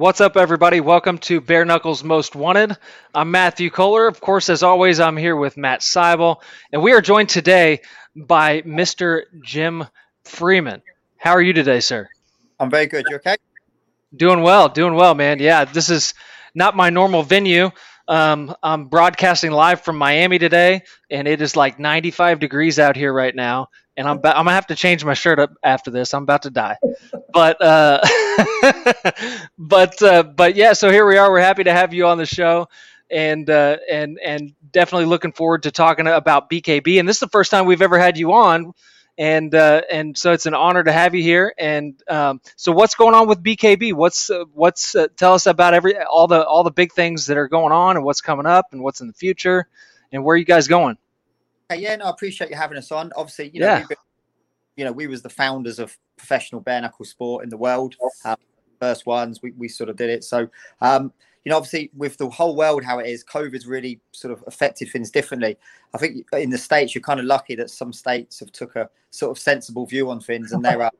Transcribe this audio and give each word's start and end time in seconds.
What's 0.00 0.22
up, 0.22 0.38
everybody? 0.38 0.80
Welcome 0.80 1.18
to 1.18 1.42
Bare 1.42 1.66
Knuckles 1.66 2.02
Most 2.02 2.34
Wanted. 2.34 2.74
I'm 3.14 3.30
Matthew 3.30 3.68
Kohler. 3.68 4.06
Of 4.06 4.18
course, 4.18 4.48
as 4.48 4.62
always, 4.62 4.98
I'm 4.98 5.18
here 5.18 5.36
with 5.36 5.58
Matt 5.58 5.80
Seibel, 5.80 6.40
and 6.72 6.82
we 6.82 6.92
are 6.92 7.02
joined 7.02 7.28
today 7.28 7.82
by 8.16 8.62
Mr. 8.62 9.24
Jim 9.42 9.84
Freeman. 10.24 10.80
How 11.18 11.32
are 11.32 11.42
you 11.42 11.52
today, 11.52 11.80
sir? 11.80 12.08
I'm 12.58 12.70
very 12.70 12.86
good. 12.86 13.04
You 13.10 13.16
okay? 13.16 13.36
Doing 14.16 14.40
well, 14.40 14.70
doing 14.70 14.94
well, 14.94 15.14
man. 15.14 15.38
Yeah, 15.38 15.66
this 15.66 15.90
is 15.90 16.14
not 16.54 16.74
my 16.74 16.88
normal 16.88 17.22
venue. 17.22 17.70
Um, 18.10 18.52
I'm 18.60 18.86
broadcasting 18.86 19.52
live 19.52 19.82
from 19.82 19.96
Miami 19.96 20.40
today, 20.40 20.82
and 21.08 21.28
it 21.28 21.40
is 21.40 21.54
like 21.54 21.78
95 21.78 22.40
degrees 22.40 22.80
out 22.80 22.96
here 22.96 23.12
right 23.12 23.34
now. 23.34 23.68
And 23.96 24.08
I'm 24.08 24.18
ba- 24.18 24.36
I'm 24.36 24.46
gonna 24.46 24.54
have 24.54 24.66
to 24.66 24.74
change 24.74 25.04
my 25.04 25.14
shirt 25.14 25.38
up 25.38 25.52
after 25.62 25.92
this. 25.92 26.12
I'm 26.12 26.24
about 26.24 26.42
to 26.42 26.50
die, 26.50 26.76
but 27.32 27.62
uh, 27.62 28.00
but 29.58 30.02
uh, 30.02 30.24
but 30.24 30.56
yeah. 30.56 30.72
So 30.72 30.90
here 30.90 31.06
we 31.06 31.18
are. 31.18 31.30
We're 31.30 31.40
happy 31.40 31.62
to 31.64 31.72
have 31.72 31.94
you 31.94 32.08
on 32.08 32.18
the 32.18 32.26
show, 32.26 32.68
and 33.12 33.48
uh, 33.48 33.76
and 33.88 34.18
and 34.18 34.54
definitely 34.72 35.06
looking 35.06 35.32
forward 35.32 35.62
to 35.62 35.70
talking 35.70 36.08
about 36.08 36.50
BKB. 36.50 36.98
And 36.98 37.08
this 37.08 37.16
is 37.16 37.20
the 37.20 37.28
first 37.28 37.52
time 37.52 37.66
we've 37.66 37.82
ever 37.82 37.98
had 37.98 38.18
you 38.18 38.32
on 38.32 38.72
and 39.18 39.54
uh, 39.54 39.82
and 39.90 40.16
so 40.16 40.32
it's 40.32 40.46
an 40.46 40.54
honor 40.54 40.82
to 40.82 40.92
have 40.92 41.14
you 41.14 41.22
here. 41.22 41.54
And 41.58 42.00
um, 42.08 42.40
so, 42.56 42.72
what's 42.72 42.94
going 42.94 43.14
on 43.14 43.28
with 43.28 43.42
BKB? 43.42 43.92
What's 43.92 44.30
uh, 44.30 44.44
what's 44.52 44.94
uh, 44.94 45.08
tell 45.16 45.34
us 45.34 45.46
about 45.46 45.74
every 45.74 45.98
all 45.98 46.26
the 46.26 46.44
all 46.44 46.64
the 46.64 46.70
big 46.70 46.92
things 46.92 47.26
that 47.26 47.36
are 47.36 47.48
going 47.48 47.72
on, 47.72 47.96
and 47.96 48.04
what's 48.04 48.20
coming 48.20 48.46
up, 48.46 48.66
and 48.72 48.82
what's 48.82 49.00
in 49.00 49.06
the 49.06 49.14
future, 49.14 49.68
and 50.12 50.24
where 50.24 50.34
are 50.34 50.38
you 50.38 50.44
guys 50.44 50.68
going? 50.68 50.96
yeah, 51.78 51.96
no, 51.96 52.06
I 52.06 52.10
appreciate 52.10 52.50
you 52.50 52.56
having 52.56 52.78
us 52.78 52.90
on. 52.90 53.12
Obviously, 53.16 53.50
you 53.54 53.60
know, 53.60 53.66
yeah. 53.66 53.86
been, 53.86 53.96
you 54.76 54.84
know, 54.84 54.92
we 54.92 55.06
was 55.06 55.22
the 55.22 55.28
founders 55.28 55.78
of 55.78 55.96
professional 56.16 56.60
bare 56.60 56.80
knuckle 56.80 57.04
sport 57.04 57.44
in 57.44 57.50
the 57.50 57.56
world. 57.56 57.96
Uh, 58.24 58.36
first 58.80 59.06
ones, 59.06 59.40
we, 59.42 59.52
we 59.52 59.68
sort 59.68 59.88
of 59.88 59.96
did 59.96 60.10
it. 60.10 60.24
So, 60.24 60.48
um, 60.80 61.12
you 61.44 61.50
know, 61.50 61.56
obviously 61.56 61.90
with 61.96 62.16
the 62.18 62.28
whole 62.28 62.54
world 62.54 62.84
how 62.84 62.98
it 62.98 63.08
is, 63.08 63.24
COVID's 63.24 63.66
really 63.66 64.00
sort 64.12 64.32
of 64.32 64.44
affected 64.46 64.90
things 64.90 65.10
differently. 65.10 65.56
I 65.94 65.98
think 65.98 66.26
in 66.32 66.50
the 66.50 66.58
states 66.58 66.94
you're 66.94 67.02
kind 67.02 67.20
of 67.20 67.26
lucky 67.26 67.54
that 67.56 67.70
some 67.70 67.92
states 67.92 68.40
have 68.40 68.52
took 68.52 68.76
a 68.76 68.90
sort 69.10 69.30
of 69.36 69.40
sensible 69.40 69.86
view 69.86 70.10
on 70.10 70.20
things, 70.20 70.52
and 70.52 70.64
there 70.64 70.82
are 70.82 70.92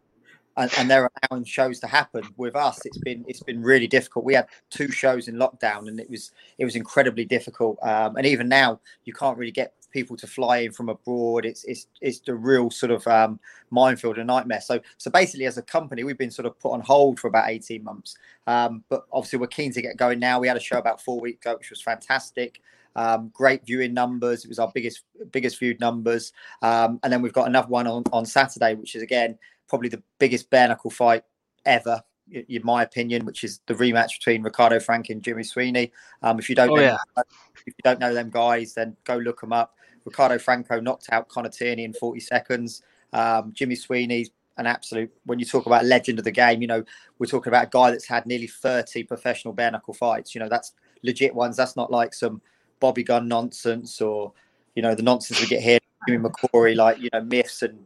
and, 0.60 0.70
and 0.78 0.90
there 0.90 1.04
are 1.04 1.10
allowing 1.30 1.44
shows 1.44 1.80
to 1.80 1.86
happen. 1.86 2.22
With 2.36 2.54
us, 2.54 2.84
it's 2.84 2.98
been 2.98 3.24
it's 3.26 3.42
been 3.42 3.62
really 3.62 3.86
difficult. 3.86 4.24
We 4.24 4.34
had 4.34 4.46
two 4.70 4.90
shows 4.90 5.28
in 5.28 5.36
lockdown, 5.36 5.88
and 5.88 5.98
it 5.98 6.08
was 6.08 6.32
it 6.58 6.64
was 6.64 6.76
incredibly 6.76 7.24
difficult. 7.24 7.78
Um, 7.82 8.16
and 8.16 8.26
even 8.26 8.48
now, 8.48 8.80
you 9.04 9.12
can't 9.12 9.36
really 9.38 9.52
get 9.52 9.74
people 9.90 10.16
to 10.16 10.26
fly 10.26 10.58
in 10.58 10.72
from 10.72 10.88
abroad. 10.88 11.44
It's 11.44 11.64
it's 11.64 11.86
it's 12.00 12.20
the 12.20 12.34
real 12.34 12.70
sort 12.70 12.92
of 12.92 13.06
um, 13.06 13.40
minefield 13.70 14.18
and 14.18 14.26
nightmare. 14.26 14.60
So 14.60 14.80
so 14.98 15.10
basically, 15.10 15.46
as 15.46 15.58
a 15.58 15.62
company, 15.62 16.04
we've 16.04 16.18
been 16.18 16.30
sort 16.30 16.46
of 16.46 16.58
put 16.58 16.72
on 16.72 16.80
hold 16.80 17.18
for 17.18 17.28
about 17.28 17.48
eighteen 17.48 17.82
months. 17.82 18.16
Um, 18.46 18.84
but 18.88 19.04
obviously, 19.12 19.38
we're 19.38 19.46
keen 19.48 19.72
to 19.72 19.82
get 19.82 19.96
going 19.96 20.18
now. 20.18 20.40
We 20.40 20.48
had 20.48 20.56
a 20.56 20.60
show 20.60 20.78
about 20.78 21.02
four 21.02 21.20
weeks 21.20 21.44
ago, 21.44 21.56
which 21.56 21.70
was 21.70 21.82
fantastic. 21.82 22.60
Um, 22.96 23.30
great 23.32 23.64
viewing 23.64 23.94
numbers. 23.94 24.44
It 24.44 24.48
was 24.48 24.58
our 24.58 24.70
biggest 24.74 25.04
biggest 25.30 25.58
viewed 25.58 25.80
numbers. 25.80 26.32
Um, 26.62 26.98
and 27.02 27.12
then 27.12 27.22
we've 27.22 27.32
got 27.32 27.46
another 27.46 27.68
one 27.68 27.86
on 27.86 28.04
on 28.12 28.26
Saturday, 28.26 28.74
which 28.74 28.94
is 28.94 29.02
again 29.02 29.38
probably 29.70 29.88
the 29.88 30.02
biggest 30.18 30.50
bare 30.50 30.68
knuckle 30.68 30.90
fight 30.90 31.24
ever 31.64 32.02
in 32.30 32.62
my 32.64 32.82
opinion, 32.82 33.24
which 33.24 33.44
is 33.44 33.60
the 33.66 33.74
rematch 33.74 34.18
between 34.18 34.42
Ricardo 34.42 34.78
Franco 34.80 35.12
and 35.12 35.22
Jimmy 35.22 35.42
Sweeney. 35.42 35.92
Um, 36.22 36.38
if 36.38 36.48
you 36.48 36.54
don't, 36.54 36.70
oh, 36.70 36.76
know, 36.76 36.82
yeah. 36.82 36.96
if 37.16 37.66
you 37.66 37.72
don't 37.82 38.00
know 38.00 38.14
them 38.14 38.30
guys, 38.30 38.74
then 38.74 38.96
go 39.04 39.16
look 39.16 39.40
them 39.40 39.52
up. 39.52 39.74
Ricardo 40.04 40.38
Franco 40.38 40.80
knocked 40.80 41.08
out 41.12 41.28
Connor 41.28 41.48
Tierney 41.48 41.84
in 41.84 41.92
40 41.92 42.20
seconds. 42.20 42.82
Um, 43.12 43.52
Jimmy 43.52 43.74
Sweeney's 43.74 44.30
an 44.56 44.66
absolute. 44.66 45.10
When 45.24 45.38
you 45.38 45.44
talk 45.44 45.66
about 45.66 45.84
legend 45.84 46.18
of 46.18 46.24
the 46.24 46.30
game, 46.30 46.62
you 46.62 46.68
know 46.68 46.84
we're 47.18 47.26
talking 47.26 47.50
about 47.50 47.66
a 47.66 47.70
guy 47.70 47.90
that's 47.90 48.06
had 48.06 48.26
nearly 48.26 48.46
30 48.46 49.04
professional 49.04 49.52
bare 49.52 49.70
knuckle 49.70 49.94
fights. 49.94 50.34
You 50.34 50.40
know 50.40 50.48
that's 50.48 50.72
legit 51.02 51.34
ones. 51.34 51.56
That's 51.56 51.76
not 51.76 51.90
like 51.90 52.14
some 52.14 52.40
Bobby 52.78 53.02
Gunn 53.02 53.28
nonsense 53.28 54.00
or 54.00 54.32
you 54.74 54.82
know 54.82 54.94
the 54.94 55.02
nonsense 55.02 55.40
we 55.40 55.46
get 55.46 55.62
here. 55.62 55.78
Jimmy 56.08 56.28
McCory, 56.28 56.76
like 56.76 56.98
you 56.98 57.10
know 57.12 57.22
myths 57.22 57.62
and 57.62 57.78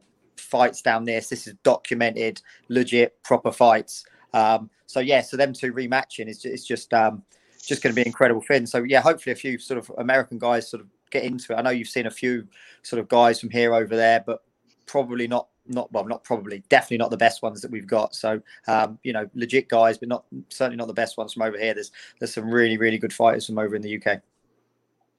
fights 0.55 0.83
down 0.83 1.05
this. 1.05 1.29
This 1.29 1.49
is 1.49 1.55
documented, 1.65 2.41
legit, 2.69 3.21
proper 3.25 3.51
fights. 3.51 4.07
Um, 4.35 4.71
so 4.87 5.01
yeah, 5.01 5.21
so 5.21 5.37
them 5.37 5.53
two 5.53 5.73
rematching 5.73 6.29
is 6.29 6.45
it's 6.45 6.65
just 6.65 6.95
um, 6.95 7.25
just 7.67 7.83
going 7.83 7.93
to 7.93 8.01
be 8.01 8.07
incredible 8.07 8.41
thing. 8.41 8.65
So 8.65 8.85
yeah, 8.85 9.01
hopefully 9.01 9.33
a 9.33 9.37
few 9.37 9.59
sort 9.59 9.79
of 9.79 9.91
American 9.99 10.39
guys 10.39 10.71
sort 10.71 10.81
of 10.81 10.87
get 11.11 11.25
into 11.25 11.53
it. 11.53 11.57
I 11.57 11.63
know 11.63 11.71
you've 11.71 11.89
seen 11.89 12.07
a 12.07 12.11
few 12.11 12.47
sort 12.83 13.01
of 13.01 13.09
guys 13.09 13.41
from 13.41 13.51
here 13.51 13.75
over 13.75 13.97
there, 13.97 14.23
but 14.25 14.45
probably 14.87 15.27
not 15.27 15.49
not 15.67 15.91
well, 15.91 16.05
not 16.05 16.23
probably, 16.23 16.63
definitely 16.69 16.99
not 16.99 17.11
the 17.11 17.17
best 17.17 17.43
ones 17.43 17.61
that 17.63 17.71
we've 17.73 17.87
got. 17.87 18.15
So, 18.15 18.41
um, 18.69 19.01
you 19.03 19.13
know, 19.13 19.29
legit 19.35 19.69
guys, 19.69 19.99
but 19.99 20.09
not 20.09 20.25
certainly 20.51 20.77
not 20.77 20.87
the 20.87 20.95
best 20.95 21.17
ones 21.17 21.33
from 21.33 21.43
over 21.43 21.59
here. 21.59 21.75
There's 21.75 21.91
there's 22.21 22.33
some 22.33 22.49
really 22.49 22.77
really 22.77 22.99
good 22.99 23.13
fighters 23.13 23.47
from 23.47 23.59
over 23.59 23.75
in 23.75 23.83
the 23.83 23.97
UK. 23.97 24.21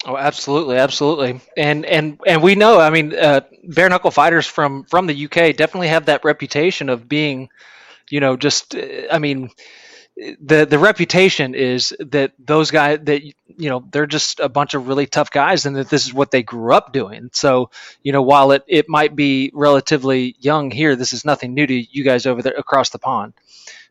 Oh, 0.07 0.17
absolutely, 0.17 0.77
absolutely, 0.77 1.41
and 1.57 1.83
and 1.83 2.19
and 2.27 2.43
we 2.43 2.53
know. 2.53 2.79
I 2.79 2.91
mean, 2.91 3.15
uh, 3.17 3.41
bare 3.63 3.89
knuckle 3.89 4.11
fighters 4.11 4.45
from 4.45 4.83
from 4.83 5.07
the 5.07 5.15
UK 5.15 5.51
definitely 5.51 5.87
have 5.87 6.05
that 6.05 6.23
reputation 6.23 6.89
of 6.89 7.09
being, 7.09 7.49
you 8.11 8.19
know, 8.19 8.37
just. 8.37 8.75
I 9.11 9.19
mean, 9.19 9.49
the 10.17 10.65
the 10.69 10.79
reputation 10.79 11.55
is 11.55 11.95
that 11.99 12.33
those 12.39 12.71
guys 12.71 12.99
that 13.03 13.23
you 13.23 13.69
know 13.69 13.85
they're 13.91 14.07
just 14.07 14.39
a 14.39 14.49
bunch 14.49 14.73
of 14.75 14.87
really 14.87 15.07
tough 15.07 15.31
guys 15.31 15.65
and 15.65 15.75
that 15.77 15.89
this 15.89 16.05
is 16.05 16.13
what 16.13 16.31
they 16.31 16.43
grew 16.43 16.73
up 16.73 16.93
doing 16.93 17.29
so 17.33 17.71
you 18.03 18.11
know 18.13 18.21
while 18.23 18.51
it, 18.51 18.63
it 18.67 18.87
might 18.89 19.15
be 19.15 19.51
relatively 19.53 20.35
young 20.39 20.71
here 20.71 20.95
this 20.95 21.13
is 21.13 21.25
nothing 21.25 21.53
new 21.53 21.67
to 21.67 21.73
you 21.91 22.03
guys 22.03 22.25
over 22.25 22.41
there 22.41 22.53
across 22.57 22.91
the 22.91 22.99
pond 22.99 23.33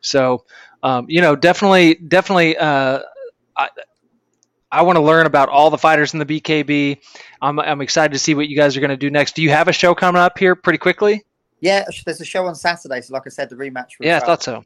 so 0.01 0.45
um, 0.83 1.07
you 1.09 1.21
know 1.23 1.37
definitely 1.37 1.95
definitely 1.95 2.57
uh, 2.59 3.01
I, 3.57 3.71
I 4.75 4.83
want 4.83 4.97
to 4.97 5.03
learn 5.03 5.27
about 5.27 5.49
all 5.49 5.71
the 5.71 5.79
fighters 5.79 6.13
in 6.15 6.19
the 6.19 6.27
BKB. 6.27 6.99
I'm, 7.41 7.61
I'm 7.61 7.81
excited 7.81 8.13
to 8.13 8.19
see 8.19 8.35
what 8.35 8.49
you 8.49 8.57
guys 8.57 8.77
are 8.77 8.81
going 8.81 8.91
to 8.91 8.97
do 8.97 9.09
next. 9.09 9.37
Do 9.37 9.43
you 9.43 9.51
have 9.51 9.69
a 9.69 9.73
show 9.73 9.95
coming 9.95 10.21
up 10.21 10.37
here 10.37 10.57
pretty 10.57 10.79
quickly? 10.79 11.23
Yeah, 11.61 11.85
there's 12.05 12.21
a 12.21 12.25
show 12.25 12.45
on 12.47 12.57
Saturday. 12.57 13.01
So, 13.01 13.15
like 13.15 13.23
I 13.25 13.31
said, 13.31 13.49
the 13.49 13.57
rematch. 13.57 13.93
Yeah, 14.01 14.17
I 14.17 14.21
thought 14.21 14.43
so. 14.43 14.65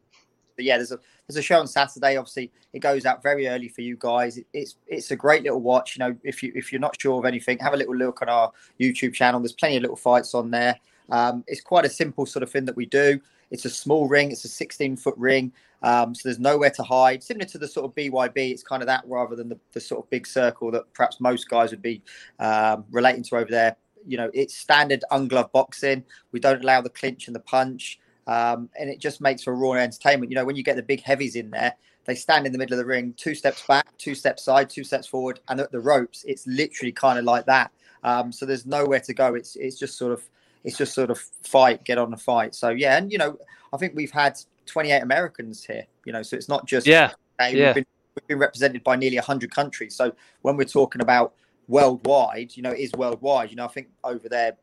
But 0.57 0.65
yeah, 0.65 0.79
there's 0.79 0.91
a 0.91 0.99
there's 1.29 1.37
a 1.37 1.43
show 1.43 1.61
on 1.61 1.69
Saturday. 1.69 2.17
Obviously, 2.17 2.51
it 2.73 2.81
goes 2.81 3.07
out 3.07 3.23
very 3.23 3.47
early 3.47 3.69
for 3.69 3.83
you 3.83 3.97
guys. 3.99 4.39
It, 4.39 4.47
it's 4.53 4.77
it's 4.87 5.11
a 5.11 5.17
great 5.17 5.45
little 5.45 5.61
watch. 5.61 5.97
You 5.97 6.01
know, 6.01 6.17
if 6.25 6.43
you 6.43 6.51
if 6.57 6.73
you're 6.73 6.81
not 6.81 7.01
sure 7.01 7.19
of 7.19 7.27
anything, 7.27 7.59
have 7.59 7.75
a 7.75 7.77
little 7.77 7.95
look 7.95 8.23
on 8.23 8.29
our 8.29 8.51
YouTube 8.81 9.13
channel. 9.13 9.39
There's 9.41 9.53
plenty 9.53 9.77
of 9.77 9.83
little 9.83 9.97
fights 9.97 10.35
on 10.35 10.51
there. 10.51 10.81
Um, 11.11 11.45
it's 11.47 11.61
quite 11.61 11.85
a 11.85 11.91
simple 11.91 12.27
sort 12.27 12.43
of 12.43 12.51
thing 12.51 12.65
that 12.65 12.75
we 12.75 12.87
do. 12.87 13.21
It's 13.51 13.65
a 13.65 13.71
small 13.71 14.09
ring. 14.09 14.33
It's 14.33 14.45
a 14.45 14.49
16 14.49 14.97
foot 14.97 15.15
ring. 15.17 15.53
Um, 15.83 16.15
so 16.15 16.29
there's 16.29 16.39
nowhere 16.39 16.71
to 16.71 16.83
hide. 16.83 17.23
Similar 17.23 17.47
to 17.47 17.59
the 17.59 17.69
sort 17.69 17.87
of 17.87 17.95
BYB, 17.95 18.51
it's 18.51 18.63
kind 18.63 18.83
of 18.83 18.87
that 18.87 19.05
rather 19.07 19.37
than 19.37 19.49
the, 19.49 19.59
the 19.73 19.81
sort 19.81 20.05
of 20.05 20.11
big 20.11 20.27
circle 20.27 20.71
that 20.73 20.93
perhaps 20.95 21.21
most 21.21 21.49
guys 21.49 21.71
would 21.71 21.83
be 21.83 22.03
um, 22.39 22.85
relating 22.91 23.23
to 23.25 23.37
over 23.37 23.51
there. 23.51 23.77
You 24.07 24.17
know, 24.17 24.31
it's 24.33 24.57
standard 24.57 25.05
ungloved 25.11 25.53
boxing. 25.53 26.05
We 26.33 26.41
don't 26.41 26.63
allow 26.63 26.81
the 26.81 26.91
clinch 26.91 27.27
and 27.27 27.37
the 27.37 27.41
punch. 27.41 27.99
Um, 28.27 28.69
and 28.79 28.91
it 28.91 28.99
just 29.01 29.21
makes 29.21 29.43
for 29.43 29.55
raw 29.55 29.73
entertainment. 29.73 30.31
You 30.31 30.37
know, 30.37 30.45
when 30.45 30.57
you 30.57 30.63
get 30.63 30.77
the 30.77 30.83
big 30.83 31.03
heavies 31.03 31.35
in 31.35 31.51
there, 31.51 31.75
they 32.05 32.15
stand 32.15 32.47
in 32.47 32.53
the 32.53 32.59
middle 32.59 32.75
of 32.75 32.79
the 32.79 32.87
ring, 32.87 33.15
two 33.17 33.35
steps 33.35 33.67
back, 33.67 33.87
two 33.99 34.15
steps 34.15 34.45
side, 34.45 34.71
two 34.71 34.85
steps 34.85 35.07
forward, 35.07 35.41
and 35.49 35.61
at 35.61 35.71
the 35.73 35.81
ropes, 35.81 36.25
it's 36.27 36.47
literally 36.47 36.93
kind 36.93 37.19
of 37.19 37.25
like 37.25 37.47
that. 37.47 37.71
Um, 38.03 38.33
so 38.33 38.47
there's 38.47 38.67
nowhere 38.67 39.01
to 39.01 39.15
go. 39.15 39.35
It's 39.35 39.57
it's 39.57 39.79
just 39.79 39.99
sort 39.99 40.13
of 40.13 40.23
it's 40.65 40.79
just 40.79 40.95
sort 40.95 41.11
of 41.11 41.19
fight, 41.43 41.85
get 41.85 41.99
on 41.99 42.11
the 42.11 42.17
fight. 42.17 42.55
So 42.55 42.71
yeah, 42.71 42.97
and 42.97 43.13
you 43.13 43.19
know, 43.19 43.39
I 43.73 43.77
think 43.77 43.95
we've 43.95 44.11
had 44.11 44.39
28 44.69 45.03
Americans 45.03 45.65
here. 45.65 45.87
You 46.05 46.13
know, 46.13 46.23
so 46.23 46.37
it's 46.37 46.49
not 46.49 46.67
just 46.67 46.87
yeah, 46.87 47.13
okay, 47.41 47.57
yeah. 47.57 47.67
We've, 47.67 47.75
been, 47.75 47.87
we've 48.15 48.27
been 48.29 48.39
represented 48.39 48.85
by 48.85 48.97
nearly 48.97 49.17
100 49.17 49.51
countries. 49.51 49.97
So 49.97 50.13
when 50.43 50.57
we're 50.57 50.65
talking 50.65 51.01
about 51.03 51.35
worldwide, 51.67 52.57
you 52.57 52.63
know, 52.63 52.71
it 52.71 52.81
is 52.81 52.93
worldwide. 52.93 53.51
You 53.51 53.57
know, 53.57 53.65
I 53.65 53.69
think 53.69 53.89
over 54.05 54.29
there, 54.29 54.57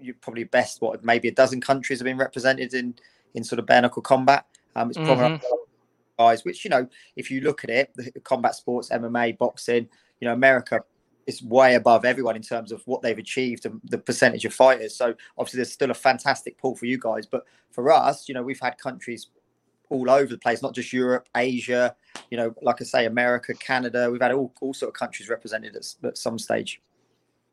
you 0.00 0.14
probably 0.14 0.44
best 0.44 0.80
what 0.80 1.04
maybe 1.04 1.28
a 1.28 1.32
dozen 1.32 1.60
countries 1.60 1.98
have 1.98 2.04
been 2.04 2.18
represented 2.18 2.74
in 2.74 2.94
in 3.34 3.44
sort 3.44 3.58
of 3.58 3.66
bare 3.66 3.82
knuckle 3.82 4.02
combat. 4.02 4.46
Um, 4.74 4.90
it's 4.90 4.98
probably 4.98 5.38
Mhm. 5.38 5.42
guys, 6.18 6.44
which 6.44 6.64
you 6.64 6.70
know, 6.70 6.86
if 7.16 7.30
you 7.30 7.40
look 7.40 7.64
at 7.64 7.70
it, 7.70 7.90
the 7.94 8.20
combat 8.20 8.54
sports, 8.54 8.90
MMA, 8.90 9.32
boxing, 9.32 9.88
you 10.20 10.26
know, 10.28 10.32
America 10.32 10.80
is 11.26 11.42
way 11.42 11.74
above 11.74 12.04
everyone 12.04 12.36
in 12.36 12.42
terms 12.42 12.72
of 12.72 12.82
what 12.86 13.02
they've 13.02 13.18
achieved 13.18 13.66
and 13.66 13.80
the 13.84 13.98
percentage 13.98 14.44
of 14.44 14.54
fighters. 14.54 14.96
So 14.96 15.14
obviously, 15.38 15.58
there's 15.58 15.72
still 15.72 15.90
a 15.90 15.94
fantastic 15.94 16.58
pool 16.58 16.76
for 16.76 16.86
you 16.86 16.98
guys, 16.98 17.26
but 17.26 17.44
for 17.70 17.90
us, 17.92 18.28
you 18.28 18.34
know, 18.34 18.42
we've 18.42 18.60
had 18.60 18.78
countries 18.78 19.28
all 19.90 20.08
over 20.08 20.26
the 20.26 20.38
place, 20.38 20.62
not 20.62 20.74
just 20.74 20.92
Europe, 20.92 21.28
Asia, 21.36 21.94
you 22.30 22.36
know, 22.36 22.54
like 22.62 22.80
I 22.80 22.84
say, 22.84 23.06
America, 23.06 23.52
Canada. 23.54 24.10
We've 24.10 24.20
had 24.20 24.32
all, 24.32 24.52
all 24.60 24.72
sort 24.72 24.88
of 24.88 24.94
countries 24.94 25.28
represented 25.28 25.76
at, 25.76 25.86
at 26.04 26.16
some 26.16 26.38
stage. 26.38 26.80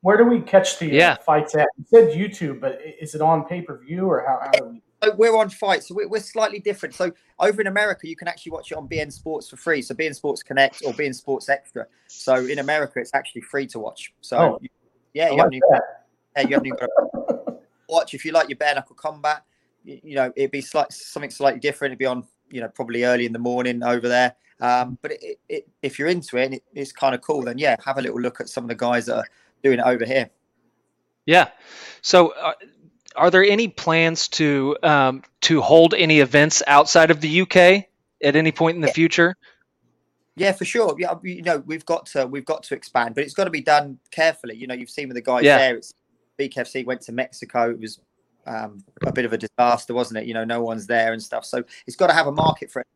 Where 0.02 0.18
do 0.18 0.24
we 0.24 0.42
catch 0.42 0.78
the 0.78 0.88
Yeah. 0.88 1.16
fights 1.16 1.56
at? 1.56 1.68
You 1.78 1.86
said 1.88 2.10
YouTube, 2.10 2.60
but 2.60 2.80
is 3.02 3.16
it 3.16 3.22
on 3.22 3.46
pay 3.46 3.62
per 3.62 3.78
view 3.80 4.06
or 4.06 4.24
how? 4.26 4.40
how 4.42 4.52
do 4.52 4.66
we... 4.66 4.82
So 5.08 5.16
we're 5.16 5.38
on 5.38 5.50
fight, 5.50 5.84
so 5.84 5.96
we're, 5.96 6.08
we're 6.10 6.20
slightly 6.20 6.60
different. 6.60 6.94
So 6.94 7.12
over 7.40 7.62
in 7.62 7.68
America, 7.68 8.08
you 8.08 8.16
can 8.18 8.28
actually 8.28 8.52
watch 8.52 8.72
it 8.72 8.78
on 8.78 8.90
beIN 8.90 9.12
Sports 9.12 9.50
for 9.50 9.56
free. 9.56 9.82
So 9.82 9.96
beIN 9.96 10.14
Sports 10.14 10.44
Connect 10.44 10.82
or 10.86 10.92
BN 10.94 11.16
Sports 11.16 11.48
Extra. 11.48 11.86
So 12.08 12.36
in 12.36 12.60
America, 12.60 13.00
it's 13.00 13.14
actually 13.14 13.42
free 13.42 13.68
to 13.68 13.80
watch. 13.80 14.14
So 14.22 14.38
Oh. 14.38 14.58
you- 14.62 14.70
yeah, 15.14 15.28
you 15.30 15.32
like 15.32 15.40
haven't, 15.40 15.54
even, 15.54 15.70
yeah, 16.36 16.42
you 16.42 16.50
haven't 16.50 16.66
even 16.68 16.78
got 16.78 16.90
to 17.48 17.58
watch 17.90 18.14
if 18.14 18.26
you 18.26 18.32
like 18.34 18.50
your 18.50 18.58
bare 18.58 18.76
knuckle 18.76 18.96
combat. 18.98 19.44
You, 19.86 20.00
you 20.04 20.16
know, 20.16 20.32
it'd 20.36 20.52
be 20.52 20.62
slight, 20.62 20.92
something 20.92 21.32
slightly 21.32 21.60
different. 21.60 21.92
It'd 21.94 22.00
be 22.00 22.06
on, 22.06 22.26
you 22.52 22.60
know, 22.62 22.68
probably 22.68 23.04
early 23.06 23.26
in 23.26 23.32
the 23.34 23.40
morning 23.40 23.82
over 23.84 24.08
there. 24.10 24.36
Um, 24.60 24.98
but 25.02 25.14
it, 25.14 25.20
it, 25.24 25.40
it, 25.48 25.70
if 25.82 25.98
you're 25.98 26.10
into 26.10 26.38
it 26.38 26.46
and 26.46 26.54
it, 26.56 26.64
it's 26.74 26.92
kind 26.92 27.16
of 27.16 27.22
cool, 27.22 27.44
then 27.44 27.58
yeah, 27.58 27.78
have 27.86 27.98
a 27.98 28.02
little 28.02 28.20
look 28.20 28.42
at 28.42 28.50
some 28.50 28.66
of 28.66 28.68
the 28.68 28.76
guys 28.76 29.06
that 29.06 29.18
are 29.18 29.28
doing 29.64 29.80
it 29.80 29.86
over 29.86 30.06
here. 30.06 30.30
Yeah. 31.26 31.50
So, 32.02 32.30
uh, 32.30 32.54
are 33.18 33.32
there 33.32 33.44
any 33.44 33.68
plans 33.68 34.28
to 34.30 34.78
um, 34.84 35.24
to 35.42 35.62
hold 35.62 35.94
any 35.94 36.20
events 36.20 36.64
outside 36.68 37.12
of 37.12 37.20
the 37.22 37.42
UK 37.42 37.86
at 38.24 38.36
any 38.36 38.52
point 38.52 38.76
in 38.76 38.82
the 38.82 38.88
Yeah. 38.88 38.94
future? 38.94 39.36
Yeah, 40.36 40.52
for 40.52 40.66
sure. 40.66 40.96
Yeah, 41.00 41.16
you 41.24 41.42
know, 41.42 41.64
we've 41.66 41.86
got 41.86 42.06
to 42.08 42.28
we've 42.28 42.46
got 42.46 42.64
to 42.64 42.76
expand, 42.76 43.16
but 43.16 43.24
it's 43.24 43.34
got 43.34 43.46
to 43.46 43.50
be 43.50 43.62
done 43.62 44.00
carefully. 44.12 44.56
You 44.56 44.68
know, 44.68 44.76
you've 44.76 44.90
seen 44.90 45.08
with 45.08 45.16
the 45.16 45.22
guys 45.22 45.44
Yeah. 45.44 45.58
there. 45.58 45.76
It's 45.78 45.94
BKFC 46.38 46.86
went 46.86 47.02
to 47.02 47.12
Mexico. 47.12 47.72
It 47.72 47.80
was 47.80 48.00
um, 48.46 48.84
a 49.06 49.12
bit 49.12 49.26
of 49.26 49.34
a 49.34 49.38
disaster, 49.38 49.94
wasn't 49.94 50.20
it? 50.20 50.26
You 50.26 50.34
know, 50.34 50.46
no 50.46 50.62
one's 50.62 50.88
there 50.88 51.12
and 51.12 51.22
stuff. 51.22 51.44
So 51.44 51.64
it's 51.86 51.98
got 51.98 52.08
to 52.08 52.14
have 52.14 52.28
a 52.28 52.32
market 52.32 52.72
for 52.72 52.82
it. 52.82 52.88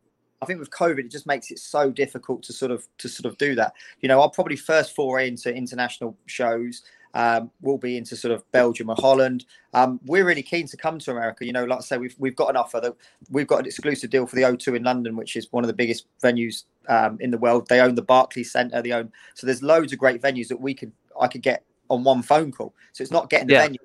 I 0.42 0.46
think 0.46 0.60
with 0.60 0.70
COVID, 0.72 1.00
it 1.00 1.12
just 1.12 1.28
makes 1.28 1.52
it 1.52 1.60
so 1.60 1.92
difficult 1.92 2.42
to 2.44 2.54
sort 2.54 2.72
of 2.72 2.88
to 3.00 3.10
sort 3.10 3.26
of 3.26 3.38
do 3.38 3.56
that. 3.56 3.74
You 4.02 4.08
know, 4.08 4.22
I'll 4.22 4.30
probably 4.30 4.56
first 4.56 4.96
foray 4.96 5.28
into 5.28 5.54
international 5.54 6.16
shows. 6.28 6.84
Um, 7.14 7.52
will 7.62 7.78
be 7.78 7.98
into 7.98 8.16
sort 8.16 8.34
of 8.34 8.50
Belgium 8.54 8.90
or 8.90 8.96
Holland. 8.98 9.46
Um, 9.74 10.00
we're 10.06 10.24
really 10.24 10.42
keen 10.44 10.66
to 10.68 10.78
come 10.78 10.98
to 11.00 11.12
America. 11.12 11.46
You 11.46 11.52
know, 11.52 11.66
like 11.66 11.80
I 11.80 11.82
say, 11.82 11.98
we've 11.98 12.16
we've 12.18 12.36
got 12.36 12.50
an 12.50 12.56
offer 12.56 12.80
that 12.80 12.96
we've 13.30 13.48
got 13.48 13.60
an 13.60 13.66
exclusive 13.66 14.10
deal 14.10 14.26
for 14.26 14.36
the 14.38 14.44
O2 14.44 14.78
in 14.78 14.84
London, 14.84 15.18
which 15.18 15.36
is 15.36 15.48
one 15.52 15.64
of 15.64 15.68
the 15.68 15.74
biggest 15.74 16.06
venues 16.24 16.64
um, 16.88 17.18
in 17.20 17.30
the 17.32 17.38
world. 17.38 17.68
They 17.68 17.82
own 17.82 17.96
the 17.96 18.02
Barclays 18.02 18.52
Centre. 18.52 18.82
They 18.82 18.92
own 18.94 19.12
so 19.34 19.46
there's 19.46 19.62
loads 19.62 19.92
of 19.92 20.00
great 20.00 20.22
venues 20.22 20.48
that 20.48 20.62
we 20.62 20.74
could 20.74 20.94
I 21.20 21.28
could 21.28 21.42
get 21.42 21.66
on 21.90 22.04
one 22.06 22.22
phone 22.22 22.52
call. 22.52 22.74
So 22.94 23.02
it's 23.02 23.12
not 23.12 23.30
getting 23.30 23.48
the 23.48 23.54
Yeah. 23.56 23.64
venue; 23.64 23.80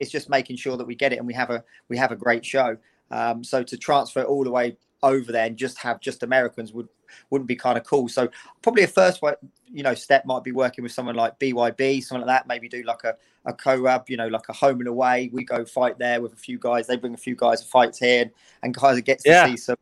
it's 0.00 0.10
just 0.10 0.28
making 0.28 0.56
sure 0.56 0.76
that 0.76 0.86
we 0.86 0.96
get 0.96 1.12
it 1.12 1.18
and 1.18 1.26
we 1.26 1.34
have 1.34 1.50
a 1.50 1.62
we 1.88 1.96
have 1.96 2.10
a 2.10 2.16
great 2.16 2.44
show. 2.44 2.76
Um, 3.12 3.44
so 3.44 3.62
to 3.62 3.76
transfer 3.76 4.22
all 4.22 4.42
the 4.42 4.50
way 4.50 4.76
over 5.02 5.32
there 5.32 5.46
and 5.46 5.56
just 5.56 5.78
have 5.78 6.00
just 6.00 6.22
Americans 6.22 6.72
would 6.72 6.88
wouldn't 7.30 7.48
be 7.48 7.56
kind 7.56 7.76
of 7.76 7.84
cool. 7.84 8.08
So 8.08 8.28
probably 8.62 8.84
a 8.84 8.88
first 8.88 9.20
way, 9.20 9.34
you 9.70 9.82
know, 9.82 9.94
step 9.94 10.24
might 10.24 10.44
be 10.44 10.52
working 10.52 10.82
with 10.82 10.92
someone 10.92 11.14
like 11.14 11.38
BYB, 11.38 12.02
something 12.02 12.26
like 12.26 12.38
that. 12.38 12.46
Maybe 12.46 12.68
do 12.68 12.82
like 12.84 13.04
a 13.04 13.16
a 13.44 13.52
co-ab, 13.52 14.08
you 14.08 14.16
know, 14.16 14.28
like 14.28 14.48
a 14.48 14.52
home 14.52 14.78
and 14.80 14.88
away. 14.88 15.28
We 15.32 15.44
go 15.44 15.64
fight 15.64 15.98
there 15.98 16.20
with 16.20 16.32
a 16.32 16.36
few 16.36 16.58
guys. 16.58 16.86
They 16.86 16.96
bring 16.96 17.14
a 17.14 17.18
few 17.18 17.34
guys 17.34 17.60
to 17.60 17.66
fights 17.66 17.98
here, 17.98 18.22
and, 18.22 18.30
and 18.62 18.74
kind 18.74 18.98
of 18.98 19.04
gets 19.04 19.24
to 19.24 19.30
Yeah. 19.30 19.46
see 19.46 19.56
some. 19.56 19.76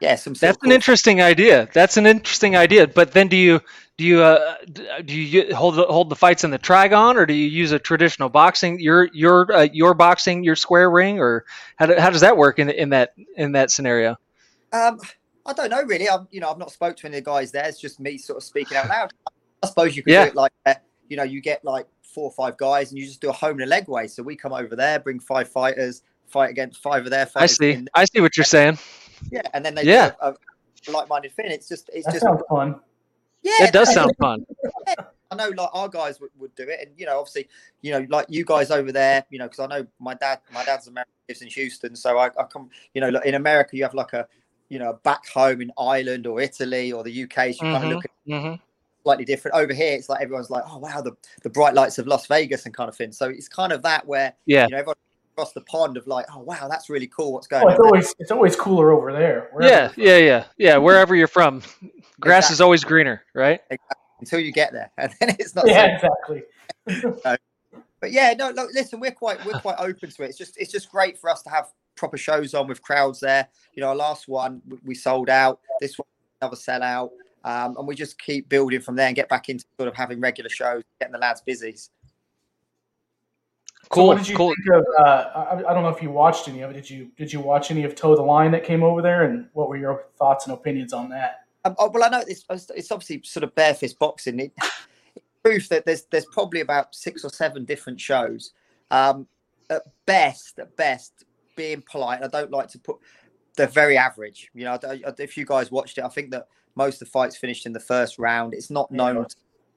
Yeah, 0.00 0.14
some. 0.16 0.34
That's 0.34 0.58
an 0.62 0.72
interesting 0.72 1.22
idea. 1.22 1.68
That's 1.72 1.96
an 1.96 2.06
interesting 2.06 2.56
idea. 2.56 2.86
But 2.86 3.12
then, 3.12 3.28
do 3.28 3.36
you 3.36 3.60
do 3.96 4.04
you 4.04 4.22
uh, 4.22 4.56
do 5.04 5.14
you 5.14 5.54
hold 5.54 5.76
the, 5.76 5.84
hold 5.84 6.10
the 6.10 6.16
fights 6.16 6.44
in 6.44 6.50
the 6.50 6.58
trigon, 6.58 7.16
or 7.16 7.24
do 7.24 7.32
you 7.32 7.48
use 7.48 7.72
a 7.72 7.78
traditional 7.78 8.28
boxing 8.28 8.78
your 8.78 9.08
your 9.14 9.50
uh, 9.52 9.68
your 9.72 9.94
boxing 9.94 10.44
your 10.44 10.56
square 10.56 10.90
ring, 10.90 11.18
or 11.18 11.46
how, 11.76 11.86
do, 11.86 11.94
how 11.98 12.10
does 12.10 12.20
that 12.20 12.36
work 12.36 12.58
in 12.58 12.68
in 12.68 12.90
that 12.90 13.14
in 13.36 13.52
that 13.52 13.70
scenario? 13.70 14.16
Um, 14.72 15.00
I 15.46 15.52
don't 15.52 15.70
know 15.70 15.82
really. 15.82 16.08
I'm, 16.08 16.28
you 16.30 16.40
know, 16.40 16.50
I've 16.50 16.58
not 16.58 16.72
spoke 16.72 16.96
to 16.96 17.06
any 17.06 17.18
of 17.18 17.24
the 17.24 17.30
guys 17.30 17.52
there. 17.52 17.66
It's 17.66 17.80
just 17.80 18.00
me 18.00 18.18
sort 18.18 18.36
of 18.38 18.42
speaking 18.44 18.76
out 18.76 18.88
loud. 18.88 19.12
I 19.62 19.68
suppose 19.68 19.96
you 19.96 20.02
could 20.02 20.12
Yeah. 20.12 20.24
do 20.24 20.28
it 20.30 20.34
like, 20.34 20.52
that. 20.64 20.82
you 21.08 21.16
know, 21.16 21.22
you 21.22 21.40
get 21.40 21.64
like 21.64 21.86
four 22.02 22.24
or 22.24 22.32
five 22.32 22.56
guys, 22.56 22.90
and 22.90 22.98
you 22.98 23.06
just 23.06 23.20
do 23.20 23.30
a 23.30 23.32
home 23.32 23.52
and 23.52 23.62
a 23.62 23.66
leg 23.66 23.88
way. 23.88 24.08
So 24.08 24.22
we 24.22 24.36
come 24.36 24.52
over 24.52 24.76
there, 24.76 24.98
bring 24.98 25.20
five 25.20 25.48
fighters, 25.48 26.02
fight 26.26 26.50
against 26.50 26.82
five 26.82 27.04
of 27.04 27.10
their 27.10 27.26
fighters. 27.26 27.58
I 27.60 27.74
see. 27.74 27.86
I 27.94 28.04
see 28.04 28.20
what 28.20 28.36
you're 28.36 28.44
saying. 28.44 28.78
Yeah, 29.30 29.42
and 29.54 29.64
then 29.64 29.74
they 29.74 29.84
Yeah. 29.84 30.10
do 30.10 30.14
a, 30.20 30.34
a 30.88 30.90
like-minded 30.90 31.32
thing. 31.34 31.50
It's 31.50 31.68
just, 31.68 31.90
it's 31.92 32.06
That 32.06 32.12
just, 32.12 32.24
sounds 32.24 32.42
fun. 32.48 32.80
yeah. 33.42 33.52
It 33.60 33.72
does 33.72 33.92
sound 33.92 34.14
fun. 34.18 34.46
I 35.30 35.34
know, 35.34 35.48
like 35.48 35.70
our 35.72 35.88
guys 35.88 36.20
would, 36.20 36.30
would 36.38 36.54
do 36.54 36.62
it, 36.68 36.78
and 36.86 36.90
you 36.96 37.04
know, 37.04 37.18
obviously, 37.18 37.48
you 37.82 37.90
know, 37.90 38.06
like 38.08 38.26
you 38.28 38.44
guys 38.44 38.70
over 38.70 38.92
there, 38.92 39.24
you 39.30 39.40
know, 39.40 39.46
because 39.46 39.58
I 39.58 39.66
know 39.66 39.86
my 39.98 40.14
dad, 40.14 40.40
my 40.52 40.64
dad's 40.64 40.86
American, 40.86 41.12
lives 41.28 41.42
in 41.42 41.48
Houston, 41.48 41.96
so 41.96 42.16
I, 42.18 42.26
I 42.38 42.44
come, 42.44 42.70
you 42.94 43.00
know, 43.00 43.08
like 43.08 43.26
in 43.26 43.34
America, 43.34 43.76
you 43.76 43.82
have 43.82 43.94
like 43.94 44.12
a, 44.12 44.28
you 44.68 44.78
know, 44.78 45.00
back 45.02 45.26
home 45.28 45.60
in 45.60 45.72
Ireland 45.76 46.28
or 46.28 46.40
Italy 46.40 46.92
or 46.92 47.02
the 47.02 47.24
UK, 47.24 47.34
so 47.54 47.66
you 47.66 47.72
kind 47.72 47.84
of 47.84 47.90
look 47.90 48.04
at 48.04 48.10
hmm 48.24 48.54
slightly 49.02 49.24
different. 49.24 49.56
Over 49.56 49.72
here, 49.72 49.94
it's 49.94 50.08
like 50.08 50.20
everyone's 50.20 50.50
like, 50.50 50.64
oh 50.66 50.78
wow, 50.78 51.00
the, 51.00 51.12
the 51.44 51.50
bright 51.50 51.74
lights 51.74 51.98
of 51.98 52.08
Las 52.08 52.26
Vegas 52.26 52.66
and 52.66 52.74
kind 52.74 52.88
of 52.88 52.96
thing. 52.96 53.12
So 53.12 53.28
it's 53.28 53.48
kind 53.48 53.72
of 53.72 53.82
that 53.82 54.04
where 54.06 54.34
Yeah. 54.46 54.64
you 54.66 54.72
know 54.72 54.78
everyone 54.78 54.96
across 55.36 55.52
the 55.52 55.60
pond 55.62 55.96
of 55.98 56.06
like, 56.06 56.24
oh 56.34 56.40
wow, 56.40 56.66
that's 56.68 56.88
really 56.88 57.06
cool. 57.06 57.32
What's 57.34 57.46
going 57.46 57.64
Oh, 57.64 57.68
it's 57.68 57.78
on? 57.78 57.82
there?" 57.82 57.86
always 57.88 58.14
it's 58.18 58.30
always 58.30 58.56
cooler 58.56 58.90
over 58.92 59.12
there. 59.12 59.50
Yeah, 59.60 59.92
yeah, 59.96 60.16
yeah, 60.16 60.44
yeah. 60.56 60.76
Wherever 60.78 61.14
you're 61.14 61.26
from, 61.28 61.62
grass 62.20 62.50
is 62.50 62.60
always 62.62 62.84
greener, 62.84 63.22
right? 63.34 63.60
Until 64.20 64.40
you 64.40 64.50
get 64.52 64.72
there, 64.72 64.90
and 64.98 65.12
then 65.20 65.36
it's 65.38 65.54
not. 65.54 65.66
so 65.66 65.70
Yeah, 65.70 65.94
exactly. 65.96 66.42
but 68.00 68.10
yeah, 68.12 68.32
no, 68.38 68.50
no. 68.50 68.66
Listen, 68.72 68.98
we're 68.98 69.10
quite 69.10 69.44
we're 69.44 69.60
quite 69.60 69.76
open 69.78 70.10
to 70.10 70.22
it. 70.22 70.30
It's 70.30 70.38
just 70.38 70.56
it's 70.58 70.72
just 70.72 70.90
great 70.90 71.18
for 71.18 71.28
us 71.28 71.42
to 71.42 71.50
have 71.50 71.68
proper 71.96 72.16
shows 72.16 72.54
on 72.54 72.66
with 72.66 72.80
crowds 72.82 73.20
there. 73.20 73.46
You 73.74 73.82
know, 73.82 73.88
our 73.90 73.96
last 73.96 74.28
one 74.28 74.62
we- 74.66 74.78
we 74.84 74.94
sold 74.94 75.28
out. 75.28 75.60
This 75.80 75.98
one 75.98 76.06
another 76.40 76.56
sellout, 76.56 77.10
um, 77.44 77.76
and 77.76 77.86
we 77.86 77.94
just 77.94 78.18
keep 78.18 78.48
building 78.48 78.80
from 78.80 78.96
there 78.96 79.06
and 79.08 79.16
get 79.16 79.28
back 79.28 79.48
into 79.50 79.64
sort 79.78 79.88
of 79.88 79.94
having 79.94 80.18
regular 80.20 80.48
shows, 80.50 80.82
getting 80.98 81.12
the 81.12 81.18
lads 81.18 81.42
busy. 81.42 81.76
So 83.86 83.90
Cool, 83.94 84.06
what 84.08 84.18
did 84.18 84.28
you 84.28 84.36
cool. 84.36 84.52
think 84.64 84.76
of? 84.76 84.84
Uh, 84.98 85.02
I, 85.34 85.54
I 85.70 85.74
don't 85.74 85.84
know 85.84 85.88
if 85.90 86.02
you 86.02 86.10
watched 86.10 86.48
any 86.48 86.60
of 86.62 86.70
it. 86.72 86.74
Did 86.74 86.90
you 86.90 87.08
Did 87.16 87.32
you 87.32 87.38
watch 87.38 87.70
any 87.70 87.84
of 87.84 87.94
Toe 87.94 88.16
the 88.16 88.22
Line 88.22 88.50
that 88.50 88.64
came 88.64 88.82
over 88.82 89.00
there, 89.00 89.22
and 89.24 89.48
what 89.52 89.68
were 89.68 89.76
your 89.76 90.06
thoughts 90.18 90.46
and 90.46 90.52
opinions 90.54 90.92
on 90.92 91.08
that? 91.10 91.44
Um, 91.64 91.76
oh, 91.78 91.88
well, 91.90 92.02
I 92.02 92.08
know 92.08 92.24
it's 92.26 92.44
it's 92.74 92.90
obviously 92.90 93.22
sort 93.24 93.44
of 93.44 93.54
barefist 93.54 93.98
boxing. 93.98 94.40
It, 94.40 94.52
proof 95.44 95.68
that 95.68 95.86
there's 95.86 96.02
there's 96.10 96.26
probably 96.32 96.60
about 96.62 96.96
six 96.96 97.24
or 97.24 97.30
seven 97.30 97.64
different 97.64 98.00
shows. 98.00 98.52
Um, 98.90 99.28
at 99.70 99.82
best, 100.04 100.58
at 100.58 100.76
best, 100.76 101.24
being 101.54 101.82
polite. 101.88 102.24
I 102.24 102.28
don't 102.28 102.50
like 102.50 102.68
to 102.70 102.78
put. 102.80 102.96
They're 103.56 103.68
very 103.68 103.96
average. 103.96 104.50
You 104.52 104.64
know, 104.64 104.72
I 104.74 104.76
don't- 104.78 105.20
if 105.20 105.36
you 105.36 105.46
guys 105.46 105.70
watched 105.70 105.96
it, 105.98 106.04
I 106.04 106.08
think 106.08 106.30
that 106.32 106.48
most 106.74 106.94
of 106.94 107.06
the 107.06 107.12
fights 107.12 107.36
finished 107.36 107.66
in 107.66 107.72
the 107.72 107.80
first 107.80 108.18
round. 108.18 108.52
It's 108.52 108.68
not 108.70 108.90
known 108.90 109.16
Yeah. 109.16 109.24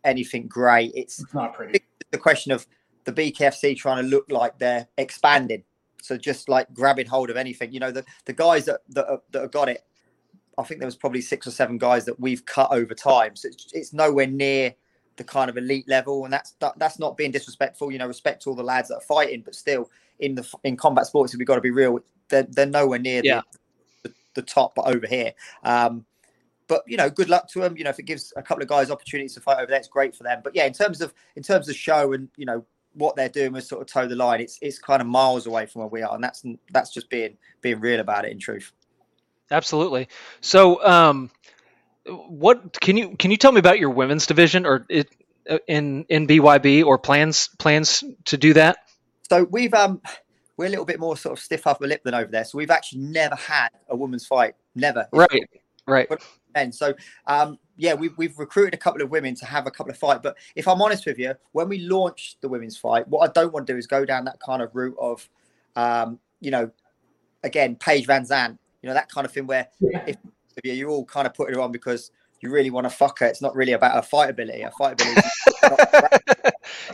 anything 0.04 0.48
great. 0.48 0.92
It's 0.96 1.20
It's 1.22 1.34
not 1.34 1.54
pretty. 1.54 1.82
the 2.12 2.18
question 2.18 2.52
of 2.52 2.68
the 3.10 3.32
BKFC 3.32 3.78
trying 3.78 4.04
to 4.04 4.10
look 4.10 4.26
like 4.30 4.60
they're 4.60 4.88
expanding. 4.98 5.64
So 6.02 6.18
just 6.18 6.48
like 6.50 6.74
grabbing 6.74 7.08
hold 7.08 7.30
of 7.30 7.38
anything, 7.38 7.74
you 7.74 7.80
know, 7.80 7.92
the, 7.92 8.06
the 8.26 8.34
guys 8.34 8.66
that 8.66 8.82
that, 8.90 9.08
are, 9.10 9.22
that 9.32 9.42
have 9.42 9.52
got 9.52 9.70
it, 9.70 9.84
I 10.58 10.64
think 10.64 10.80
there 10.80 10.88
was 10.88 10.96
probably 10.96 11.22
six 11.22 11.48
or 11.48 11.52
seven 11.52 11.78
guys 11.78 12.06
that 12.06 12.20
we've 12.20 12.46
cut 12.46 12.72
over 12.72 12.94
time. 12.94 13.36
So 13.36 13.48
it's, 13.50 13.68
it's 13.74 13.94
nowhere 13.94 14.28
near 14.28 14.74
the 15.18 15.24
kind 15.24 15.50
of 15.50 15.58
elite 15.58 15.88
level, 15.90 16.24
and 16.24 16.34
that's 16.34 16.52
that, 16.60 16.80
that's 16.80 17.00
not 17.00 17.18
being 17.18 17.32
disrespectful. 17.32 17.92
You 17.92 17.98
know, 17.98 18.08
respect 18.08 18.44
to 18.44 18.50
all 18.50 18.56
the 18.56 18.64
lads 18.64 18.88
that 18.90 18.96
are 18.96 19.02
fighting, 19.02 19.42
but 19.44 19.56
still 19.56 19.90
in 20.20 20.36
the 20.36 20.48
in 20.64 20.78
combat 20.78 21.06
sports, 21.06 21.36
we've 21.36 21.48
got 21.48 21.56
to 21.56 21.62
be 21.62 21.72
real. 21.72 22.00
They're, 22.30 22.44
they're 22.44 22.66
nowhere 22.66 23.00
near 23.00 23.22
Yeah. 23.24 23.42
the, 24.04 24.10
the 24.10 24.16
the 24.36 24.42
top 24.42 24.74
over 24.78 25.08
here. 25.08 25.34
Um, 25.64 26.06
but 26.68 26.84
you 26.88 26.96
know, 26.96 27.10
good 27.10 27.30
luck 27.30 27.50
to 27.50 27.60
them. 27.60 27.76
You 27.76 27.84
know, 27.84 27.90
if 27.90 28.00
it 28.00 28.04
gives 28.04 28.32
a 28.38 28.42
couple 28.42 28.62
of 28.64 28.70
guys 28.70 28.92
opportunities 28.92 29.34
to 29.34 29.42
fight 29.42 29.58
over 29.58 29.66
there, 29.68 29.80
it's 29.80 29.88
great 29.88 30.16
for 30.16 30.24
them. 30.24 30.40
But 30.44 30.56
yeah, 30.56 30.66
in 30.66 30.74
terms 30.74 31.02
of 31.02 31.14
in 31.36 31.44
terms 31.44 31.68
of 31.68 31.76
show 31.76 32.14
and 32.14 32.30
you 32.38 32.46
know 32.46 32.66
what 33.00 33.16
they're 33.16 33.30
doing 33.30 33.54
with 33.54 33.64
sort 33.64 33.82
of 33.82 33.88
toe 33.88 34.08
the 34.08 34.16
line, 34.16 34.42
it's 34.42 34.60
it's 34.62 34.78
kind 34.78 35.02
of 35.02 35.08
miles 35.08 35.48
away 35.48 35.66
from 35.66 35.82
where 35.82 35.90
we 35.90 36.02
are, 36.04 36.14
and 36.14 36.24
that's 36.24 36.44
that's 36.72 36.94
just 36.94 37.10
being 37.10 37.38
being 37.62 37.80
real 37.80 38.00
about 38.00 38.26
it. 38.26 38.32
In 38.32 38.40
truth, 38.40 38.72
Absolutely. 39.52 40.08
So, 40.42 40.84
um, 40.86 41.32
what 42.06 42.80
can 42.80 42.98
you 42.98 43.16
can 43.18 43.32
you 43.32 43.38
tell 43.38 43.52
me 43.52 43.60
about 43.60 43.80
your 43.80 43.90
women's 43.90 44.28
division 44.28 44.66
or 44.66 44.86
it 44.90 45.10
uh, 45.50 45.58
in 45.68 46.06
in 46.10 46.28
BYB 46.28 46.86
or 46.86 46.98
plans 46.98 47.50
plans 47.58 48.04
to 48.26 48.38
do 48.38 48.54
that? 48.54 48.78
so 49.30 49.44
we've 49.50 49.74
um 49.74 50.02
we're 50.58 50.66
a 50.66 50.70
little 50.70 50.86
bit 50.86 51.00
more 51.00 51.16
sort 51.16 51.38
of 51.38 51.44
stiff 51.44 51.66
upper 51.66 51.88
lip 51.88 52.02
than 52.04 52.14
over 52.14 52.30
there. 52.30 52.44
So 52.44 52.58
we've 52.58 52.70
actually 52.70 53.04
never 53.04 53.36
had 53.36 53.70
a 53.88 53.96
women's 53.96 54.26
fight, 54.26 54.56
never. 54.76 55.08
Right, 55.14 55.50
right. 55.88 56.10
And 56.54 56.76
so, 56.76 56.96
um, 57.28 57.58
yeah, 57.80 57.94
we've, 57.94 58.16
we've 58.18 58.38
recruited 58.38 58.74
a 58.74 58.78
couple 58.78 59.02
of 59.02 59.10
women 59.10 59.34
to 59.36 59.46
have 59.46 59.66
a 59.66 59.72
couple 59.72 59.90
of 59.90 59.98
fight. 59.98 60.22
But 60.22 60.38
if 60.56 60.68
I'm 60.68 60.82
honest 60.82 61.06
with 61.06 61.18
you, 61.18 61.34
when 61.54 61.70
we 61.70 61.80
launched 61.80 62.42
the 62.42 62.50
women's 62.50 62.76
fight, 62.78 63.08
what 63.08 63.28
I 63.28 63.32
don't 63.32 63.54
want 63.54 63.66
to 63.68 63.74
do 63.74 63.78
is 63.78 63.88
go 63.88 64.04
down 64.04 64.26
that 64.26 64.40
kind 64.42 64.62
of 64.62 64.76
route 64.76 64.98
of, 65.00 65.28
um, 65.78 66.20
you 66.42 66.52
know, 66.52 66.70
again, 67.44 67.78
Paige 67.78 68.06
VanZant, 68.06 68.58
you 68.82 68.88
know, 68.90 68.94
that 68.94 69.10
kind 69.10 69.26
of 69.26 69.32
thing 69.32 69.48
where 69.48 69.70
Yeah. 69.80 70.04
if 70.08 70.18
you're 70.62 70.90
all 70.90 71.06
kind 71.06 71.26
of 71.26 71.34
putting 71.34 71.56
her 71.56 71.62
on 71.62 71.72
because 71.72 72.12
you 72.42 72.52
really 72.52 72.70
want 72.70 72.84
to 72.84 72.90
fuck 72.90 73.20
her. 73.20 73.26
It's 73.28 73.42
not 73.42 73.56
really 73.56 73.72
about 73.72 73.94
her 73.94 74.02
fight 74.02 74.30
ability. 74.30 74.62
Her 74.62 74.72
fight 74.78 75.02
ability. 75.02 75.22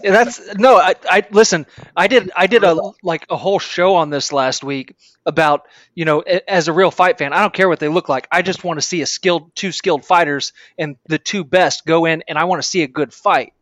That's 0.03 0.55
no 0.55 0.77
I, 0.77 0.95
I 1.09 1.23
listen 1.31 1.65
i 1.95 2.07
did 2.07 2.31
i 2.35 2.47
did 2.47 2.63
a 2.63 2.91
like 3.03 3.25
a 3.29 3.37
whole 3.37 3.59
show 3.59 3.95
on 3.95 4.09
this 4.09 4.31
last 4.31 4.63
week 4.63 4.95
about 5.25 5.67
you 5.93 6.05
know 6.05 6.19
as 6.19 6.67
a 6.67 6.73
real 6.73 6.91
fight 6.91 7.17
fan 7.17 7.33
i 7.33 7.41
don't 7.41 7.53
care 7.53 7.69
what 7.69 7.79
they 7.79 7.87
look 7.87 8.09
like 8.09 8.27
i 8.31 8.41
just 8.41 8.63
want 8.63 8.79
to 8.79 8.85
see 8.85 9.01
a 9.01 9.05
skilled 9.05 9.55
two 9.55 9.71
skilled 9.71 10.05
fighters 10.05 10.53
and 10.77 10.97
the 11.07 11.17
two 11.17 11.43
best 11.43 11.85
go 11.85 12.05
in 12.05 12.23
and 12.27 12.37
i 12.37 12.45
want 12.45 12.61
to 12.61 12.67
see 12.67 12.83
a 12.83 12.87
good 12.87 13.13
fight 13.13 13.53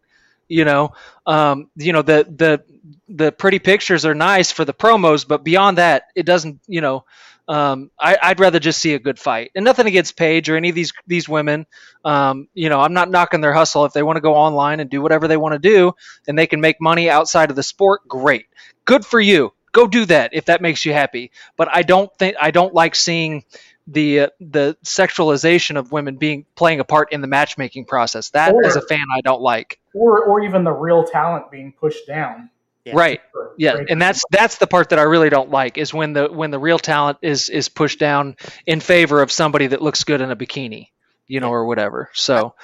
you 0.53 0.65
know 0.65 0.91
um 1.25 1.69
you 1.75 1.93
know 1.93 2.01
the 2.01 2.25
the 2.29 2.63
the 3.09 3.31
pretty 3.31 3.59
pictures 3.59 4.05
are 4.05 4.15
nice 4.15 4.51
for 4.51 4.65
the 4.65 4.73
promos 4.73 5.27
but 5.27 5.43
beyond 5.43 5.77
that 5.77 6.03
it 6.15 6.25
doesn't 6.25 6.59
you 6.67 6.81
know 6.81 7.03
um, 7.47 7.91
I, 7.99 8.17
I'd 8.21 8.39
rather 8.39 8.59
just 8.59 8.79
see 8.79 8.93
a 8.93 8.99
good 8.99 9.19
fight, 9.19 9.51
and 9.53 9.65
nothing 9.65 9.85
against 9.85 10.15
Paige 10.15 10.49
or 10.49 10.55
any 10.55 10.69
of 10.69 10.75
these 10.75 10.93
these 11.07 11.27
women. 11.27 11.65
Um, 12.05 12.47
you 12.53 12.69
know, 12.69 12.79
I'm 12.79 12.93
not 12.93 13.11
knocking 13.11 13.41
their 13.41 13.53
hustle. 13.53 13.85
If 13.85 13.93
they 13.93 14.03
want 14.03 14.15
to 14.17 14.21
go 14.21 14.33
online 14.33 14.79
and 14.79 14.89
do 14.89 15.01
whatever 15.01 15.27
they 15.27 15.37
want 15.37 15.53
to 15.53 15.59
do, 15.59 15.93
and 16.27 16.37
they 16.37 16.47
can 16.47 16.61
make 16.61 16.79
money 16.79 17.09
outside 17.09 17.49
of 17.49 17.55
the 17.55 17.63
sport, 17.63 18.07
great. 18.07 18.45
Good 18.85 19.05
for 19.05 19.19
you. 19.19 19.51
Go 19.73 19.87
do 19.87 20.05
that 20.05 20.31
if 20.33 20.45
that 20.45 20.61
makes 20.61 20.85
you 20.85 20.93
happy. 20.93 21.31
But 21.57 21.67
I 21.73 21.81
don't 21.81 22.09
think 22.17 22.37
I 22.39 22.51
don't 22.51 22.73
like 22.73 22.95
seeing 22.95 23.43
the 23.87 24.19
uh, 24.21 24.27
the 24.39 24.77
sexualization 24.85 25.77
of 25.77 25.91
women 25.91 26.15
being 26.17 26.45
playing 26.55 26.79
a 26.79 26.83
part 26.83 27.11
in 27.11 27.21
the 27.21 27.27
matchmaking 27.27 27.85
process. 27.85 28.29
That 28.29 28.53
Or- 28.53 28.65
as 28.65 28.75
a 28.75 28.81
fan, 28.81 29.05
I 29.15 29.21
don't 29.21 29.41
like. 29.41 29.79
or 29.93 30.23
or 30.23 30.41
even 30.41 30.63
the 30.63 30.71
real 30.71 31.03
talent 31.03 31.51
being 31.51 31.73
pushed 31.73 32.07
down. 32.07 32.49
Yeah. 32.85 32.93
Right. 32.95 33.21
for 33.31 33.53
Yeah, 33.57 33.75
great 33.75 33.89
and 33.91 34.01
that's 34.01 34.21
that's 34.29 34.57
the 34.57 34.67
part 34.67 34.89
that 34.89 34.99
I 34.99 35.03
really 35.03 35.29
don't 35.29 35.49
like 35.49 35.77
is 35.77 35.93
when 35.93 36.11
the 36.13 36.27
when 36.27 36.51
the 36.51 36.59
real 36.59 36.79
talent 36.79 37.17
is 37.21 37.47
is 37.49 37.69
pushed 37.69 37.97
down 37.99 38.35
in 38.65 38.81
favor 38.81 39.21
of 39.21 39.31
somebody 39.31 39.67
that 39.67 39.81
looks 39.81 40.03
good 40.03 40.19
in 40.19 40.31
a 40.31 40.35
bikini, 40.35 40.89
you 41.27 41.39
know, 41.39 41.49
or 41.49 41.65
whatever. 41.65 42.09
So 42.13 42.55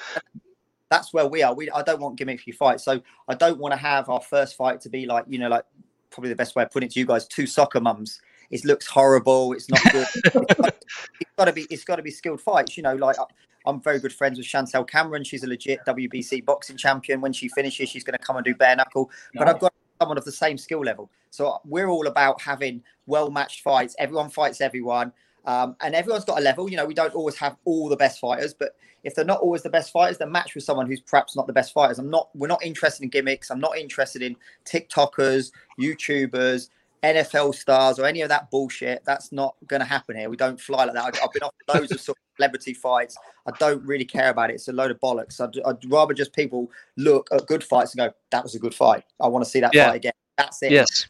that's 0.90 1.12
where 1.14 1.26
we 1.26 1.42
are. 1.42 1.54
We 1.54 1.70
I 1.70 1.82
don't 1.82 2.00
want 2.00 2.18
gimmicky 2.18 2.54
fights. 2.54 2.84
So 2.84 3.00
I 3.28 3.34
don't 3.34 3.58
want 3.58 3.72
to 3.72 3.78
have 3.78 4.08
our 4.10 4.20
first 4.20 4.56
fight 4.56 4.82
to 4.82 4.90
be 4.90 5.06
like, 5.06 5.24
you 5.28 5.38
know, 5.38 5.48
like 5.48 5.64
probably 6.10 6.28
the 6.30 6.36
best 6.36 6.54
way 6.54 6.64
of 6.64 6.70
putting 6.70 6.88
it 6.88 6.92
to 6.92 7.00
you 7.00 7.06
guys, 7.06 7.26
two 7.26 7.46
soccer 7.46 7.80
mums. 7.80 8.20
It 8.50 8.64
looks 8.64 8.86
horrible. 8.86 9.52
It's 9.52 9.68
not 9.68 9.80
good. 9.92 10.06
it's 11.20 11.30
got 11.36 11.44
to 11.46 11.52
be. 11.52 11.66
It's 11.70 11.84
got 11.84 11.96
to 11.96 12.02
be 12.02 12.10
skilled 12.10 12.40
fights. 12.40 12.76
You 12.76 12.82
know, 12.82 12.94
like 12.94 13.18
I- 13.18 13.24
I'm 13.66 13.80
very 13.80 13.98
good 13.98 14.12
friends 14.12 14.38
with 14.38 14.46
Chantelle 14.46 14.84
Cameron. 14.84 15.24
She's 15.24 15.44
a 15.44 15.46
legit 15.46 15.80
WBC 15.86 16.44
boxing 16.44 16.76
champion. 16.76 17.20
When 17.20 17.32
she 17.32 17.48
finishes, 17.48 17.88
she's 17.88 18.04
going 18.04 18.16
to 18.18 18.24
come 18.24 18.36
and 18.36 18.44
do 18.44 18.54
bare 18.54 18.76
knuckle. 18.76 19.10
But 19.34 19.48
I've 19.48 19.58
got 19.58 19.72
someone 20.00 20.18
of 20.18 20.24
the 20.24 20.32
same 20.32 20.56
skill 20.56 20.80
level. 20.80 21.10
So 21.30 21.60
we're 21.64 21.88
all 21.88 22.06
about 22.06 22.40
having 22.40 22.82
well 23.06 23.30
matched 23.30 23.60
fights. 23.62 23.94
Everyone 23.98 24.30
fights 24.30 24.60
everyone. 24.60 25.12
Um, 25.46 25.76
and 25.80 25.94
everyone's 25.94 26.24
got 26.24 26.38
a 26.38 26.42
level. 26.42 26.70
You 26.70 26.76
know, 26.76 26.86
we 26.86 26.94
don't 26.94 27.14
always 27.14 27.36
have 27.36 27.56
all 27.64 27.88
the 27.88 27.96
best 27.96 28.20
fighters, 28.20 28.52
but 28.52 28.76
if 29.04 29.14
they're 29.14 29.24
not 29.24 29.40
always 29.40 29.62
the 29.62 29.70
best 29.70 29.90
fighters, 29.90 30.18
then 30.18 30.30
match 30.30 30.54
with 30.54 30.64
someone 30.64 30.86
who's 30.86 31.00
perhaps 31.00 31.34
not 31.34 31.46
the 31.46 31.52
best 31.52 31.72
fighters. 31.72 31.98
I'm 31.98 32.10
not. 32.10 32.28
We're 32.34 32.46
not 32.46 32.62
interested 32.62 33.02
in 33.02 33.08
gimmicks. 33.08 33.50
I'm 33.50 33.60
not 33.60 33.78
interested 33.78 34.20
in 34.22 34.36
TikTokers, 34.66 35.50
YouTubers, 35.80 36.68
NFL 37.02 37.54
stars, 37.54 37.98
or 37.98 38.04
any 38.04 38.20
of 38.20 38.28
that 38.28 38.50
bullshit. 38.50 39.02
That's 39.04 39.32
not 39.32 39.54
going 39.66 39.80
to 39.80 39.86
happen 39.86 40.16
here. 40.16 40.28
We 40.28 40.36
don't 40.36 40.60
fly 40.60 40.84
like 40.84 40.94
that. 40.94 41.04
I've, 41.04 41.20
I've 41.22 41.32
been 41.32 41.42
off 41.42 41.54
loads 41.72 41.92
of 41.92 42.00
sort 42.00 42.18
of 42.18 42.22
celebrity 42.36 42.74
fights. 42.74 43.16
I 43.46 43.52
don't 43.58 43.82
really 43.84 44.04
care 44.04 44.30
about 44.30 44.50
it. 44.50 44.54
It's 44.54 44.68
a 44.68 44.72
load 44.72 44.90
of 44.90 45.00
bollocks. 45.00 45.40
I'd, 45.40 45.58
I'd 45.64 45.90
rather 45.90 46.12
just 46.12 46.34
people 46.34 46.70
look 46.96 47.28
at 47.32 47.46
good 47.46 47.64
fights 47.64 47.94
and 47.94 47.98
go, 47.98 48.14
"That 48.30 48.42
was 48.42 48.54
a 48.54 48.58
good 48.58 48.74
fight. 48.74 49.04
I 49.18 49.28
want 49.28 49.44
to 49.44 49.50
see 49.50 49.60
that 49.60 49.74
Yeah. 49.74 49.86
fight 49.86 49.96
again." 49.96 50.12
That's 50.36 50.62
it 50.62 50.72
yes, 50.72 51.06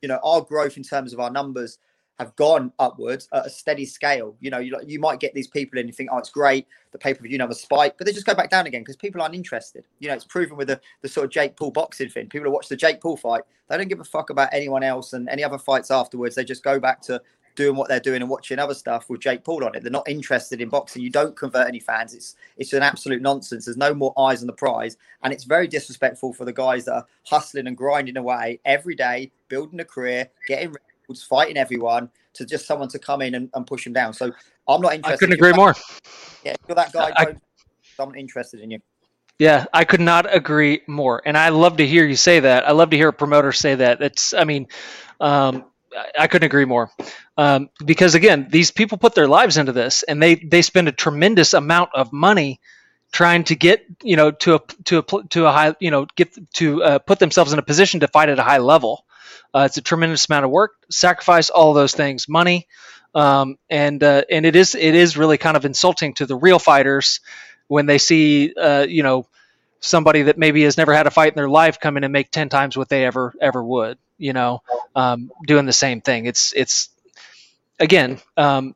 you 0.00 0.08
know 0.08 0.18
our 0.24 0.40
growth 0.40 0.76
in 0.76 0.82
terms 0.82 1.12
of 1.12 1.20
our 1.20 1.30
numbers 1.30 1.78
have 2.18 2.34
gone 2.36 2.72
upwards 2.78 3.28
at 3.32 3.46
a 3.46 3.50
steady 3.50 3.84
scale. 3.84 4.36
You 4.40 4.50
know, 4.50 4.58
you, 4.58 4.76
you 4.86 4.98
might 4.98 5.20
get 5.20 5.34
these 5.34 5.48
people 5.48 5.78
in 5.78 5.86
you 5.86 5.92
think, 5.92 6.10
oh, 6.12 6.18
it's 6.18 6.30
great, 6.30 6.66
the 6.92 6.98
pay 6.98 7.14
per 7.14 7.22
view 7.22 7.38
numbers 7.38 7.60
spike, 7.60 7.96
but 7.98 8.06
they 8.06 8.12
just 8.12 8.26
go 8.26 8.34
back 8.34 8.50
down 8.50 8.66
again 8.66 8.82
because 8.82 8.96
people 8.96 9.20
aren't 9.22 9.34
interested. 9.34 9.84
You 9.98 10.08
know, 10.08 10.14
it's 10.14 10.24
proven 10.24 10.56
with 10.56 10.68
the, 10.68 10.80
the 11.00 11.08
sort 11.08 11.24
of 11.24 11.30
Jake 11.30 11.56
Paul 11.56 11.70
boxing 11.70 12.08
thing. 12.08 12.28
People 12.28 12.46
who 12.46 12.52
watch 12.52 12.68
the 12.68 12.76
Jake 12.76 13.00
Paul 13.00 13.16
fight, 13.16 13.42
they 13.68 13.76
don't 13.76 13.88
give 13.88 14.00
a 14.00 14.04
fuck 14.04 14.30
about 14.30 14.50
anyone 14.52 14.82
else 14.82 15.12
and 15.12 15.28
any 15.28 15.42
other 15.42 15.58
fights 15.58 15.90
afterwards. 15.90 16.34
They 16.34 16.44
just 16.44 16.62
go 16.62 16.78
back 16.78 17.00
to 17.02 17.20
doing 17.54 17.76
what 17.76 17.88
they're 17.88 18.00
doing 18.00 18.22
and 18.22 18.30
watching 18.30 18.58
other 18.58 18.74
stuff 18.74 19.08
with 19.10 19.20
Jake 19.20 19.44
Paul 19.44 19.64
on 19.64 19.74
it. 19.74 19.82
They're 19.82 19.92
not 19.92 20.08
interested 20.08 20.60
in 20.60 20.68
boxing. 20.68 21.02
You 21.02 21.10
don't 21.10 21.36
convert 21.36 21.68
any 21.68 21.80
fans. 21.80 22.14
It's 22.14 22.36
it's 22.56 22.72
an 22.72 22.82
absolute 22.82 23.22
nonsense. 23.22 23.64
There's 23.64 23.76
no 23.76 23.94
more 23.94 24.18
eyes 24.18 24.42
on 24.42 24.46
the 24.46 24.52
prize, 24.52 24.96
and 25.22 25.32
it's 25.32 25.44
very 25.44 25.68
disrespectful 25.68 26.32
for 26.32 26.44
the 26.44 26.52
guys 26.52 26.84
that 26.86 26.94
are 26.94 27.06
hustling 27.24 27.66
and 27.66 27.76
grinding 27.76 28.16
away 28.16 28.60
every 28.64 28.94
day, 28.94 29.32
building 29.48 29.80
a 29.80 29.84
career, 29.84 30.28
getting 30.48 30.74
fighting 31.20 31.56
everyone, 31.56 32.10
to 32.34 32.46
just 32.46 32.66
someone 32.66 32.88
to 32.88 32.98
come 32.98 33.22
in 33.22 33.34
and, 33.34 33.50
and 33.54 33.66
push 33.66 33.84
them 33.84 33.92
down. 33.92 34.12
So 34.12 34.32
I'm 34.68 34.80
not 34.80 34.94
interested. 34.94 35.14
I 35.14 35.16
couldn't 35.16 35.34
agree 35.34 35.50
that- 35.50 35.56
more. 35.56 35.74
Yeah, 36.44 36.54
you're 36.68 36.76
that 36.76 36.92
guy. 36.92 37.12
I, 37.16 37.34
I'm 37.98 38.14
interested 38.14 38.60
in 38.60 38.70
you. 38.70 38.78
Yeah, 39.38 39.64
I 39.72 39.84
could 39.84 40.00
not 40.00 40.32
agree 40.32 40.82
more. 40.86 41.20
And 41.24 41.36
I 41.36 41.48
love 41.48 41.78
to 41.78 41.86
hear 41.86 42.06
you 42.06 42.16
say 42.16 42.40
that. 42.40 42.68
I 42.68 42.72
love 42.72 42.90
to 42.90 42.96
hear 42.96 43.08
a 43.08 43.12
promoter 43.12 43.50
say 43.52 43.74
that. 43.74 44.00
It's, 44.00 44.34
I 44.34 44.44
mean, 44.44 44.68
um, 45.20 45.64
I- 45.96 46.10
I 46.20 46.26
couldn't 46.26 46.46
agree 46.46 46.64
more. 46.64 46.90
Um, 47.36 47.70
because 47.84 48.14
again, 48.14 48.46
these 48.50 48.70
people 48.70 48.98
put 48.98 49.14
their 49.14 49.28
lives 49.28 49.56
into 49.56 49.72
this, 49.72 50.02
and 50.02 50.22
they 50.22 50.36
they 50.36 50.62
spend 50.62 50.88
a 50.88 50.92
tremendous 50.92 51.54
amount 51.54 51.90
of 51.94 52.12
money 52.12 52.60
trying 53.10 53.44
to 53.44 53.54
get 53.54 53.84
you 54.02 54.16
know 54.16 54.30
to 54.30 54.54
a 54.54 54.60
to 54.84 54.98
a 54.98 55.22
to 55.28 55.46
a 55.46 55.52
high 55.52 55.74
you 55.80 55.90
know 55.90 56.06
get 56.16 56.36
to 56.54 56.82
uh, 56.82 56.98
put 56.98 57.18
themselves 57.18 57.52
in 57.52 57.58
a 57.58 57.62
position 57.62 58.00
to 58.00 58.08
fight 58.08 58.28
at 58.28 58.38
a 58.38 58.42
high 58.42 58.58
level. 58.58 59.04
Uh, 59.54 59.64
it's 59.66 59.76
a 59.76 59.82
tremendous 59.82 60.28
amount 60.28 60.44
of 60.44 60.50
work, 60.50 60.72
sacrifice, 60.90 61.50
all 61.50 61.72
those 61.74 61.92
things, 61.94 62.28
money, 62.28 62.66
um, 63.14 63.56
and 63.70 64.02
uh, 64.02 64.22
and 64.30 64.46
it 64.46 64.56
is 64.56 64.74
it 64.74 64.94
is 64.94 65.16
really 65.16 65.38
kind 65.38 65.56
of 65.56 65.64
insulting 65.64 66.14
to 66.14 66.26
the 66.26 66.36
real 66.36 66.58
fighters 66.58 67.20
when 67.68 67.86
they 67.86 67.98
see 67.98 68.54
uh, 68.54 68.86
you 68.88 69.02
know 69.02 69.26
somebody 69.80 70.22
that 70.24 70.38
maybe 70.38 70.62
has 70.64 70.76
never 70.76 70.94
had 70.94 71.06
a 71.06 71.10
fight 71.10 71.32
in 71.32 71.36
their 71.36 71.48
life 71.48 71.80
come 71.80 71.96
in 71.96 72.04
and 72.04 72.12
make 72.12 72.30
10 72.30 72.48
times 72.48 72.76
what 72.76 72.88
they 72.88 73.04
ever 73.04 73.34
ever 73.40 73.62
would 73.62 73.98
you 74.18 74.32
know 74.32 74.62
um, 74.96 75.30
doing 75.46 75.66
the 75.66 75.72
same 75.72 76.00
thing. 76.00 76.26
It's 76.26 76.52
it's 76.54 76.90
again 77.78 78.20
um, 78.36 78.74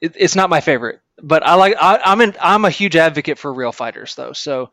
it, 0.00 0.14
it's 0.16 0.36
not 0.36 0.50
my 0.50 0.60
favorite 0.60 1.00
but 1.22 1.44
i 1.46 1.54
like 1.54 1.74
I, 1.80 2.00
i'm 2.04 2.20
in 2.22 2.34
i'm 2.40 2.64
a 2.64 2.70
huge 2.70 2.96
advocate 2.96 3.38
for 3.38 3.52
real 3.52 3.72
fighters 3.72 4.14
though. 4.16 4.32
So 4.32 4.70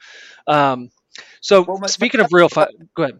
um, 0.47 0.91
so 1.41 1.63
Well, 1.63 1.79
my- 1.79 1.87
speaking 1.87 2.21
of 2.21 2.29
real 2.31 2.49
fight 2.49 2.69
go 2.95 3.03
ahead 3.03 3.19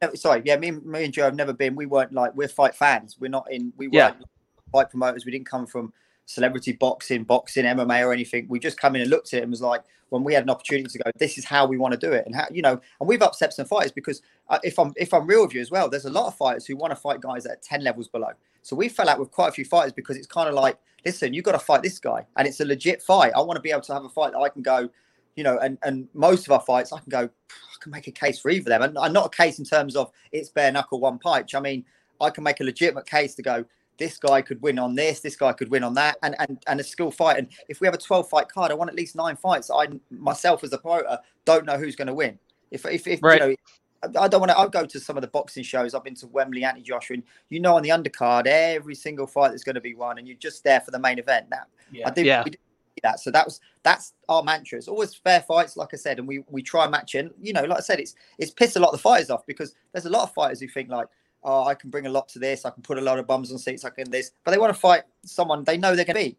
never, 0.00 0.16
sorry, 0.16 0.42
yeah, 0.44 0.56
me, 0.56 0.68
and- 0.68 0.84
me 0.84 1.04
and 1.04 1.12
Joe 1.12 1.24
have 1.24 1.34
never 1.34 1.52
been. 1.52 1.74
We 1.76 1.86
weren't 1.86 2.12
like 2.12 2.34
we're 2.34 2.48
fight 2.48 2.74
fans. 2.74 3.16
We're 3.20 3.28
not 3.28 3.46
in. 3.50 3.72
We 3.76 3.88
Yeah. 3.92 4.10
weren't 4.10 4.24
fight 4.72 4.90
promoters. 4.90 5.24
We 5.24 5.32
didn't 5.32 5.46
come 5.46 5.66
from 5.66 5.92
celebrity 6.26 6.72
boxing, 6.72 7.24
boxing, 7.24 7.64
MMA, 7.64 8.06
or 8.06 8.12
anything. 8.12 8.46
We 8.48 8.58
just 8.60 8.78
come 8.78 8.94
in 8.94 9.02
and 9.02 9.10
looked 9.10 9.32
at 9.34 9.38
it 9.38 9.42
and 9.42 9.50
was 9.50 9.60
like, 9.60 9.82
when 10.10 10.24
we 10.24 10.34
had 10.34 10.42
an 10.44 10.50
opportunity 10.50 10.88
to 10.90 10.98
go, 11.04 11.10
this 11.18 11.38
is 11.38 11.44
how 11.44 11.66
we 11.66 11.76
want 11.76 11.92
to 11.92 11.98
do 11.98 12.12
it, 12.12 12.26
and 12.26 12.34
how 12.34 12.46
you 12.50 12.62
know, 12.62 12.80
and 13.00 13.08
we've 13.08 13.22
upset 13.22 13.52
some 13.52 13.64
fighters 13.66 13.92
because 13.92 14.22
uh, 14.48 14.58
if 14.64 14.78
I'm 14.78 14.92
if 14.96 15.14
I'm 15.14 15.26
real 15.26 15.42
with 15.42 15.54
you 15.54 15.60
as 15.60 15.70
well, 15.70 15.88
there's 15.88 16.04
a 16.04 16.10
lot 16.10 16.26
of 16.26 16.34
fighters 16.34 16.66
who 16.66 16.76
want 16.76 16.90
to 16.90 16.96
fight 16.96 17.20
guys 17.20 17.46
at 17.46 17.62
ten 17.62 17.82
levels 17.84 18.08
below. 18.08 18.30
So 18.62 18.74
we 18.76 18.88
fell 18.88 19.08
out 19.08 19.18
with 19.20 19.30
quite 19.30 19.48
a 19.48 19.52
few 19.52 19.64
fighters 19.64 19.92
because 19.92 20.16
it's 20.16 20.26
kind 20.26 20.48
of 20.48 20.54
like, 20.54 20.76
listen, 21.06 21.32
you've 21.32 21.44
got 21.44 21.52
to 21.52 21.58
fight 21.60 21.82
this 21.82 21.98
guy, 22.00 22.26
and 22.36 22.46
it's 22.48 22.60
a 22.60 22.64
legit 22.64 23.02
fight. 23.02 23.32
I 23.36 23.40
want 23.40 23.56
to 23.56 23.60
be 23.62 23.70
able 23.70 23.80
to 23.82 23.94
have 23.94 24.04
a 24.04 24.08
fight 24.08 24.32
that 24.32 24.38
I 24.40 24.48
can 24.48 24.62
go, 24.62 24.88
you 25.36 25.44
know, 25.44 25.58
and 25.58 25.78
and 25.82 26.08
most 26.14 26.46
of 26.46 26.52
our 26.52 26.60
fights, 26.60 26.92
I 26.92 26.98
can 26.98 27.08
go, 27.10 27.20
I 27.22 27.76
can 27.80 27.92
make 27.92 28.06
a 28.06 28.12
case 28.12 28.38
for 28.38 28.50
either 28.50 28.60
of 28.72 28.80
them, 28.80 28.82
and, 28.82 28.98
and 28.98 29.14
not 29.14 29.26
a 29.26 29.36
case 29.36 29.58
in 29.58 29.64
terms 29.64 29.96
of 29.96 30.10
it's 30.32 30.48
bare 30.50 30.72
knuckle 30.72 31.00
one 31.00 31.18
punch. 31.18 31.54
I 31.54 31.60
mean, 31.60 31.84
I 32.20 32.30
can 32.30 32.44
make 32.44 32.60
a 32.60 32.64
legitimate 32.64 33.06
case 33.06 33.34
to 33.36 33.42
go. 33.42 33.64
This 33.98 34.18
guy 34.18 34.40
could 34.40 34.62
win 34.62 34.78
on 34.78 34.94
this. 34.94 35.20
This 35.20 35.36
guy 35.36 35.52
could 35.52 35.70
win 35.70 35.84
on 35.84 35.94
that, 35.94 36.16
and 36.22 36.34
and 36.38 36.62
and 36.66 36.80
a 36.80 36.84
skill 36.84 37.10
fight. 37.10 37.38
And 37.38 37.48
if 37.68 37.80
we 37.80 37.86
have 37.86 37.94
a 37.94 37.98
twelve 37.98 38.28
fight 38.28 38.48
card, 38.48 38.70
I 38.70 38.74
want 38.74 38.90
at 38.90 38.96
least 38.96 39.14
nine 39.14 39.36
fights. 39.36 39.70
I 39.70 39.88
myself 40.10 40.64
as 40.64 40.72
a 40.72 40.78
promoter 40.78 41.18
don't 41.44 41.66
know 41.66 41.76
who's 41.78 41.96
going 41.96 42.08
to 42.08 42.14
win. 42.14 42.38
If 42.70 42.86
if, 42.86 43.06
if 43.06 43.22
Right. 43.22 43.40
you 43.40 43.48
know. 43.48 43.54
I 44.02 44.24
I 44.24 44.28
don't 44.28 44.40
want 44.40 44.50
to. 44.50 44.56
I'll 44.56 44.70
go 44.70 44.86
to 44.86 44.98
some 44.98 45.18
of 45.18 45.20
the 45.20 45.28
boxing 45.28 45.62
shows. 45.62 45.94
I've 45.94 46.02
been 46.04 46.14
to 46.14 46.26
Wembley, 46.28 46.64
Anthony 46.64 46.82
Joshua, 46.82 47.14
and 47.16 47.22
you 47.50 47.60
know 47.60 47.76
on 47.76 47.82
the 47.82 47.90
undercard, 47.90 48.46
every 48.46 48.94
single 48.94 49.26
fight 49.26 49.48
there's 49.48 49.62
going 49.62 49.74
to 49.74 49.80
be 49.82 49.94
one, 49.94 50.16
and 50.16 50.26
you're 50.26 50.38
just 50.38 50.64
there 50.64 50.80
for 50.80 50.90
the 50.90 50.98
main 50.98 51.18
event. 51.18 51.48
Now, 51.50 51.64
Yeah. 51.92 52.08
I 52.08 52.10
did, 52.10 52.24
Yeah. 52.24 52.42
we 52.42 52.50
did 52.52 52.60
see 52.60 52.69
that. 53.02 53.20
So 53.20 53.30
that 53.30 53.44
was 53.46 53.60
that's 53.82 54.14
our 54.28 54.42
mantra. 54.42 54.78
It's 54.78 54.88
always 54.88 55.14
fair 55.14 55.40
fights, 55.40 55.76
like 55.76 55.90
I 55.92 55.96
said, 55.96 56.18
and 56.18 56.28
we 56.28 56.44
we 56.48 56.62
try 56.62 56.84
and 56.84 56.92
match 56.92 57.14
in. 57.14 57.30
You 57.40 57.52
know, 57.52 57.62
like 57.64 57.78
I 57.78 57.82
said, 57.82 58.00
it's 58.00 58.14
it's 58.38 58.50
pissed 58.50 58.76
a 58.76 58.80
lot 58.80 58.88
of 58.88 58.92
the 58.94 59.02
fighters 59.02 59.30
off 59.30 59.46
because 59.46 59.74
there's 59.92 60.06
a 60.06 60.10
lot 60.10 60.22
of 60.24 60.32
fighters 60.34 60.60
who 60.60 60.68
think 60.68 60.88
like, 60.90 61.08
oh, 61.44 61.64
I 61.64 61.74
can 61.74 61.90
bring 61.90 62.06
a 62.06 62.10
lot 62.10 62.28
to 62.30 62.38
this, 62.38 62.64
I 62.64 62.70
can 62.70 62.82
put 62.82 62.98
a 62.98 63.02
lot 63.02 63.18
of 63.18 63.26
bums 63.26 63.52
on 63.52 63.58
seats, 63.58 63.84
I 63.84 63.90
can 63.90 64.10
this, 64.10 64.32
but 64.44 64.50
they 64.50 64.58
want 64.58 64.74
to 64.74 64.80
fight 64.80 65.02
someone 65.24 65.64
they 65.64 65.76
know 65.78 65.96
they're 65.96 66.04
going 66.04 66.16
to 66.16 66.30
be. 66.30 66.36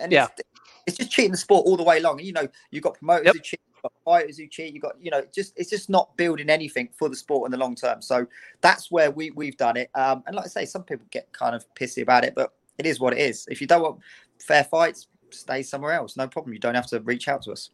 And 0.00 0.12
Yeah. 0.12 0.28
it's, 0.38 0.48
it's 0.86 0.96
just 0.98 1.10
cheating 1.10 1.32
the 1.32 1.36
sport 1.36 1.66
all 1.66 1.76
the 1.76 1.82
way 1.82 1.98
along. 1.98 2.18
And 2.18 2.26
you 2.26 2.32
know, 2.32 2.48
you've 2.70 2.82
got 2.82 2.94
promoters 2.98 3.26
Yep. 3.26 3.34
who 3.34 3.40
cheat, 3.40 3.60
got 3.82 3.92
fighters 4.04 4.38
who 4.38 4.46
cheat. 4.48 4.74
You 4.74 4.80
got, 4.80 4.94
you 5.00 5.10
know, 5.10 5.22
just 5.34 5.52
it's 5.56 5.70
just 5.70 5.88
not 5.90 6.16
building 6.16 6.50
anything 6.50 6.88
for 6.98 7.08
the 7.08 7.16
sport 7.16 7.46
in 7.46 7.52
the 7.52 7.58
long 7.58 7.74
term. 7.74 8.02
So 8.02 8.26
that's 8.60 8.90
where 8.90 9.10
we 9.10 9.30
we've 9.32 9.56
done 9.56 9.76
it. 9.76 9.90
Um, 9.94 10.22
and 10.26 10.34
like 10.36 10.46
I 10.46 10.48
say, 10.48 10.64
some 10.64 10.82
people 10.82 11.06
get 11.10 11.30
kind 11.32 11.54
of 11.54 11.64
pissy 11.74 12.02
about 12.02 12.24
it, 12.24 12.34
but 12.34 12.52
it 12.78 12.86
is 12.86 13.00
what 13.00 13.12
it 13.12 13.18
is. 13.20 13.46
If 13.50 13.60
you 13.60 13.66
don't 13.66 13.82
want 13.82 14.00
fair 14.40 14.64
fights, 14.64 15.08
stay 15.30 15.62
somewhere 15.62 15.92
else. 15.92 16.16
No 16.16 16.28
problem. 16.28 16.52
You 16.52 16.58
don't 16.58 16.74
have 16.74 16.86
to 16.88 17.00
reach 17.00 17.28
out 17.28 17.42
to 17.42 17.52
us. 17.52 17.70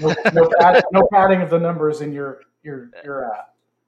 no, 0.00 0.14
no, 0.32 0.48
pad, 0.60 0.84
no 0.92 1.08
padding 1.12 1.42
of 1.42 1.50
the 1.50 1.58
numbers 1.58 2.00
in 2.00 2.12
your 2.12 2.42
your 2.62 2.90
your 3.04 3.32
uh, 3.32 3.42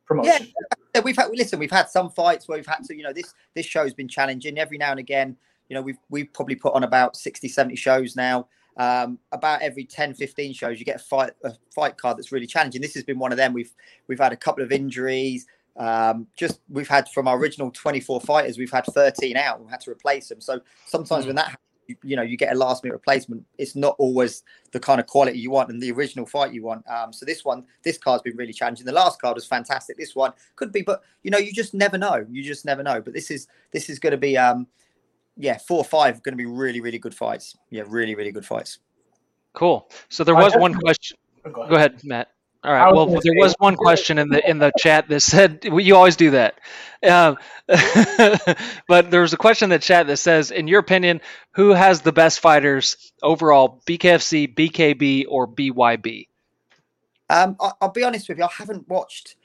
promotion. 0.07 0.49
Yeah, 0.95 1.01
we've 1.03 1.17
had 1.17 1.31
listen. 1.33 1.59
We've 1.59 1.71
had 1.71 1.89
some 1.89 2.11
fights 2.11 2.49
where 2.49 2.59
we've 2.59 2.67
had 2.67 2.83
to. 2.85 2.97
You 2.97 3.05
know, 3.05 3.13
this 3.13 3.35
this 3.55 3.67
show's 3.67 3.95
been 3.95 4.09
challenging 4.09 4.59
every 4.59 4.79
now 4.79 4.91
and 4.91 5.01
again. 5.01 5.37
You 5.69 5.75
know, 5.75 5.83
we've 5.83 5.99
we've 6.09 6.33
probably 6.33 6.57
put 6.57 6.75
on 6.75 6.85
about 6.85 7.17
60, 7.17 7.49
70 7.49 7.77
shows 7.77 8.17
now. 8.17 8.49
Um, 8.77 9.19
about 9.33 9.61
every 9.61 9.85
10, 9.85 10.15
15 10.15 10.53
shows, 10.55 10.79
you 10.79 10.85
get 10.85 10.97
a 10.97 11.01
fight 11.01 11.33
a 11.45 11.53
fight 11.75 11.97
card 11.97 12.17
that's 12.17 12.31
really 12.31 12.47
challenging. 12.47 12.81
This 12.81 12.95
has 12.95 13.03
been 13.03 13.19
one 13.19 13.33
of 13.33 13.39
them. 13.39 13.53
We've 13.53 13.75
we've 14.07 14.21
had 14.21 14.33
a 14.33 14.37
couple 14.37 14.63
of 14.65 14.73
injuries. 14.73 15.47
Um, 15.77 16.27
just 16.37 16.61
we've 16.69 16.89
had 16.89 17.09
from 17.11 17.29
our 17.29 17.39
original 17.39 17.71
24 17.71 18.21
fighters, 18.23 18.59
we've 18.59 18.71
had 18.71 18.85
13 18.85 19.37
out. 19.37 19.61
We've 19.61 19.71
had 19.71 19.81
to 19.83 19.91
replace 19.91 20.29
them. 20.29 20.41
So 20.41 20.61
sometimes 20.87 21.25
mm. 21.25 21.29
when 21.29 21.37
that 21.37 21.51
you, 21.51 21.57
you, 22.03 22.17
know 22.17 22.23
you 22.23 22.37
get 22.37 22.53
a 22.53 22.59
last 22.59 22.85
minute 22.85 22.95
replacement, 22.95 23.45
it's 23.59 23.75
not 23.75 23.95
always 23.99 24.43
the 24.73 24.81
kind 24.81 25.01
of 25.01 25.07
quality 25.07 25.39
you 25.39 25.51
want 25.51 25.71
and 25.71 25.81
the 25.81 25.91
original 25.91 26.27
fight 26.27 26.53
you 26.53 26.63
want. 26.63 26.87
Um, 26.89 27.13
so 27.13 27.25
this 27.25 27.45
one, 27.45 27.65
this 27.83 27.99
card's 27.99 28.23
been 28.23 28.37
really 28.37 28.53
challenging. 28.53 28.87
The 28.87 28.93
last 28.93 29.21
card 29.21 29.35
was 29.35 29.47
fantastic. 29.47 29.97
This 29.97 30.15
one 30.15 30.33
could 30.57 30.73
be, 30.73 30.83
but 30.83 31.03
you 31.23 31.31
know 31.31 31.39
you 31.39 31.53
just 31.53 31.75
never 31.75 31.99
know. 31.99 32.27
You 32.31 32.43
just 32.43 32.65
never 32.65 32.83
know. 32.83 33.01
But 33.01 33.15
this 33.15 33.31
is 33.31 33.49
this 33.71 33.89
is 33.89 33.99
going 33.99 34.13
to 34.13 34.19
be 34.19 34.37
um, 34.37 34.67
yeah, 35.37 35.59
four 35.59 35.79
or 35.79 35.85
five 35.85 36.23
going 36.23 36.33
to 36.33 36.37
be 36.37 36.47
really 36.47 36.81
really 36.81 36.99
good 36.99 37.15
fights. 37.15 37.57
Yeah, 37.71 37.85
really 37.87 38.15
really 38.15 38.33
good 38.33 38.47
fights. 38.47 38.79
Cool. 39.55 39.91
So 40.09 40.25
there 40.25 40.35
was 40.35 40.55
one 40.57 40.75
question. 40.75 41.17
Go 41.43 41.63
ahead. 41.63 41.71
Go 41.71 41.77
ahead, 41.77 42.01
Matt. 42.05 42.29
All 42.65 42.73
right. 42.73 42.93
Well, 42.93 43.07
there 43.07 43.35
was 43.37 43.55
one 43.59 43.77
question 43.77 44.19
in 44.19 44.29
the 44.31 44.49
in 44.49 44.59
the 44.59 44.73
chat 44.79 45.09
that 45.09 45.21
said 45.21 45.61
you 45.73 45.95
always 45.95 46.17
do 46.17 46.31
that, 46.31 46.59
um, 47.09 47.37
but 48.89 49.11
there 49.11 49.21
was 49.21 49.33
a 49.33 49.37
question 49.37 49.67
in 49.67 49.71
the 49.71 49.79
chat 49.79 50.09
that 50.09 50.17
says, 50.17 50.51
in 50.51 50.67
your 50.67 50.81
opinion, 50.81 51.21
who 51.53 51.71
has 51.71 52.01
the 52.01 52.13
best 52.13 52.41
fighters 52.41 53.13
overall, 53.23 53.81
BKFC, 53.87 54.55
BKB, 54.55 55.27
or 55.29 55.47
BYB? 55.47 56.27
Um, 57.31 57.57
I, 57.61 57.73
will 57.81 57.91
be 57.91 58.03
honest 58.03 58.29
with 58.29 58.39
you. 58.39 58.45
I 58.45 58.49
haven't 58.51 58.89
watched. 58.89 59.37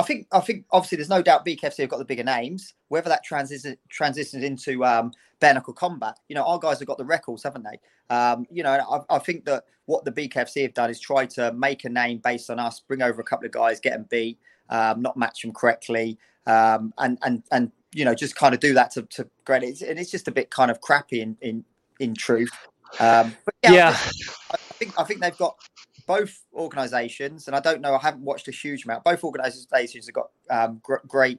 I 0.00 0.02
think 0.02 0.26
I 0.32 0.40
think 0.40 0.64
obviously 0.70 0.96
there's 0.96 1.10
no 1.10 1.20
doubt 1.20 1.44
BKFC 1.44 1.76
have 1.78 1.90
got 1.90 1.98
the 1.98 2.06
bigger 2.06 2.24
names. 2.24 2.72
Whether 2.88 3.10
that 3.10 3.22
transitions 3.22 3.76
transitions 3.90 4.42
into 4.42 4.82
um, 4.82 5.12
bare 5.40 5.52
knuckle 5.52 5.74
combat, 5.74 6.18
you 6.28 6.34
know, 6.34 6.44
our 6.44 6.58
guys 6.58 6.78
have 6.78 6.88
got 6.88 6.96
the 6.96 7.04
records, 7.04 7.42
haven't 7.42 7.64
they? 7.64 7.78
Um, 8.14 8.46
you 8.50 8.62
know, 8.62 8.72
I, 8.72 9.16
I, 9.16 9.18
think 9.18 9.44
that 9.44 9.64
what 9.84 10.04
the 10.04 10.10
BKFC 10.10 10.62
have 10.62 10.74
done 10.74 10.90
is 10.90 10.98
try 10.98 11.26
to 11.26 11.52
make 11.52 11.84
a 11.84 11.88
name 11.88 12.18
based 12.24 12.48
on 12.50 12.58
us, 12.58 12.80
bring 12.80 13.02
over 13.02 13.20
a 13.20 13.24
couple 13.24 13.46
of 13.46 13.52
guys, 13.52 13.78
get 13.78 13.92
them 13.92 14.06
beat, 14.10 14.38
um, 14.70 15.02
not 15.02 15.16
match 15.16 15.42
them 15.42 15.52
correctly, 15.52 16.18
um, 16.46 16.94
and 16.96 17.18
and 17.22 17.42
and 17.52 17.70
you 17.92 18.06
know, 18.06 18.14
just 18.14 18.36
kind 18.36 18.54
of 18.54 18.60
do 18.60 18.72
that 18.72 18.90
to 18.92 19.02
to 19.02 19.28
great. 19.44 19.62
It's, 19.64 19.82
and 19.82 19.98
it's 19.98 20.10
just 20.10 20.28
a 20.28 20.32
bit 20.32 20.50
kind 20.50 20.70
of 20.70 20.80
crappy 20.80 21.20
in 21.20 21.36
in 21.42 21.64
in 21.98 22.14
truth. 22.14 22.52
Um, 22.98 23.36
but 23.44 23.54
yeah, 23.62 23.72
yeah. 23.72 23.96
I 24.50 24.56
think 24.56 24.98
I 24.98 25.04
think 25.04 25.20
they've 25.20 25.36
got 25.36 25.56
both 26.10 26.44
organisations, 26.54 27.46
and 27.46 27.54
I 27.54 27.60
don't 27.60 27.80
know, 27.80 27.94
I 27.94 28.00
haven't 28.00 28.22
watched 28.22 28.48
a 28.48 28.50
huge 28.50 28.84
amount. 28.84 29.04
Both 29.04 29.22
organisations 29.22 30.06
have 30.06 30.14
got 30.14 30.30
um, 30.50 30.80
gr- 30.82 31.06
great, 31.06 31.38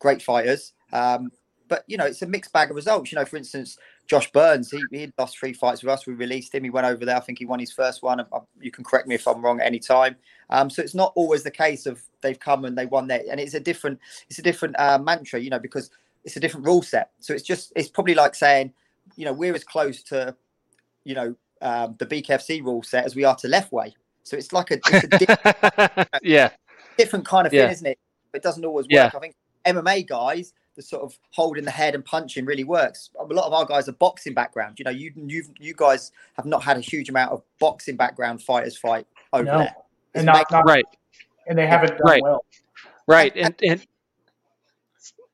great 0.00 0.20
fighters. 0.20 0.72
Um, 0.92 1.30
but 1.68 1.84
you 1.86 1.96
know, 1.96 2.04
it's 2.04 2.20
a 2.20 2.26
mixed 2.26 2.52
bag 2.52 2.70
of 2.70 2.74
results. 2.74 3.12
You 3.12 3.18
know, 3.20 3.24
for 3.24 3.36
instance, 3.36 3.78
Josh 4.08 4.28
Burns, 4.32 4.72
he, 4.72 4.82
he 4.90 5.12
lost 5.16 5.38
three 5.38 5.52
fights 5.52 5.84
with 5.84 5.92
us. 5.92 6.04
We 6.04 6.14
released 6.14 6.52
him. 6.52 6.64
He 6.64 6.70
went 6.70 6.88
over 6.88 7.04
there. 7.04 7.16
I 7.16 7.20
think 7.20 7.38
he 7.38 7.46
won 7.46 7.60
his 7.60 7.70
first 7.70 8.02
one. 8.02 8.20
You 8.60 8.72
can 8.72 8.82
correct 8.82 9.06
me 9.06 9.14
if 9.14 9.28
I'm 9.28 9.40
wrong 9.40 9.60
at 9.60 9.68
any 9.68 9.78
time. 9.78 10.16
Um, 10.50 10.68
so 10.68 10.82
it's 10.82 10.96
not 10.96 11.12
always 11.14 11.44
the 11.44 11.52
case 11.52 11.86
of 11.86 12.02
they've 12.22 12.40
come 12.40 12.64
and 12.64 12.76
they 12.76 12.86
won 12.86 13.06
there. 13.06 13.22
And 13.30 13.38
it's 13.38 13.54
a 13.54 13.60
different, 13.60 14.00
it's 14.28 14.40
a 14.40 14.42
different 14.42 14.74
uh, 14.80 14.98
mantra, 14.98 15.38
you 15.38 15.48
know, 15.48 15.60
because 15.60 15.90
it's 16.24 16.36
a 16.36 16.40
different 16.40 16.66
rule 16.66 16.82
set. 16.82 17.12
So 17.20 17.34
it's 17.34 17.44
just, 17.44 17.72
it's 17.76 17.88
probably 17.88 18.14
like 18.14 18.34
saying, 18.34 18.72
you 19.14 19.26
know, 19.26 19.32
we're 19.32 19.54
as 19.54 19.62
close 19.62 20.02
to, 20.04 20.34
you 21.04 21.14
know, 21.14 21.36
um, 21.62 21.96
the 21.98 22.06
BKFC 22.06 22.62
rule 22.62 22.82
set 22.82 23.04
as 23.04 23.14
we 23.14 23.24
are 23.24 23.36
to 23.36 23.48
Lethwei. 23.48 23.92
So 24.24 24.36
it's 24.36 24.52
like 24.52 24.70
a, 24.70 24.74
it's 24.74 25.04
a 25.04 25.08
different, 25.18 26.08
yeah, 26.22 26.50
different 26.98 27.24
kind 27.24 27.46
of 27.46 27.52
thing, 27.52 27.70
isn't 27.70 27.86
it? 27.86 27.98
It 28.34 28.42
doesn't 28.42 28.64
always 28.64 28.84
work. 28.84 28.90
Yeah. 28.90 29.10
I 29.14 29.18
think 29.18 29.34
MMA 29.66 30.06
guys 30.06 30.52
the 30.76 30.82
sort 30.82 31.02
of 31.02 31.18
holding 31.30 31.64
the 31.64 31.70
head 31.70 31.94
and 31.94 32.04
punching 32.04 32.44
really 32.44 32.64
works. 32.64 33.10
A 33.18 33.24
lot 33.24 33.46
of 33.46 33.52
our 33.52 33.64
guys 33.64 33.88
are 33.88 33.92
boxing 33.92 34.34
background. 34.34 34.78
You 34.78 34.84
know, 34.84 34.90
you 34.90 35.12
you 35.16 35.44
you 35.58 35.74
guys 35.74 36.12
have 36.34 36.46
not 36.46 36.62
had 36.62 36.76
a 36.76 36.80
huge 36.80 37.08
amount 37.08 37.32
of 37.32 37.42
boxing 37.58 37.96
background 37.96 38.42
fighters 38.42 38.76
fight 38.76 39.06
over 39.32 39.44
no. 39.44 39.58
there. 39.58 39.74
and 40.14 40.26
not, 40.26 40.50
not, 40.50 40.64
right. 40.64 40.84
And 41.46 41.58
they 41.58 41.66
haven't 41.66 41.90
done 41.90 42.00
right. 42.04 42.22
well. 42.22 42.44
Right. 43.06 43.32
And, 43.36 43.54
and 43.62 43.86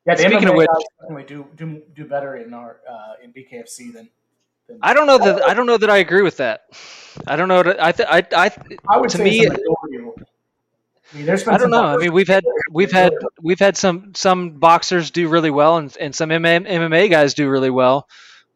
yeah, 0.05 0.15
the 0.15 0.23
speaking 0.23 0.39
MMA 0.39 0.49
of 0.49 0.55
which, 0.55 0.69
definitely 1.01 1.23
do 1.23 1.47
do 1.55 1.81
do 1.95 2.05
better 2.05 2.37
in 2.37 2.53
our 2.53 2.81
uh, 2.89 3.23
in 3.23 3.31
BKFC 3.31 3.93
than. 3.93 4.09
I 4.81 4.93
don't 4.93 5.07
know 5.07 5.17
that 5.17 5.43
I 5.43 5.53
don't 5.53 5.65
know 5.65 5.77
that 5.77 5.89
I 5.89 5.97
agree 5.97 6.21
with 6.21 6.37
that. 6.37 6.65
I 7.27 7.35
don't 7.35 7.47
know. 7.47 7.59
I 7.79 7.91
th- 7.91 8.07
I 8.09 8.23
I, 8.33 8.51
I 8.87 8.97
would 8.97 9.09
to 9.11 9.23
me. 9.23 9.47
I 9.47 11.17
mean, 11.17 11.29
I 11.29 11.57
don't 11.57 11.71
know. 11.71 11.83
I 11.83 11.97
mean, 11.97 12.13
we've 12.13 12.27
had 12.27 12.43
we've 12.71 12.91
had 12.91 13.13
we've 13.41 13.59
had 13.59 13.77
some 13.77 14.13
some 14.15 14.51
boxers 14.51 15.11
do 15.11 15.27
really 15.27 15.49
well, 15.49 15.77
and, 15.77 15.95
and 15.99 16.13
some 16.15 16.29
MMA 16.29 17.09
guys 17.09 17.33
do 17.33 17.49
really 17.49 17.71
well. 17.71 18.07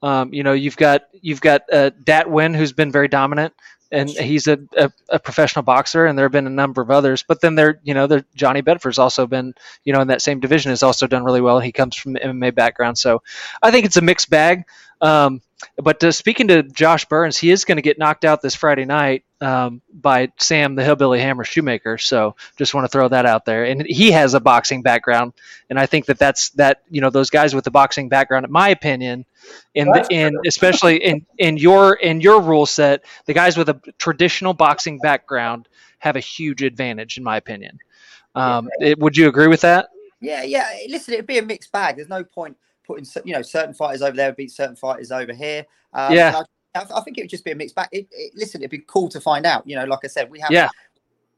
Um, 0.04 0.34
you 0.34 0.43
know, 0.43 0.54
you've 0.54 0.78
got 0.78 1.04
you've 1.13 1.41
got 1.41 1.62
uh, 1.71 1.91
Dat 2.04 2.28
Nguyen, 2.28 2.56
who's 2.56 2.73
been 2.73 2.91
very 2.91 3.08
dominant, 3.08 3.54
and 3.93 4.10
he's 4.10 4.47
a, 4.47 4.60
a, 4.76 4.91
a, 5.10 5.19
professional 5.19 5.63
boxer. 5.63 6.06
And 6.06 6.17
there 6.17 6.26
have 6.26 6.32
been 6.32 6.45
a 6.45 6.52
number 6.52 6.82
of 6.82 6.91
others, 6.91 7.23
but 7.23 7.41
then 7.41 7.56
there, 7.56 7.80
you 7.84 7.93
know, 7.93 8.08
there 8.08 8.26
Johnny 8.36 8.62
Bedford's 8.62 8.99
also 8.99 9.28
been, 9.28 9.54
you 9.84 9.93
know, 9.93 10.02
in 10.02 10.10
that 10.10 10.21
same 10.21 10.39
division 10.39 10.71
has 10.71 10.84
also 10.84 11.08
done 11.08 11.23
really 11.23 11.41
well. 11.41 11.60
He 11.60 11.71
comes 11.71 11.95
from 11.95 12.15
MMA 12.15 12.54
background, 12.54 12.97
so 12.97 13.21
I 13.62 13.71
think 13.71 13.86
it's 13.86 13.97
a 13.97 14.02
mixed 14.02 14.30
bag. 14.30 14.65
Um, 14.99 15.41
but 15.78 16.04
uh, 16.04 16.12
speaking 16.12 16.47
to 16.49 16.63
Josh 16.63 17.06
Burns, 17.06 17.38
he 17.38 17.52
is 17.52 17.65
going 17.65 17.78
to 17.78 17.82
get 17.82 17.97
knocked 17.97 18.26
out 18.26 18.41
this 18.41 18.56
Friday 18.56 18.86
night 18.86 19.23
um, 19.41 19.82
by 19.93 20.32
Sam 20.38 20.76
the 20.76 20.84
Hillbilly 20.84 21.19
Hammer 21.19 21.43
Shewmaker. 21.43 21.99
So 21.99 22.36
just 22.58 22.73
want 22.73 22.86
to 22.86 22.89
throw 22.89 23.08
that 23.08 23.26
out 23.26 23.45
there. 23.45 23.65
And 23.65 23.86
he 23.86 24.12
has 24.12 24.34
a 24.34 24.39
boxing 24.39 24.82
background, 24.82 25.34
and 25.69 25.80
I 25.80 25.86
think 25.86 26.06
that 26.06 26.19
that's 26.19 26.49
that. 26.52 26.84
You 26.89 27.02
know, 27.02 27.10
those 27.10 27.30
guys 27.30 27.54
with 27.54 27.63
the 27.63 27.71
boxing 27.71 28.10
background, 28.10 28.45
in 28.45 28.52
my 28.52 28.69
opinion, 28.69 29.26
in 29.73 29.88
the, 29.88 30.06
in 30.10 30.38
especially 30.47 31.04
in 31.04 31.26
in 31.38 31.58
your 31.58 31.93
in 31.93 32.21
your 32.21 32.41
rule 32.41 32.65
set, 32.65 33.04
the 33.26 33.34
guys 33.34 33.58
with 33.58 33.69
a 33.69 33.80
traditional 33.97 34.54
boxing 34.54 34.99
background 34.99 35.67
have 35.99 36.15
a 36.15 36.21
huge 36.21 36.63
advantage, 36.63 37.17
in 37.17 37.23
my 37.23 37.38
opinion. 37.38 37.80
Um, 38.36 38.69
it, 38.80 38.99
would 38.99 39.15
you 39.15 39.28
agree 39.28 39.47
with 39.47 39.62
that? 39.62 39.89
Yeah, 40.19 40.43
yeah. 40.43 40.67
Listen, 40.88 41.13
it'd 41.15 41.28
be 41.28 41.38
a 41.38 41.43
mixed 41.43 41.71
bag. 41.71 41.97
There's 41.97 42.10
no 42.10 42.23
point 42.23 42.58
putting 42.86 43.06
you 43.26 43.34
know 43.34 43.41
certain 43.41 43.74
fighters 43.74 44.02
over 44.02 44.15
there 44.15 44.34
beat 44.34 44.52
certain 44.52 44.76
fighters 44.76 45.12
over 45.12 45.34
here. 45.34 45.65
Um, 45.93 46.13
yeah. 46.13 46.41
I, 46.76 46.86
I, 46.96 47.02
think 47.02 47.17
it 47.17 47.22
would 47.22 47.30
just 47.30 47.46
be 47.46 47.52
a 47.52 47.56
mixed 47.56 47.76
bag. 47.76 47.88
It, 47.91 48.08
it, 48.12 48.34
listen, 48.36 48.62
it'd 48.62 48.72
be 48.72 48.80
cool 48.80 49.10
to 49.10 49.22
find 49.22 49.46
out. 49.46 49.67
You 49.67 49.76
know, 49.76 49.86
like 49.86 50.00
I 50.04 50.08
said, 50.08 50.30
we 50.30 50.39
haven't 50.39 50.56
yeah. 50.56 50.69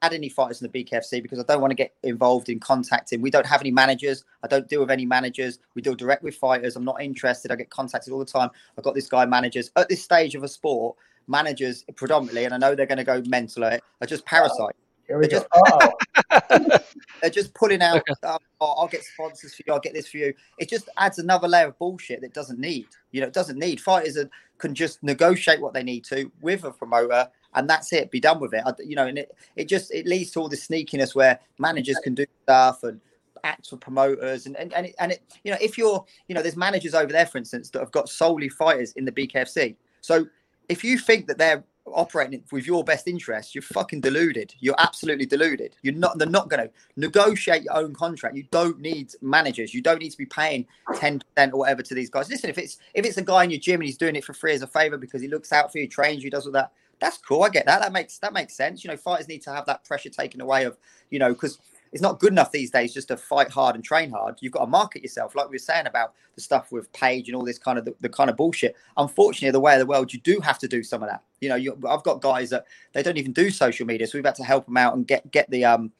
had 0.01 0.13
any 0.13 0.29
fighters 0.29 0.61
in 0.61 0.69
the 0.71 0.83
BKFC 0.83 1.21
because 1.21 1.39
I 1.39 1.43
don't 1.43 1.61
want 1.61 1.71
to 1.71 1.75
get 1.75 1.93
involved 2.03 2.49
in 2.49 2.59
contacting. 2.59 3.21
We 3.21 3.31
don't 3.31 3.45
have 3.45 3.61
any 3.61 3.71
managers. 3.71 4.23
I 4.43 4.47
don't 4.47 4.67
deal 4.69 4.79
with 4.79 4.91
any 4.91 5.05
managers. 5.05 5.59
We 5.75 5.81
deal 5.81 5.95
direct 5.95 6.23
with 6.23 6.35
fighters. 6.35 6.75
I'm 6.75 6.85
not 6.85 7.01
interested. 7.01 7.51
I 7.51 7.55
get 7.55 7.69
contacted 7.69 8.13
all 8.13 8.19
the 8.19 8.25
time. 8.25 8.49
I've 8.77 8.83
got 8.83 8.95
this 8.95 9.09
guy 9.09 9.25
managers 9.25 9.71
at 9.75 9.89
this 9.89 10.01
stage 10.01 10.35
of 10.35 10.43
a 10.43 10.47
sport. 10.47 10.95
Managers 11.27 11.83
predominantly, 11.95 12.45
and 12.45 12.53
I 12.53 12.57
know 12.57 12.75
they're 12.75 12.85
going 12.85 12.99
to 12.99 13.03
go 13.03 13.21
mental 13.25 13.65
at 13.65 13.73
it, 13.73 13.83
are 13.99 14.05
just 14.05 14.23
parasites. 14.27 14.77
Here 15.07 15.19
we 15.19 15.27
they're 15.27 15.41
go. 15.41 15.93
Just, 16.31 16.47
oh. 16.61 16.79
they're 17.21 17.29
just 17.29 17.53
pulling 17.53 17.81
out. 17.81 18.01
Oh, 18.23 18.37
I'll 18.59 18.87
get 18.87 19.03
sponsors 19.03 19.53
for 19.53 19.63
you. 19.65 19.73
I'll 19.73 19.79
get 19.79 19.93
this 19.93 20.07
for 20.07 20.17
you. 20.17 20.33
It 20.57 20.69
just 20.69 20.89
adds 20.97 21.19
another 21.19 21.47
layer 21.47 21.67
of 21.67 21.77
bullshit 21.77 22.21
that 22.21 22.33
doesn't 22.33 22.59
need. 22.59 22.87
You 23.11 23.21
know, 23.21 23.27
it 23.27 23.33
doesn't 23.33 23.59
need. 23.59 23.79
Fighters 23.81 24.17
are, 24.17 24.29
can 24.57 24.73
just 24.73 25.01
negotiate 25.03 25.61
what 25.61 25.73
they 25.73 25.83
need 25.83 26.03
to 26.05 26.31
with 26.41 26.63
a 26.63 26.71
promoter, 26.71 27.27
and 27.53 27.69
that's 27.69 27.93
it. 27.93 28.11
Be 28.11 28.19
done 28.19 28.39
with 28.39 28.53
it. 28.53 28.63
I, 28.65 28.73
you 28.83 28.95
know, 28.95 29.07
and 29.07 29.17
it 29.17 29.35
it 29.55 29.67
just 29.67 29.93
it 29.93 30.05
leads 30.07 30.31
to 30.31 30.39
all 30.39 30.49
this 30.49 30.67
sneakiness 30.67 31.15
where 31.15 31.39
managers 31.59 31.97
can 32.03 32.15
do 32.15 32.25
stuff 32.43 32.83
and 32.83 32.99
act 33.43 33.69
for 33.69 33.77
promoters 33.77 34.47
and 34.47 34.55
and 34.57 34.73
and 34.73 34.87
it, 34.87 34.95
and 34.99 35.11
it 35.11 35.21
you 35.43 35.51
know 35.51 35.57
if 35.61 35.77
you're 35.77 36.03
you 36.27 36.33
know 36.33 36.41
there's 36.41 36.57
managers 36.57 36.95
over 36.95 37.11
there 37.11 37.27
for 37.27 37.37
instance 37.37 37.69
that 37.69 37.79
have 37.79 37.91
got 37.91 38.09
solely 38.09 38.49
fighters 38.49 38.93
in 38.93 39.05
the 39.05 39.11
BKFC. 39.11 39.75
So 40.01 40.25
if 40.67 40.83
you 40.83 40.97
think 40.97 41.27
that 41.27 41.37
they're 41.37 41.63
operating 41.87 42.43
with 42.51 42.65
your 42.65 42.83
best 42.83 43.07
interest, 43.07 43.53
you're 43.53 43.61
fucking 43.61 44.01
deluded. 44.01 44.53
You're 44.59 44.75
absolutely 44.77 45.25
deluded. 45.25 45.75
You're 45.81 45.93
not. 45.93 46.17
They're 46.17 46.27
not 46.27 46.49
going 46.49 46.67
to 46.67 46.73
negotiate 46.95 47.63
your 47.63 47.75
own 47.75 47.93
contract. 47.93 48.35
You 48.35 48.43
don't 48.51 48.79
need 48.79 49.13
managers. 49.21 49.73
You 49.73 49.81
don't 49.81 49.99
need 49.99 50.11
to 50.11 50.17
be 50.17 50.25
paying 50.25 50.65
ten 50.95 51.19
percent 51.19 51.53
or 51.53 51.59
whatever 51.59 51.81
to 51.83 51.95
these 51.95 52.09
guys. 52.09 52.29
Listen, 52.29 52.49
if 52.49 52.57
it's 52.57 52.79
if 52.93 53.05
it's 53.05 53.17
a 53.17 53.21
guy 53.21 53.43
in 53.43 53.51
your 53.51 53.59
gym 53.59 53.81
and 53.81 53.85
he's 53.85 53.97
doing 53.97 54.15
it 54.15 54.23
for 54.23 54.33
free 54.33 54.53
as 54.53 54.61
a 54.61 54.67
favor 54.67 54.97
because 54.97 55.21
he 55.21 55.27
looks 55.27 55.51
out 55.51 55.71
for 55.71 55.79
you, 55.79 55.87
trains 55.87 56.23
you, 56.23 56.29
does 56.29 56.45
all 56.45 56.51
that. 56.53 56.71
That's 56.99 57.17
cool. 57.17 57.43
I 57.43 57.49
get 57.49 57.65
that. 57.65 57.81
That 57.81 57.91
makes 57.91 58.17
that 58.19 58.33
makes 58.33 58.55
sense. 58.55 58.83
You 58.83 58.89
know, 58.89 58.97
fighters 58.97 59.27
need 59.27 59.41
to 59.43 59.53
have 59.53 59.65
that 59.65 59.83
pressure 59.83 60.09
taken 60.09 60.41
away 60.41 60.65
of 60.65 60.77
you 61.09 61.19
know 61.19 61.33
because 61.33 61.59
it's 61.95 62.01
not 62.01 62.19
good 62.19 62.33
enough 62.33 62.51
these 62.51 62.71
days 62.71 62.93
just 62.93 63.07
to 63.07 63.15
fight 63.15 63.49
hard 63.49 63.73
and 63.73 63.81
train 63.81 64.11
hard. 64.11 64.35
You've 64.41 64.51
got 64.51 64.65
to 64.65 64.67
market 64.67 65.01
yourself, 65.01 65.33
like 65.33 65.47
we 65.47 65.55
were 65.55 65.59
saying 65.59 65.87
about 65.87 66.13
the 66.35 66.41
stuff 66.41 66.69
with 66.69 66.91
Paige 66.91 67.29
and 67.29 67.37
all 67.37 67.45
this 67.45 67.57
kind 67.57 67.79
of 67.79 67.85
the, 67.85 67.95
the 68.01 68.09
kind 68.09 68.29
of 68.29 68.35
bullshit. 68.35 68.75
Unfortunately, 68.97 69.49
the 69.51 69.61
way 69.61 69.75
of 69.75 69.79
the 69.79 69.85
world, 69.85 70.11
you 70.11 70.19
do 70.19 70.41
have 70.41 70.59
to 70.59 70.67
do 70.67 70.83
some 70.83 71.01
of 71.01 71.07
that. 71.07 71.23
You 71.39 71.47
know, 71.47 71.55
you, 71.55 71.79
I've 71.89 72.03
got 72.03 72.19
guys 72.19 72.49
that 72.49 72.65
they 72.91 73.01
don't 73.01 73.15
even 73.15 73.31
do 73.31 73.49
social 73.49 73.85
media, 73.85 74.07
so 74.07 74.17
we've 74.17 74.25
had 74.25 74.35
to 74.35 74.43
help 74.43 74.65
them 74.65 74.75
out 74.75 74.93
and 74.93 75.07
get 75.07 75.31
get 75.31 75.49
the 75.49 75.63
um 75.63 75.93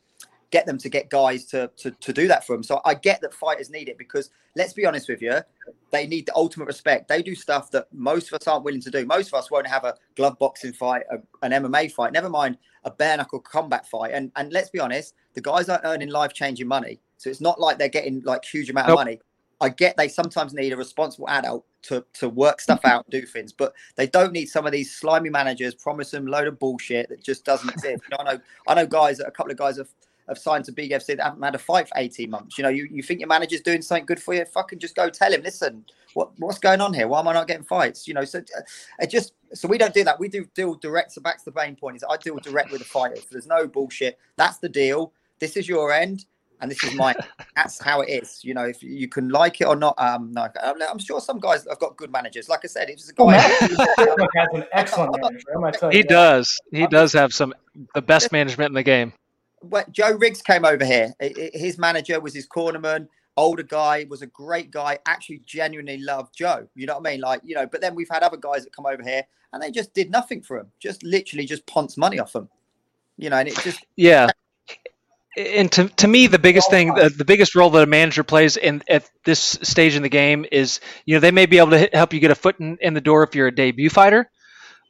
get 0.52 0.66
them 0.66 0.78
to 0.80 0.90
get 0.90 1.10
guys 1.10 1.46
to, 1.46 1.72
to 1.78 1.92
to 1.92 2.12
do 2.12 2.28
that 2.28 2.46
for 2.46 2.58
them. 2.58 2.64
So 2.64 2.82
I 2.84 2.96
get 2.96 3.22
that 3.22 3.34
fighters 3.34 3.70
need 3.70 3.88
it 3.88 3.98
because 3.98 4.32
let's 4.58 4.74
be 4.74 4.86
honest 4.86 5.08
with 5.08 5.22
you, 5.22 5.40
they 5.92 6.08
need 6.08 6.26
the 6.26 6.36
ultimate 6.36 6.66
respect. 6.66 7.08
They 7.08 7.22
do 7.22 7.36
stuff 7.36 7.72
that 7.72 7.88
most 7.94 8.28
of 8.28 8.34
us 8.34 8.48
aren't 8.50 8.66
willing 8.66 8.82
to 8.82 8.92
do. 8.92 9.06
Most 9.06 9.28
of 9.28 9.36
us 9.36 9.50
won't 9.50 9.68
have 9.68 9.86
a 9.86 9.96
glove 10.18 10.38
boxing 10.40 10.74
fight, 10.74 11.04
a, 11.10 11.20
an 11.42 11.54
MMA 11.54 11.90
fight, 11.94 12.12
never 12.12 12.30
mind 12.30 12.58
a 12.86 12.92
bare 12.92 13.18
knuckle 13.18 13.40
combat 13.40 13.88
fight. 13.88 14.12
And 14.14 14.32
and 14.36 14.54
let's 14.54 14.70
be 14.70 14.80
honest, 14.80 15.14
the 15.34 15.42
guys 15.42 15.68
aren't 15.70 15.86
earning 15.86 16.10
life 16.10 16.34
changing 16.34 16.68
money, 16.68 17.00
so 17.18 17.30
it's 17.30 17.42
not 17.42 17.60
like 17.60 17.78
they're 17.78 17.90
getting 17.90 18.22
like 18.22 18.46
huge 18.46 18.70
amount 18.70 18.88
nope. 18.88 19.00
of 19.00 19.06
money. 19.06 19.20
I 19.62 19.70
get 19.70 19.96
they 19.98 20.08
sometimes 20.08 20.54
need 20.54 20.74
a 20.74 20.78
responsible 20.78 21.30
adult 21.30 21.66
to, 21.84 22.04
to 22.16 22.28
work 22.28 22.60
stuff 22.60 22.82
out, 22.84 23.10
do 23.10 23.22
things, 23.26 23.54
but 23.54 23.74
they 23.96 24.06
don't 24.06 24.34
need 24.34 24.48
some 24.48 24.66
of 24.66 24.72
these 24.72 24.94
slimy 24.94 25.30
managers 25.30 25.74
promise 25.74 26.12
them 26.12 26.28
load 26.28 26.48
of 26.48 26.60
bullshit 26.60 27.10
that 27.10 27.24
just 27.24 27.46
doesn't 27.46 27.70
exist. 27.70 28.04
You 28.12 28.18
know, 28.18 28.24
I 28.24 28.34
know 28.34 28.42
I 28.68 28.74
know 28.76 28.86
guys, 28.86 29.20
a 29.20 29.32
couple 29.32 29.52
of 29.52 29.58
guys 29.58 29.78
have 29.78 29.90
have 30.28 30.38
signed 30.38 30.66
to 30.66 30.72
Big 30.72 30.92
FC 30.92 31.18
that 31.18 31.22
haven't 31.22 31.44
had 31.44 31.56
a 31.56 31.60
fight 31.60 31.88
for 31.88 31.98
18 31.98 32.30
months. 32.30 32.58
You 32.58 32.64
know, 32.64 32.70
you, 32.70 32.88
you 32.92 33.04
think 33.04 33.20
your 33.20 33.28
manager's 33.28 33.62
doing 33.62 33.82
something 33.82 34.06
good 34.06 34.22
for 34.22 34.34
you, 34.34 34.46
fucking 34.46 34.80
just 34.80 34.96
go 34.96 35.10
tell 35.10 35.32
him, 35.32 35.42
listen, 35.42 35.86
what 36.14 36.32
what's 36.38 36.60
going 36.60 36.82
on 36.82 36.94
here? 36.94 37.08
Why 37.08 37.20
am 37.20 37.28
I 37.28 37.34
not 37.34 37.48
getting 37.48 37.64
fights? 37.64 38.08
You 38.08 38.14
know, 38.14 38.26
so 38.26 38.40
uh, 38.40 38.62
it 39.00 39.10
just 39.10 39.34
so 39.54 39.68
we 39.68 39.78
don't 39.78 39.94
do 39.94 40.04
that. 40.06 40.20
We 40.20 40.30
do 40.30 40.46
deal 40.56 40.76
direct. 40.76 41.12
So 41.12 41.22
back 41.22 41.38
to 41.40 41.46
the 41.46 41.54
main 41.56 41.76
point 41.76 41.98
is 41.98 42.06
I 42.10 42.18
deal 42.18 42.38
direct 42.38 42.72
with 42.72 42.80
the 42.80 42.86
fighters. 42.86 43.26
There's 43.30 43.48
no 43.48 43.68
bullshit. 43.68 44.18
That's 44.38 44.58
the 44.58 44.70
deal. 44.70 45.14
This 45.40 45.58
is 45.58 45.68
your 45.68 45.92
end. 45.94 46.26
And 46.62 46.72
this 46.72 46.82
is 46.86 46.96
my. 46.96 47.14
that's 47.56 47.84
how 47.84 48.00
it 48.00 48.10
is. 48.10 48.40
You 48.44 48.54
know, 48.54 48.64
if 48.64 48.82
you 48.82 49.10
can 49.10 49.28
like 49.28 49.60
it 49.60 49.66
or 49.68 49.76
not. 49.76 49.94
Um, 49.98 50.32
no, 50.32 50.48
I'm 50.90 51.00
sure 51.00 51.20
some 51.20 51.40
guys 51.40 51.68
have 51.70 51.80
got 51.80 51.98
good 51.98 52.12
managers. 52.12 52.48
Like 52.48 52.62
I 52.64 52.68
said, 52.68 52.90
it's 52.90 53.10
a 53.10 53.14
guy. 53.14 53.34
Has 53.34 54.48
an 54.54 54.64
excellent 54.72 55.18
manager. 55.22 55.92
He 55.92 56.02
does. 56.02 56.58
He 56.72 56.88
does 56.88 57.12
have 57.12 57.34
some 57.34 57.54
the 57.94 58.02
best 58.02 58.32
management 58.32 58.70
in 58.70 58.74
the 58.74 58.84
game 58.84 59.12
when 59.12 59.25
Joe 59.92 60.14
Riggs 60.14 60.42
came 60.42 60.66
over 60.66 60.86
here, 60.86 61.14
his 61.20 61.78
manager 61.78 62.20
was 62.20 62.34
his 62.34 62.48
cornerman, 62.48 63.08
older 63.38 63.64
guy, 63.64 64.06
was 64.10 64.22
a 64.22 64.28
great 64.28 64.72
guy, 64.72 65.00
actually 65.06 65.42
genuinely 65.46 65.98
loved 65.98 66.36
Joe. 66.36 66.68
You 66.76 66.86
know 66.86 66.98
what 66.98 67.08
I 67.08 67.12
mean? 67.12 67.22
Like, 67.22 67.42
you 67.44 67.56
know, 67.56 67.68
but 67.68 67.82
then 67.82 67.96
we've 67.96 68.10
had 68.10 68.24
other 68.24 68.38
guys 68.38 68.64
that 68.64 68.76
come 68.76 68.86
over 68.86 69.04
here 69.04 69.24
and 69.54 69.62
they 69.62 69.72
just 69.72 69.94
did 69.94 70.12
nothing 70.12 70.42
for 70.42 70.58
him, 70.58 70.72
just 70.80 71.04
literally 71.04 71.46
just 71.46 71.66
ponce 71.66 71.98
money 71.98 72.20
off 72.20 72.36
him. 72.36 72.50
You 73.18 73.30
know, 73.30 73.38
and 73.38 73.48
it 73.48 73.58
just 73.64 73.86
yeah. 73.96 74.28
And 75.38 75.70
to, 75.74 75.90
to 75.90 76.08
me, 76.08 76.28
the 76.28 76.40
biggest 76.40 76.70
thing, 76.70 76.94
the, 76.94 77.10
the 77.10 77.26
biggest 77.26 77.56
role 77.56 77.70
that 77.72 77.84
a 77.84 77.86
manager 77.86 78.24
plays 78.24 78.56
in 78.56 78.84
at 78.88 79.10
this 79.26 79.60
stage 79.62 79.96
in 79.96 80.02
the 80.02 80.10
game 80.10 80.46
is, 80.50 80.80
you 81.06 81.16
know, 81.16 81.20
they 81.20 81.32
may 81.32 81.46
be 81.46 81.58
able 81.58 81.72
to 81.72 81.90
help 81.92 82.14
you 82.14 82.22
get 82.22 82.32
a 82.32 82.36
foot 82.36 82.60
in, 82.60 82.78
in 82.80 82.94
the 82.94 83.02
door 83.02 83.24
if 83.24 83.36
you're 83.36 83.48
a 83.48 83.56
debut 83.56 83.90
fighter, 83.90 84.30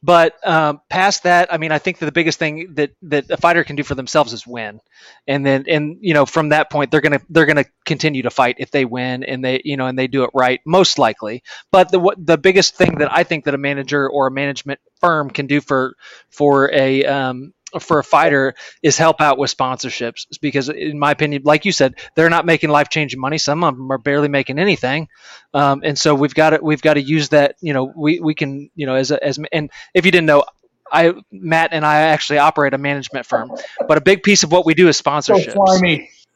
but 0.02 0.34
um, 0.46 0.80
past 0.88 1.24
that, 1.24 1.52
I 1.52 1.58
mean, 1.58 1.72
I 1.72 1.78
think 1.78 1.98
that 1.98 2.06
the 2.06 2.12
biggest 2.12 2.38
thing 2.38 2.74
that 2.74 2.92
that 3.02 3.30
a 3.30 3.36
fighter 3.36 3.64
can 3.64 3.76
do 3.76 3.82
for 3.82 3.94
themselves 3.94 4.32
is 4.32 4.46
win, 4.46 4.80
and 5.26 5.44
then 5.44 5.64
and 5.68 5.98
you 6.00 6.14
know 6.14 6.26
from 6.26 6.50
that 6.50 6.70
point 6.70 6.90
they're 6.90 7.00
gonna 7.00 7.20
they're 7.30 7.46
gonna 7.46 7.64
continue 7.84 8.22
to 8.22 8.30
fight 8.30 8.56
if 8.58 8.70
they 8.70 8.84
win 8.84 9.24
and 9.24 9.44
they 9.44 9.60
you 9.64 9.76
know 9.76 9.86
and 9.86 9.98
they 9.98 10.06
do 10.06 10.24
it 10.24 10.30
right 10.34 10.60
most 10.66 10.98
likely. 10.98 11.42
But 11.72 11.90
the 11.90 11.98
what 11.98 12.24
the 12.24 12.38
biggest 12.38 12.76
thing 12.76 12.98
that 12.98 13.12
I 13.12 13.24
think 13.24 13.44
that 13.44 13.54
a 13.54 13.58
manager 13.58 14.08
or 14.08 14.26
a 14.26 14.30
management 14.30 14.80
firm 15.00 15.30
can 15.30 15.46
do 15.46 15.60
for 15.60 15.94
for 16.30 16.70
a 16.72 17.04
um, 17.04 17.52
for 17.80 17.98
a 17.98 18.04
fighter 18.04 18.54
is 18.82 18.96
help 18.96 19.20
out 19.20 19.38
with 19.38 19.54
sponsorships. 19.54 20.26
Because 20.40 20.68
in 20.68 20.98
my 20.98 21.10
opinion 21.10 21.42
like 21.44 21.64
you 21.64 21.72
said 21.72 21.94
they're 22.14 22.30
not 22.30 22.46
making 22.46 22.70
life 22.70 22.88
changing 22.88 23.20
money. 23.20 23.38
Some 23.38 23.64
of 23.64 23.76
them 23.76 23.90
are 23.90 23.98
barely 23.98 24.28
making 24.28 24.58
anything. 24.58 25.08
Um, 25.52 25.82
and 25.84 25.98
so 25.98 26.14
we've 26.14 26.34
got 26.34 26.50
to 26.50 26.58
we've 26.62 26.82
got 26.82 26.94
to 26.94 27.02
use 27.02 27.30
that 27.30 27.56
you 27.60 27.72
know 27.72 27.92
we, 27.96 28.20
we 28.20 28.34
can 28.34 28.70
you 28.74 28.86
know 28.86 28.94
as 28.94 29.10
a, 29.10 29.22
as 29.22 29.38
and 29.52 29.70
if 29.94 30.04
you 30.04 30.12
didn't 30.12 30.26
know 30.26 30.44
I 30.90 31.14
Matt 31.32 31.70
and 31.72 31.84
I 31.84 32.02
actually 32.02 32.38
operate 32.38 32.74
a 32.74 32.78
management 32.78 33.26
firm. 33.26 33.50
But 33.86 33.98
a 33.98 34.00
big 34.00 34.22
piece 34.22 34.44
of 34.44 34.52
what 34.52 34.64
we 34.64 34.74
do 34.74 34.88
is 34.88 35.00
sponsorships. 35.00 35.56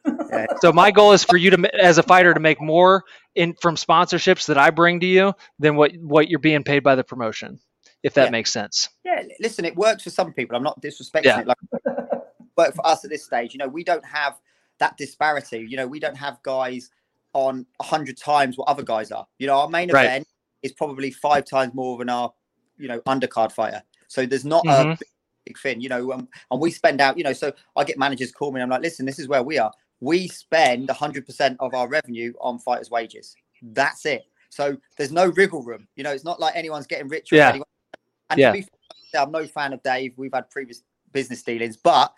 so, 0.05 0.45
so 0.61 0.73
my 0.73 0.91
goal 0.91 1.13
is 1.13 1.23
for 1.23 1.37
you 1.37 1.51
to 1.51 1.81
as 1.81 1.97
a 1.97 2.03
fighter 2.03 2.33
to 2.33 2.39
make 2.39 2.61
more 2.61 3.03
in 3.35 3.53
from 3.53 3.75
sponsorships 3.75 4.47
that 4.47 4.57
I 4.57 4.71
bring 4.71 4.99
to 5.01 5.05
you 5.05 5.33
than 5.59 5.75
what 5.75 5.93
what 5.95 6.27
you're 6.27 6.39
being 6.39 6.63
paid 6.63 6.83
by 6.83 6.95
the 6.95 7.03
promotion 7.03 7.59
if 8.03 8.13
that 8.15 8.25
yeah. 8.25 8.29
makes 8.31 8.51
sense. 8.51 8.89
Yeah, 9.05 9.23
listen, 9.39 9.65
it 9.65 9.75
works 9.75 10.03
for 10.03 10.09
some 10.09 10.33
people. 10.33 10.55
I'm 10.55 10.63
not 10.63 10.81
disrespecting 10.81 11.25
yeah. 11.25 11.41
it, 11.41 11.47
like, 11.47 11.57
but 12.55 12.75
for 12.75 12.85
us 12.85 13.03
at 13.03 13.11
this 13.11 13.25
stage, 13.25 13.53
you 13.53 13.57
know, 13.59 13.67
we 13.67 13.83
don't 13.83 14.05
have 14.05 14.39
that 14.79 14.97
disparity. 14.97 15.65
You 15.67 15.77
know, 15.77 15.87
we 15.87 15.99
don't 15.99 16.17
have 16.17 16.41
guys 16.43 16.89
on 17.33 17.65
a 17.79 17.83
hundred 17.83 18.17
times 18.17 18.57
what 18.57 18.67
other 18.67 18.83
guys 18.83 19.11
are. 19.11 19.27
You 19.39 19.47
know, 19.47 19.59
our 19.59 19.69
main 19.69 19.91
right. 19.91 20.05
event 20.05 20.27
is 20.63 20.71
probably 20.71 21.11
five 21.11 21.45
times 21.45 21.73
more 21.73 21.97
than 21.97 22.09
our, 22.09 22.33
you 22.77 22.87
know, 22.87 22.99
undercard 23.01 23.51
fighter. 23.51 23.81
So 24.07 24.25
there's 24.25 24.45
not 24.45 24.65
mm-hmm. 24.65 24.91
a 24.91 24.97
big 25.45 25.57
thing, 25.57 25.81
you 25.81 25.89
know, 25.89 26.11
um, 26.11 26.27
and 26.49 26.59
we 26.59 26.71
spend 26.71 26.99
out, 26.99 27.17
you 27.17 27.23
know, 27.23 27.33
so 27.33 27.53
I 27.75 27.83
get 27.83 27.97
managers 27.97 28.31
call 28.31 28.51
me 28.51 28.59
and 28.59 28.63
I'm 28.63 28.69
like, 28.69 28.81
listen, 28.81 29.05
this 29.05 29.19
is 29.19 29.27
where 29.27 29.43
we 29.43 29.57
are. 29.57 29.71
We 30.01 30.27
spend 30.27 30.89
100% 30.89 31.55
of 31.59 31.73
our 31.73 31.87
revenue 31.87 32.33
on 32.41 32.59
fighters' 32.59 32.89
wages. 32.89 33.35
That's 33.61 34.05
it. 34.05 34.25
So 34.49 34.77
there's 34.97 35.11
no 35.11 35.27
wriggle 35.27 35.63
room. 35.63 35.87
You 35.95 36.03
know, 36.03 36.11
it's 36.11 36.25
not 36.25 36.39
like 36.39 36.55
anyone's 36.55 36.87
getting 36.87 37.07
rich. 37.07 37.31
Yeah. 37.31 37.57
And 38.31 38.39
yeah. 38.39 38.51
to 38.51 38.57
be 38.57 38.67
fair, 39.11 39.21
I'm 39.21 39.31
no 39.31 39.45
fan 39.45 39.73
of 39.73 39.83
Dave. 39.83 40.13
We've 40.17 40.33
had 40.33 40.49
previous 40.49 40.83
business 41.11 41.43
dealings, 41.43 41.77
but 41.77 42.13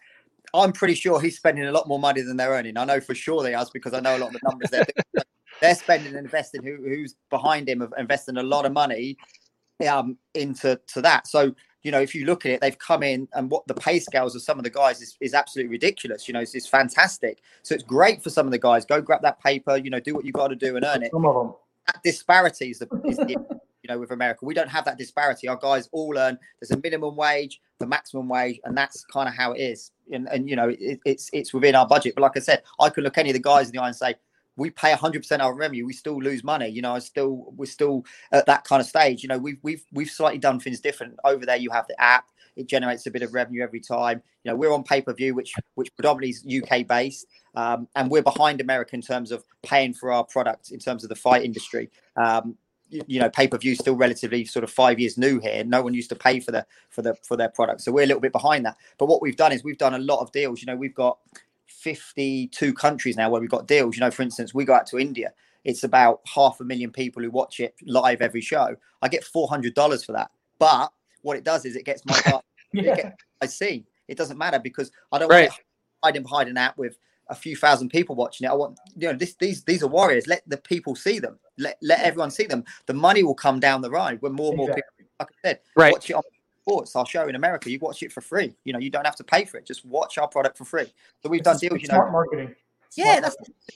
I'm 0.54 0.72
pretty 0.72 0.94
sure 0.94 1.20
he's 1.20 1.38
spending 1.38 1.66
a 1.66 1.72
lot 1.72 1.88
more 1.88 2.00
money 2.00 2.22
than 2.22 2.38
they're 2.38 2.52
earning. 2.52 2.78
I 2.78 2.86
know 2.86 3.02
for 3.02 3.16
sure 3.16 3.44
they 3.44 3.54
are 3.54 3.66
because 3.74 3.94
I 3.94 4.00
know 4.00 4.16
a 4.16 4.20
lot 4.20 4.28
of 4.28 4.34
the 4.34 4.40
numbers 4.50 4.70
they're 4.70 4.86
they're 5.62 5.76
spending 5.76 6.16
and 6.16 6.26
investing. 6.26 6.64
Who, 6.64 6.78
who's 6.78 7.16
behind 7.30 7.68
him 7.68 7.82
of 7.82 7.94
investing 7.98 8.38
a 8.38 8.44
lot 8.44 8.66
of 8.66 8.72
money 8.72 9.18
um, 9.90 10.18
into 10.34 10.80
to 10.88 11.02
that. 11.02 11.28
So 11.28 11.54
you 11.84 11.92
know, 11.92 12.00
if 12.00 12.16
you 12.16 12.26
look 12.26 12.46
at 12.46 12.52
it, 12.52 12.62
they've 12.62 12.78
come 12.78 13.04
in 13.04 13.28
and 13.34 13.52
what 13.52 13.68
the 13.68 13.74
pay 13.74 14.00
scales 14.00 14.36
of 14.36 14.42
some 14.42 14.58
of 14.58 14.64
the 14.64 14.70
guys 14.70 15.02
is, 15.02 15.18
is 15.20 15.34
absolutely 15.34 15.70
ridiculous. 15.70 16.30
You 16.30 16.34
know, 16.34 16.40
it's, 16.40 16.56
it's 16.56 16.68
fantastic. 16.68 17.42
So 17.62 17.76
it's 17.76 17.84
great 17.84 18.24
for 18.24 18.30
some 18.30 18.46
of 18.46 18.52
the 18.52 18.58
guys. 18.58 18.86
Go 18.86 19.02
grab 19.02 19.22
that 19.24 19.42
paper. 19.42 19.76
You 19.76 19.90
know, 19.90 20.00
do 20.00 20.16
what 20.16 20.24
you 20.24 20.32
got 20.32 20.48
to 20.48 20.56
do 20.56 20.78
and 20.78 20.86
earn 20.86 21.04
it. 21.04 21.12
Some 21.12 21.26
of 21.26 21.36
them. 21.36 21.56
That 21.88 22.02
disparity 22.02 22.72
is 22.72 22.80
the, 22.80 22.88
is 23.06 23.18
the 23.18 23.36
you 23.84 23.94
know, 23.94 24.00
with 24.00 24.12
America. 24.12 24.46
We 24.46 24.54
don't 24.54 24.70
have 24.70 24.86
that 24.86 24.98
disparity. 24.98 25.48
Our 25.48 25.58
guys 25.58 25.90
all 25.92 26.18
earn. 26.18 26.40
There's 26.60 26.72
a 26.72 26.82
minimum 26.82 27.16
wage, 27.16 27.62
the 27.80 27.86
maximum 27.86 28.30
wage, 28.30 28.60
and 28.64 28.76
that's 28.76 29.04
kind 29.06 29.28
of 29.28 29.36
how 29.36 29.52
it 29.52 29.60
is. 29.60 29.92
And, 30.12 30.28
and 30.30 30.50
you 30.50 30.56
know, 30.56 30.70
it, 30.70 31.00
it's 31.06 31.30
it's 31.34 31.54
within 31.54 31.76
our 31.76 31.88
budget. 31.88 32.16
But 32.16 32.22
like 32.22 32.38
I 32.38 32.40
said, 32.40 32.64
I 32.80 32.90
could 32.90 33.04
look 33.04 33.18
any 33.18 33.30
of 33.30 33.34
the 33.34 33.42
guys 33.42 33.68
in 33.68 33.74
the 33.74 33.82
eye 33.82 33.88
and 33.88 33.96
say, 33.96 34.16
we 34.56 34.70
pay 34.70 34.94
100% 34.94 35.32
of 35.32 35.42
our 35.42 35.54
revenue. 35.54 35.86
We 35.86 35.94
still 35.94 36.18
lose 36.22 36.44
money. 36.44 36.68
You 36.70 36.82
know, 36.82 36.94
I 36.94 37.00
still 37.00 37.54
we're 37.56 37.66
still 37.66 38.06
at 38.32 38.46
that 38.46 38.64
kind 38.64 38.80
of 38.80 38.88
stage. 38.88 39.24
You 39.24 39.30
know, 39.30 39.38
we've 39.38 39.58
we've 39.64 39.84
we've 39.92 40.10
slightly 40.10 40.40
done 40.40 40.60
things 40.60 40.80
different. 40.80 41.16
Over 41.24 41.46
there, 41.46 41.58
you 41.58 41.72
have 41.72 41.88
the 41.88 42.00
app. 42.02 42.26
It 42.56 42.68
generates 42.68 43.08
a 43.08 43.12
bit 43.12 43.24
of 43.24 43.34
revenue 43.34 43.64
every 43.64 43.80
time. 43.80 44.22
You 44.44 44.52
know, 44.52 44.56
we're 44.56 44.72
on 44.72 44.84
pay 44.84 45.02
per 45.02 45.14
view, 45.14 45.34
which 45.34 45.54
which 45.76 45.94
predominantly 45.96 46.30
is 46.30 46.64
UK 46.64 46.88
based, 46.88 47.26
um, 47.56 47.88
and 47.96 48.12
we're 48.12 48.22
behind 48.22 48.62
America 48.62 48.96
in 48.96 49.02
terms 49.02 49.32
of 49.32 49.44
paying 49.64 49.94
for 49.94 50.12
our 50.12 50.24
product 50.24 50.72
in 50.72 50.80
terms 50.80 51.04
of 51.04 51.10
the 51.10 51.16
fight 51.16 51.44
industry. 51.44 51.90
Um, 52.16 52.56
you 53.08 53.20
know 53.20 53.30
pay 53.30 53.48
per 53.48 53.58
view 53.58 53.76
still 53.76 53.96
relatively 53.96 54.46
sort 54.46 54.64
of 54.64 54.72
five 54.72 55.00
years 55.00 55.18
new 55.18 55.40
here. 55.40 55.64
No 55.64 55.82
one 55.82 55.94
used 55.94 56.10
to 56.10 56.16
pay 56.16 56.40
for 56.40 56.52
the 56.52 56.66
for 56.90 57.02
the 57.02 57.16
for 57.16 57.38
their 57.38 57.50
product, 57.50 57.82
so 57.82 57.92
we're 57.92 58.04
a 58.04 58.08
little 58.08 58.22
bit 58.22 58.32
behind 58.32 58.66
that. 58.66 58.78
But 58.98 59.08
what 59.08 59.22
we've 59.22 59.36
done 59.36 59.52
is 59.52 59.64
we've 59.64 59.78
done 59.78 59.94
a 59.94 60.00
lot 60.00 60.20
of 60.20 60.32
deals. 60.32 60.62
You 60.62 60.68
know, 60.68 60.76
we've 60.76 60.96
got 60.96 61.18
52 61.68 62.74
countries 62.74 63.18
now 63.18 63.30
where 63.30 63.42
we've 63.42 63.50
got 63.50 63.68
deals. 63.68 63.96
You 63.96 64.02
know, 64.02 64.12
for 64.12 64.22
instance, 64.22 64.54
we 64.54 64.66
go 64.66 64.74
out 64.74 64.88
to 64.88 65.00
India. 65.00 65.34
It's 65.64 65.84
about 65.84 66.22
half 66.26 66.60
a 66.60 66.64
million 66.64 66.92
people 66.92 67.22
who 67.22 67.32
watch 67.32 67.60
it 67.60 67.76
live 67.84 68.22
every 68.22 68.42
show. 68.42 68.76
I 69.02 69.08
get 69.08 69.24
four 69.24 69.48
hundred 69.48 69.74
dollars 69.74 70.04
for 70.04 70.12
that. 70.14 70.32
But 70.60 70.92
what 71.22 71.38
it 71.38 71.44
does 71.44 71.66
is 71.66 71.76
it 71.76 71.86
gets 71.86 72.06
my 72.06 72.20
yeah. 72.74 72.96
Gets, 72.96 73.24
I 73.42 73.46
see. 73.48 73.86
It 74.08 74.18
doesn't 74.18 74.38
matter 74.38 74.60
because 74.60 74.92
I 75.12 75.20
don't 75.20 75.30
right. 75.30 75.50
want 75.50 75.54
to 75.54 75.62
hide 76.04 76.24
behind 76.24 76.50
an 76.50 76.58
app 76.58 76.78
with 76.78 76.98
a 77.30 77.36
few 77.36 77.56
thousand 77.56 77.90
people 77.90 78.16
watching 78.16 78.46
it. 78.46 78.52
I 78.52 78.54
want 78.54 78.78
you 78.98 79.08
know 79.08 79.18
this 79.18 79.36
these 79.36 79.64
these 79.64 79.84
are 79.84 79.88
warriors. 79.88 80.28
Let 80.28 80.48
the 80.48 80.58
people 80.58 80.96
see 80.96 81.20
them. 81.20 81.40
Let 81.58 81.78
let 81.82 82.02
everyone 82.02 82.32
see 82.32 82.46
them. 82.46 82.64
The 82.86 82.94
money 82.94 83.24
will 83.24 83.36
come 83.36 83.60
down 83.60 83.82
the 83.82 83.92
ride 83.92 84.22
when 84.22 84.34
more 84.34 84.50
and 84.50 84.58
more 84.58 84.70
exactly. 84.70 85.06
people, 85.06 85.12
like 85.20 85.30
I 85.30 85.48
said, 85.48 85.60
right. 85.76 85.94
watch 85.94 86.10
it 86.10 86.14
on 86.14 86.24
sports. 86.62 86.96
Our 86.96 87.06
show 87.06 87.28
in 87.28 87.36
America, 87.36 87.70
you 87.70 87.80
watch 87.80 88.02
it 88.04 88.12
for 88.12 88.22
free. 88.22 88.56
You 88.64 88.74
know, 88.74 88.80
you 88.80 88.90
don't 88.90 89.06
have 89.06 89.16
to 89.18 89.24
pay 89.24 89.46
for 89.46 89.58
it. 89.58 89.66
Just 89.66 89.86
watch 89.86 90.18
our 90.18 90.28
product 90.28 90.58
for 90.58 90.66
free. 90.66 90.92
So 91.22 91.30
we've 91.30 91.40
it's 91.40 91.46
done 91.46 91.58
deals. 91.58 91.82
You 91.82 91.88
know, 91.90 91.96
smart 91.96 92.12
marketing. 92.12 92.56
yeah, 92.96 93.20
that's 93.20 93.36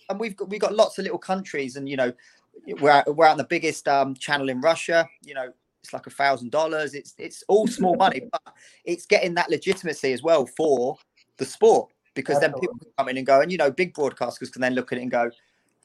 and 0.10 0.20
we've 0.20 0.36
got 0.36 0.50
we've 0.50 0.62
got 0.62 0.74
lots 0.74 0.98
of 0.98 1.04
little 1.04 1.20
countries, 1.20 1.76
and 1.76 1.88
you 1.88 1.98
know, 1.98 2.14
we're 2.80 3.04
we're 3.08 3.28
on 3.28 3.38
the 3.38 3.44
biggest 3.44 3.88
um, 3.88 4.16
channel 4.16 4.50
in 4.50 4.62
Russia. 4.62 5.08
You 5.24 5.36
know, 5.36 5.52
it's 5.84 5.94
like 5.94 6.08
a 6.08 6.12
thousand 6.12 6.52
dollars. 6.52 6.94
It's 6.94 7.14
it's 7.18 7.44
all 7.48 7.68
small 7.68 7.96
money, 8.06 8.22
but 8.32 8.54
it's 8.86 9.06
getting 9.06 9.34
that 9.36 9.50
legitimacy 9.50 10.14
as 10.14 10.24
well 10.24 10.46
for 10.46 10.98
the 11.38 11.46
sport 11.46 11.92
because 12.14 12.40
then 12.40 12.52
people 12.54 12.76
come 12.98 13.10
in 13.10 13.18
and 13.18 13.28
go, 13.28 13.42
and 13.42 13.52
you 13.52 13.58
know, 13.58 13.70
big 13.70 13.94
broadcasters 13.94 14.52
can 14.52 14.62
then 14.62 14.74
look 14.74 14.92
at 14.92 14.98
it 14.98 15.04
and 15.04 15.12
go, 15.12 15.30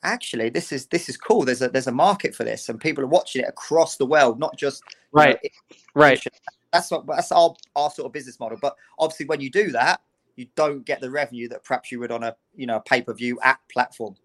actually, 0.02 0.50
this 0.50 0.72
is 0.72 0.86
this 0.86 1.08
is 1.08 1.16
cool. 1.16 1.44
There's 1.44 1.62
a 1.62 1.68
there's 1.68 1.86
a 1.86 1.92
market 1.92 2.34
for 2.34 2.44
this, 2.44 2.68
and 2.68 2.80
people 2.80 3.04
are 3.04 3.08
watching 3.08 3.42
it 3.42 3.48
across 3.48 3.96
the 3.96 4.06
world, 4.06 4.38
not 4.38 4.56
just 4.56 4.82
right, 5.12 5.38
know, 5.42 5.76
right. 5.94 6.24
That's 6.72 6.90
what 6.90 7.06
that's 7.06 7.32
our 7.32 7.54
our 7.76 7.90
sort 7.90 8.06
of 8.06 8.12
business 8.12 8.40
model. 8.40 8.58
But 8.60 8.76
obviously, 8.98 9.26
when 9.26 9.40
you 9.40 9.50
do 9.50 9.70
that, 9.72 10.00
you 10.36 10.46
don't 10.54 10.84
get 10.84 11.00
the 11.00 11.10
revenue 11.10 11.48
that 11.48 11.64
perhaps 11.64 11.92
you 11.92 12.00
would 12.00 12.10
on 12.10 12.22
a 12.22 12.36
you 12.54 12.66
know 12.66 12.76
a 12.76 12.80
pay 12.80 13.02
per 13.02 13.14
view 13.14 13.38
app 13.42 13.60
platform. 13.70 14.16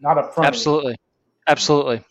Not 0.00 0.18
up 0.18 0.34
front. 0.34 0.46
Absolutely, 0.48 0.96
absolutely, 1.46 2.02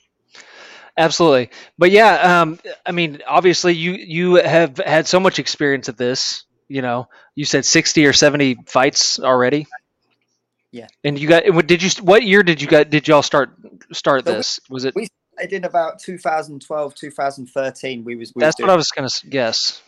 absolutely. 0.97 1.49
But 1.77 1.91
yeah, 1.91 2.41
um, 2.41 2.59
I 2.85 2.91
mean, 2.91 3.19
obviously, 3.27 3.73
you 3.73 3.93
you 3.93 4.35
have 4.35 4.77
had 4.77 5.07
so 5.07 5.19
much 5.19 5.39
experience 5.39 5.89
at 5.89 5.97
this. 5.97 6.45
You 6.67 6.83
know, 6.83 7.07
you 7.33 7.45
said 7.45 7.65
sixty 7.65 8.05
or 8.05 8.13
seventy 8.13 8.57
fights 8.67 9.19
already. 9.19 9.67
Yeah. 10.71 10.87
And 11.03 11.17
you 11.17 11.27
got? 11.27 11.49
what 11.53 11.67
Did 11.67 11.81
you? 11.81 11.89
What 12.03 12.23
year 12.23 12.43
did 12.43 12.61
you 12.61 12.67
got? 12.67 12.89
Did 12.89 13.07
y'all 13.07 13.23
start 13.23 13.51
start 13.91 14.25
So 14.25 14.31
we- 14.31 14.37
this? 14.37 14.59
Was 14.69 14.85
it? 14.85 14.95
we 14.95 15.07
I 15.39 15.45
did 15.45 15.63
about 15.65 15.99
2012, 15.99 16.95
2013. 16.95 18.03
We 18.03 18.15
was 18.15 18.33
we 18.35 18.41
That's 18.41 18.55
doing- 18.57 18.67
what 18.67 18.73
I 18.73 18.75
was 18.75 18.91
gonna 18.91 19.07
guess. 19.29 19.81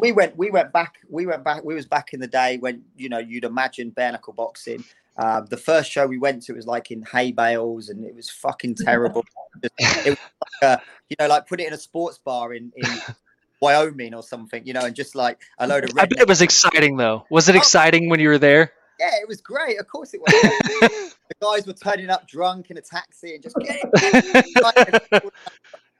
we 0.00 0.10
went 0.12 0.36
we 0.38 0.50
went 0.50 0.72
back 0.72 0.94
we 1.10 1.26
went 1.26 1.44
back 1.44 1.64
we 1.64 1.74
was 1.74 1.84
back 1.86 2.14
in 2.14 2.20
the 2.20 2.26
day 2.26 2.56
when 2.58 2.82
you 2.96 3.08
know 3.10 3.18
you'd 3.18 3.44
imagine 3.44 3.90
bare 3.90 4.10
knuckle 4.12 4.32
boxing 4.32 4.82
um, 5.18 5.44
the 5.50 5.56
first 5.58 5.90
show 5.90 6.06
we 6.06 6.16
went 6.16 6.42
to 6.44 6.54
was 6.54 6.66
like 6.66 6.90
in 6.90 7.02
hay 7.02 7.30
bales 7.30 7.90
and 7.90 8.02
it 8.06 8.14
was 8.16 8.30
fucking 8.30 8.74
terrible 8.74 9.22
it 9.62 9.70
was 9.78 10.06
like 10.08 10.18
a, 10.62 10.80
you 11.10 11.16
know 11.20 11.26
like 11.26 11.46
put 11.46 11.60
it 11.60 11.66
in 11.66 11.74
a 11.74 11.78
sports 11.78 12.16
bar 12.16 12.54
in, 12.54 12.72
in 12.74 12.88
wyoming 13.60 14.14
or 14.14 14.22
something 14.22 14.66
you 14.66 14.72
know 14.72 14.80
and 14.80 14.96
just 14.96 15.14
like 15.14 15.38
a 15.58 15.66
load 15.66 15.84
of 15.84 15.90
I 15.98 16.06
bet 16.06 16.20
it 16.20 16.28
was 16.28 16.40
exciting 16.40 16.96
though. 16.96 17.26
Was 17.30 17.50
it 17.50 17.54
Oh. 17.54 17.58
exciting 17.58 18.08
when 18.08 18.18
you 18.18 18.30
were 18.30 18.38
there? 18.38 18.72
Yeah 19.02 19.20
it 19.20 19.28
was 19.28 19.40
great 19.40 19.78
of 19.78 19.86
course 19.88 20.14
it 20.14 20.20
was 20.20 20.32
the 21.28 21.34
guys 21.40 21.66
were 21.66 21.72
turning 21.72 22.10
up 22.10 22.26
drunk 22.28 22.70
in 22.70 22.78
a 22.78 22.80
taxi 22.80 23.34
and 23.34 23.42
just 23.42 23.56
getting 23.56 25.20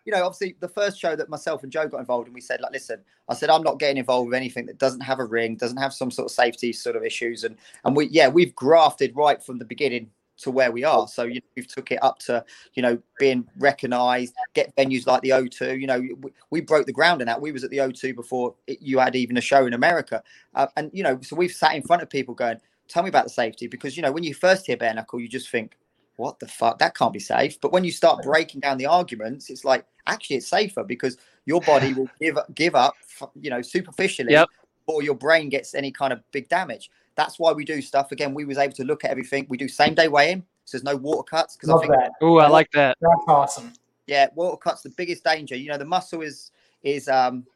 you 0.04 0.12
know, 0.12 0.24
obviously 0.24 0.56
the 0.60 0.68
first 0.68 0.98
show 0.98 1.14
that 1.14 1.28
myself 1.28 1.62
and 1.62 1.70
Joe 1.70 1.86
got 1.86 2.00
involved 2.00 2.28
in, 2.28 2.34
we 2.34 2.40
said, 2.40 2.60
like, 2.60 2.72
listen, 2.72 3.00
I 3.28 3.34
said, 3.34 3.50
I'm 3.50 3.62
not 3.62 3.78
getting 3.78 3.98
involved 3.98 4.30
with 4.30 4.36
anything 4.36 4.66
that 4.66 4.78
doesn't 4.78 5.00
have 5.00 5.20
a 5.20 5.24
ring, 5.24 5.56
doesn't 5.56 5.76
have 5.76 5.94
some 5.94 6.10
sort 6.10 6.26
of 6.26 6.32
safety 6.32 6.72
sort 6.72 6.96
of 6.96 7.04
issues. 7.04 7.44
And 7.44 7.56
and 7.84 7.94
we 7.94 8.08
yeah, 8.08 8.28
we've 8.28 8.54
grafted 8.54 9.14
right 9.14 9.42
from 9.42 9.58
the 9.58 9.64
beginning 9.64 10.10
to 10.38 10.50
where 10.50 10.72
we 10.72 10.82
are. 10.82 11.06
So 11.06 11.22
you 11.22 11.36
know, 11.36 11.46
we've 11.56 11.68
took 11.68 11.92
it 11.92 12.02
up 12.02 12.18
to, 12.20 12.44
you 12.74 12.82
know, 12.82 12.98
being 13.18 13.46
recognized, 13.58 14.34
get 14.54 14.74
venues 14.74 15.06
like 15.06 15.22
the 15.22 15.30
O2. 15.30 15.80
You 15.80 15.86
know, 15.86 16.00
we, 16.00 16.30
we 16.50 16.60
broke 16.60 16.86
the 16.86 16.92
ground 16.92 17.20
in 17.20 17.26
that. 17.26 17.40
We 17.40 17.52
was 17.52 17.62
at 17.62 17.70
the 17.70 17.78
O2 17.78 18.16
before 18.16 18.54
it, 18.66 18.82
you 18.82 18.98
had 18.98 19.14
even 19.14 19.36
a 19.36 19.42
show 19.42 19.66
in 19.66 19.72
America. 19.72 20.22
Uh, 20.54 20.66
and 20.76 20.90
you 20.92 21.04
know, 21.04 21.20
so 21.20 21.36
we've 21.36 21.52
sat 21.52 21.76
in 21.76 21.82
front 21.82 22.02
of 22.02 22.10
people 22.10 22.34
going, 22.34 22.58
tell 22.88 23.02
me 23.02 23.08
about 23.08 23.24
the 23.24 23.30
safety 23.30 23.66
because 23.66 23.96
you 23.96 24.02
know, 24.02 24.12
when 24.12 24.24
you 24.24 24.34
first 24.34 24.66
hear 24.66 24.76
bare 24.76 24.94
knuckle, 24.94 25.20
you 25.20 25.28
just 25.28 25.50
think, 25.50 25.76
what 26.16 26.38
the 26.38 26.46
fuck 26.46 26.78
that 26.78 26.94
can't 26.94 27.12
be 27.12 27.18
safe 27.18 27.58
but 27.60 27.72
when 27.72 27.82
you 27.84 27.90
start 27.90 28.22
breaking 28.22 28.60
down 28.60 28.76
the 28.76 28.86
arguments 28.86 29.48
it's 29.48 29.64
like 29.64 29.84
actually 30.06 30.36
it's 30.36 30.46
safer 30.46 30.84
because 30.84 31.16
your 31.46 31.60
body 31.62 31.94
will 31.96 32.08
give 32.20 32.36
give 32.54 32.74
up 32.74 32.94
you 33.34 33.50
know 33.50 33.62
superficially 33.62 34.32
Yep. 34.32 34.48
before 34.86 35.02
your 35.02 35.14
brain 35.14 35.48
gets 35.48 35.74
any 35.74 35.90
kind 35.90 36.12
of 36.12 36.20
big 36.30 36.48
damage 36.48 36.90
that's 37.16 37.38
why 37.38 37.50
we 37.52 37.64
do 37.64 37.80
stuff 37.80 38.12
again 38.12 38.34
we 38.34 38.44
was 38.44 38.58
able 38.58 38.74
to 38.74 38.84
look 38.84 39.04
at 39.04 39.10
everything 39.10 39.46
we 39.48 39.56
do 39.56 39.68
same 39.68 39.94
day 39.94 40.06
weigh-in 40.08 40.44
so 40.64 40.76
there's 40.76 40.84
no 40.84 40.96
water 40.96 41.22
cuts 41.22 41.56
because 41.56 41.70
i 41.70 41.72
Love 41.72 41.80
think 41.80 41.92
that. 41.94 42.12
Oh, 42.20 42.36
I 42.38 42.46
like 42.48 42.70
that. 42.72 42.96
That's 43.00 43.24
awesome. 43.26 43.72
yeah 44.06 44.26
water 44.34 44.58
cuts 44.58 44.82
the 44.82 44.90
biggest 44.90 45.24
danger 45.24 45.56
you 45.56 45.70
know 45.70 45.78
the 45.78 45.84
muscle 45.84 46.20
is 46.20 46.50
is 46.82 47.08
um 47.08 47.46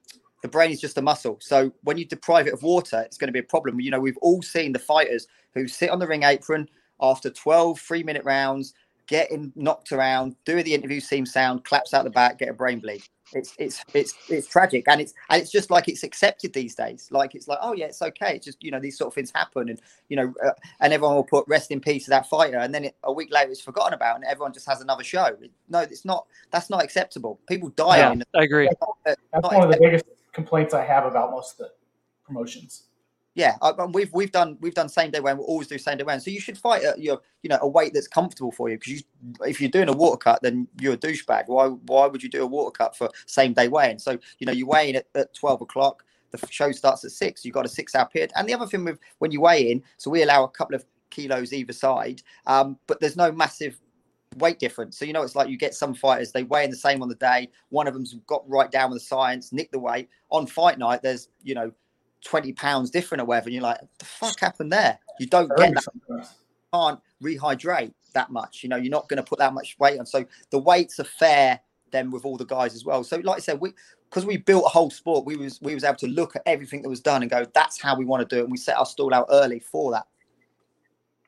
the 0.46 0.50
brain 0.52 0.70
is 0.70 0.80
just 0.80 0.96
a 0.96 1.02
muscle. 1.02 1.38
So 1.40 1.72
when 1.82 1.98
you 1.98 2.04
deprive 2.04 2.46
it 2.46 2.54
of 2.54 2.62
water 2.62 3.02
it's 3.04 3.18
going 3.18 3.26
to 3.26 3.32
be 3.32 3.40
a 3.40 3.42
problem. 3.42 3.80
You 3.80 3.90
know 3.90 3.98
we've 3.98 4.16
all 4.18 4.42
seen 4.42 4.72
the 4.72 4.78
fighters 4.78 5.26
who 5.54 5.66
sit 5.66 5.90
on 5.90 5.98
the 5.98 6.06
ring 6.06 6.22
apron 6.22 6.68
after 7.00 7.30
12 7.30 7.80
three 7.80 8.04
minute 8.04 8.24
rounds 8.24 8.72
getting 9.08 9.52
knocked 9.56 9.92
around 9.92 10.34
doing 10.44 10.64
the 10.64 10.74
interview 10.74 11.00
seam 11.00 11.26
sound 11.26 11.64
claps 11.64 11.94
out 11.94 12.04
the 12.04 12.10
back 12.10 12.38
get 12.38 12.48
a 12.48 12.52
brain 12.52 12.78
bleed. 12.78 13.02
It's 13.32 13.54
it's 13.58 13.84
it's 13.92 14.14
it's 14.28 14.46
tragic. 14.46 14.84
And 14.86 15.00
it's 15.00 15.14
and 15.30 15.42
it's 15.42 15.50
just 15.50 15.68
like 15.68 15.88
it's 15.88 16.04
accepted 16.04 16.52
these 16.52 16.76
days. 16.76 17.08
Like 17.10 17.34
it's 17.34 17.48
like 17.48 17.58
oh 17.60 17.72
yeah 17.72 17.86
it's 17.86 18.02
okay. 18.02 18.36
It's 18.36 18.44
just 18.46 18.62
you 18.62 18.70
know 18.70 18.78
these 18.78 18.96
sort 18.96 19.08
of 19.08 19.14
things 19.14 19.32
happen 19.34 19.68
and 19.68 19.80
you 20.08 20.16
know 20.16 20.32
uh, 20.44 20.52
and 20.78 20.92
everyone 20.92 21.16
will 21.16 21.24
put 21.24 21.44
rest 21.48 21.72
in 21.72 21.80
peace 21.80 22.04
to 22.04 22.10
that 22.10 22.28
fighter. 22.28 22.58
And 22.58 22.72
then 22.72 22.84
it, 22.84 22.96
a 23.02 23.12
week 23.12 23.32
later 23.32 23.50
it's 23.50 23.60
forgotten 23.60 23.94
about 23.94 24.14
and 24.14 24.24
everyone 24.24 24.52
just 24.52 24.68
has 24.68 24.80
another 24.80 25.02
show. 25.02 25.36
No 25.68 25.80
it's 25.80 26.04
not 26.04 26.26
that's 26.52 26.70
not 26.70 26.84
acceptable. 26.84 27.40
People 27.48 27.70
die 27.70 27.98
Yeah, 27.98 28.12
in 28.12 28.22
I 28.36 28.44
agree. 28.44 28.70
That's 29.02 29.18
Not 29.34 29.54
one 29.54 29.64
of 29.64 29.70
the 29.70 29.78
biggest 29.80 30.04
complaints 30.36 30.74
I 30.74 30.84
have 30.84 31.06
about 31.06 31.30
most 31.30 31.52
of 31.52 31.58
the 31.58 31.72
promotions. 32.26 32.84
yeah 33.34 33.54
and 33.62 33.94
we've 33.94 34.12
we've 34.12 34.32
done 34.32 34.58
we've 34.60 34.74
done 34.80 34.88
same 34.88 35.10
day 35.10 35.20
when 35.20 35.38
we 35.38 35.44
always 35.44 35.66
do 35.66 35.78
same 35.78 35.96
day 35.96 36.04
when 36.04 36.20
so 36.20 36.30
you 36.30 36.40
should 36.40 36.58
fight 36.58 36.82
at 36.84 37.00
your 37.06 37.18
you 37.42 37.48
know 37.48 37.58
a 37.62 37.68
weight 37.76 37.92
that's 37.94 38.06
comfortable 38.18 38.52
for 38.52 38.68
you 38.68 38.76
because 38.76 38.92
you 38.94 39.00
if 39.52 39.60
you're 39.60 39.76
doing 39.78 39.88
a 39.88 39.98
water 40.02 40.18
cut 40.18 40.38
then 40.42 40.68
you're 40.80 40.92
a 40.92 41.04
douchebag. 41.06 41.44
Why 41.46 41.68
why 41.92 42.06
would 42.06 42.22
you 42.22 42.28
do 42.28 42.42
a 42.42 42.46
water 42.56 42.70
cut 42.70 42.94
for 42.98 43.08
same 43.24 43.54
day 43.54 43.68
weighing 43.68 43.98
so 43.98 44.12
you 44.38 44.46
know 44.46 44.52
you 44.52 44.66
weigh 44.66 44.90
in 44.90 44.96
at, 44.96 45.06
at 45.14 45.34
12 45.34 45.62
o'clock 45.62 46.04
the 46.32 46.38
show 46.50 46.70
starts 46.72 47.02
at 47.04 47.12
six 47.12 47.44
you've 47.44 47.54
got 47.54 47.64
a 47.64 47.74
six 47.80 47.94
hour 47.94 48.08
period. 48.08 48.30
And 48.36 48.46
the 48.46 48.54
other 48.54 48.66
thing 48.66 48.84
with 48.84 48.98
when 49.20 49.30
you 49.30 49.40
weigh 49.40 49.70
in 49.70 49.82
so 49.96 50.10
we 50.10 50.22
allow 50.22 50.44
a 50.44 50.50
couple 50.58 50.76
of 50.76 50.84
kilos 51.08 51.52
either 51.52 51.72
side 51.72 52.20
um 52.46 52.78
but 52.86 53.00
there's 53.00 53.16
no 53.16 53.32
massive 53.32 53.80
weight 54.36 54.58
difference 54.58 54.98
so 54.98 55.04
you 55.04 55.12
know 55.12 55.22
it's 55.22 55.34
like 55.34 55.48
you 55.48 55.56
get 55.56 55.74
some 55.74 55.94
fighters 55.94 56.32
they 56.32 56.42
weigh 56.44 56.64
in 56.64 56.70
the 56.70 56.76
same 56.76 57.02
on 57.02 57.08
the 57.08 57.14
day 57.16 57.48
one 57.70 57.86
of 57.86 57.94
them's 57.94 58.14
got 58.26 58.48
right 58.48 58.70
down 58.70 58.90
with 58.90 59.00
the 59.00 59.04
science 59.04 59.52
nick 59.52 59.70
the 59.72 59.78
weight 59.78 60.08
on 60.30 60.46
fight 60.46 60.78
night 60.78 61.02
there's 61.02 61.28
you 61.42 61.54
know 61.54 61.72
20 62.24 62.52
pounds 62.54 62.90
different 62.90 63.22
or 63.22 63.24
whatever 63.24 63.46
and 63.46 63.54
you're 63.54 63.62
like 63.62 63.78
the 63.98 64.04
fuck 64.04 64.38
happened 64.40 64.72
there 64.72 64.98
you 65.18 65.26
don't 65.26 65.48
get 65.56 65.74
that 65.74 65.84
sometimes. 65.84 66.34
can't 66.72 67.00
rehydrate 67.22 67.92
that 68.16 68.30
much. 68.30 68.64
You 68.64 68.68
know, 68.68 68.76
you're 68.76 68.90
not 68.90 69.08
going 69.08 69.18
to 69.18 69.22
put 69.22 69.38
that 69.38 69.54
much 69.54 69.76
weight 69.78 70.00
on. 70.00 70.06
So 70.06 70.24
the 70.50 70.58
weights 70.58 70.98
are 70.98 71.04
fair 71.04 71.60
then 71.92 72.10
with 72.10 72.24
all 72.24 72.36
the 72.36 72.44
guys 72.44 72.74
as 72.74 72.84
well. 72.84 73.04
So 73.04 73.18
like 73.18 73.36
I 73.36 73.40
said, 73.40 73.60
we 73.60 73.72
because 74.10 74.26
we 74.26 74.36
built 74.36 74.64
a 74.64 74.68
whole 74.68 74.90
sport, 74.90 75.24
we 75.24 75.36
was 75.36 75.60
we 75.62 75.74
was 75.74 75.84
able 75.84 75.96
to 75.96 76.08
look 76.08 76.34
at 76.34 76.42
everything 76.46 76.82
that 76.82 76.88
was 76.88 77.00
done 77.00 77.22
and 77.22 77.30
go, 77.30 77.46
that's 77.54 77.80
how 77.80 77.96
we 77.96 78.04
want 78.04 78.28
to 78.28 78.34
do 78.34 78.40
it. 78.40 78.44
And 78.44 78.50
we 78.50 78.58
set 78.58 78.76
our 78.76 78.86
stall 78.86 79.14
out 79.14 79.26
early 79.30 79.60
for 79.60 79.92
that. 79.92 80.06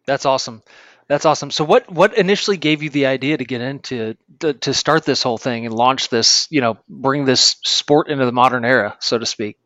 That's 0.06 0.26
awesome. 0.26 0.62
That's 1.08 1.24
awesome. 1.24 1.50
So 1.50 1.64
what 1.64 1.90
what 1.90 2.16
initially 2.16 2.58
gave 2.58 2.82
you 2.82 2.90
the 2.90 3.06
idea 3.06 3.38
to 3.38 3.44
get 3.44 3.62
into 3.62 4.16
to, 4.40 4.52
to 4.52 4.74
start 4.74 5.04
this 5.04 5.22
whole 5.22 5.38
thing 5.38 5.64
and 5.64 5.74
launch 5.74 6.10
this, 6.10 6.46
you 6.50 6.60
know, 6.60 6.76
bring 6.86 7.24
this 7.24 7.56
sport 7.64 8.08
into 8.08 8.26
the 8.26 8.32
modern 8.32 8.64
era, 8.64 8.96
so 9.00 9.18
to 9.18 9.24
speak? 9.24 9.58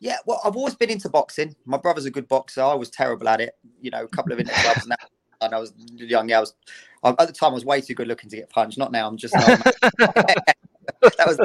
Yeah, 0.00 0.18
well, 0.26 0.40
I've 0.44 0.56
always 0.56 0.74
been 0.74 0.90
into 0.90 1.08
boxing. 1.08 1.56
My 1.64 1.78
brother's 1.78 2.04
a 2.04 2.10
good 2.10 2.28
boxer. 2.28 2.62
I 2.62 2.74
was 2.74 2.90
terrible 2.90 3.28
at 3.28 3.40
it. 3.40 3.54
You 3.80 3.90
know, 3.90 4.04
a 4.04 4.08
couple 4.08 4.32
of 4.32 4.38
inter 4.38 4.52
clubs 4.54 4.86
now. 4.86 4.96
And 5.40 5.54
I 5.54 5.60
was 5.60 5.72
young. 5.94 6.28
Yeah, 6.28 6.38
I 6.38 6.40
was 6.40 6.54
I, 7.04 7.10
at 7.10 7.18
the 7.18 7.32
time. 7.32 7.52
I 7.52 7.54
was 7.54 7.64
way 7.64 7.80
too 7.80 7.94
good 7.94 8.08
looking 8.08 8.28
to 8.30 8.34
get 8.34 8.50
punched. 8.50 8.76
Not 8.76 8.90
now. 8.90 9.06
I'm 9.06 9.16
just. 9.16 9.36
Oh, 9.46 9.52
an 9.52 9.60
that 11.16 11.38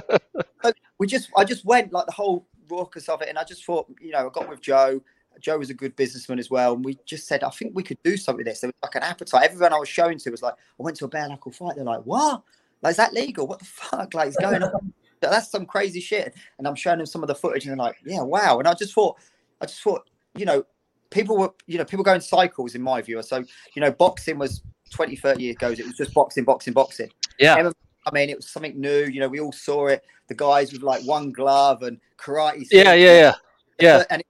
was. 0.63 0.73
we 0.97 1.05
just. 1.05 1.29
I 1.37 1.43
just 1.43 1.63
went 1.63 1.93
like 1.93 2.07
the 2.07 2.11
whole 2.11 2.47
raucous 2.71 3.07
of 3.07 3.21
it, 3.21 3.29
and 3.29 3.37
I 3.37 3.43
just 3.43 3.63
thought, 3.63 3.85
you 4.01 4.09
know, 4.09 4.25
I 4.25 4.29
got 4.33 4.49
with 4.49 4.61
Joe. 4.61 5.01
Joe 5.43 5.57
was 5.57 5.69
a 5.69 5.73
good 5.73 5.95
businessman 5.95 6.39
as 6.39 6.49
well, 6.49 6.73
and 6.73 6.83
we 6.83 6.97
just 7.05 7.27
said, 7.27 7.43
I 7.43 7.49
think 7.49 7.75
we 7.75 7.83
could 7.83 8.01
do 8.01 8.17
something 8.17 8.37
with 8.37 8.47
this. 8.47 8.61
There 8.61 8.69
was 8.69 8.75
like 8.81 8.95
an 8.95 9.03
appetite. 9.03 9.43
Everyone 9.43 9.73
I 9.73 9.77
was 9.77 9.89
showing 9.89 10.17
to 10.17 10.31
was 10.31 10.41
like, 10.41 10.53
I 10.53 10.83
went 10.83 10.97
to 10.97 11.05
a 11.05 11.09
bare 11.09 11.27
knuckle 11.27 11.51
fight. 11.51 11.75
They're 11.75 11.83
like, 11.83 12.01
what? 12.03 12.41
Like, 12.81 12.91
is 12.91 12.97
that 12.97 13.13
legal? 13.13 13.45
What 13.45 13.59
the 13.59 13.65
fuck? 13.65 14.13
Like, 14.13 14.29
is 14.29 14.37
going 14.37 14.63
on? 14.63 14.93
That's 15.21 15.49
some 15.49 15.65
crazy 15.65 15.99
shit. 15.99 16.33
And 16.57 16.67
I'm 16.67 16.75
showing 16.75 16.97
them 16.97 17.05
some 17.05 17.23
of 17.23 17.27
the 17.27 17.35
footage, 17.35 17.65
and 17.65 17.71
they're 17.71 17.85
like, 17.85 17.97
yeah, 18.05 18.21
wow. 18.21 18.59
And 18.59 18.67
I 18.67 18.73
just 18.73 18.93
thought, 18.93 19.17
I 19.61 19.65
just 19.65 19.81
thought, 19.81 20.09
you 20.35 20.45
know, 20.45 20.63
people 21.09 21.37
were, 21.37 21.53
you 21.67 21.77
know, 21.77 21.85
people 21.85 22.05
go 22.05 22.13
in 22.13 22.21
cycles 22.21 22.73
in 22.73 22.81
my 22.81 23.01
view. 23.01 23.21
So, 23.21 23.43
you 23.75 23.81
know, 23.81 23.91
boxing 23.91 24.39
was 24.39 24.63
20, 24.91 25.17
30 25.17 25.43
years 25.43 25.55
ago. 25.55 25.71
It 25.71 25.85
was 25.85 25.97
just 25.97 26.13
boxing, 26.13 26.45
boxing, 26.45 26.73
boxing. 26.73 27.09
Yeah. 27.37 27.69
I 28.05 28.11
mean, 28.11 28.29
it 28.29 28.37
was 28.37 28.49
something 28.49 28.79
new. 28.79 29.05
You 29.05 29.19
know, 29.19 29.29
we 29.29 29.39
all 29.39 29.51
saw 29.51 29.87
it. 29.87 30.03
The 30.27 30.35
guys 30.35 30.71
with 30.71 30.83
like 30.83 31.03
one 31.03 31.31
glove 31.31 31.83
and 31.83 31.99
karate. 32.17 32.65
Yeah, 32.71 32.93
yeah, 32.93 33.13
yeah. 33.13 33.33
Yeah. 33.79 34.03
And 34.09 34.21
it, 34.21 34.27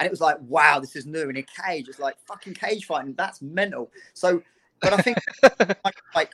and 0.00 0.06
it 0.06 0.10
was 0.10 0.22
like, 0.22 0.38
wow, 0.40 0.80
this 0.80 0.96
is 0.96 1.04
new. 1.04 1.28
In 1.28 1.36
a 1.36 1.42
cage, 1.42 1.86
it's 1.86 1.98
like 1.98 2.16
fucking 2.26 2.54
cage 2.54 2.86
fighting. 2.86 3.14
That's 3.18 3.42
mental. 3.42 3.90
So, 4.14 4.42
but 4.80 4.94
I 4.94 4.96
think 4.96 5.18
like, 6.14 6.32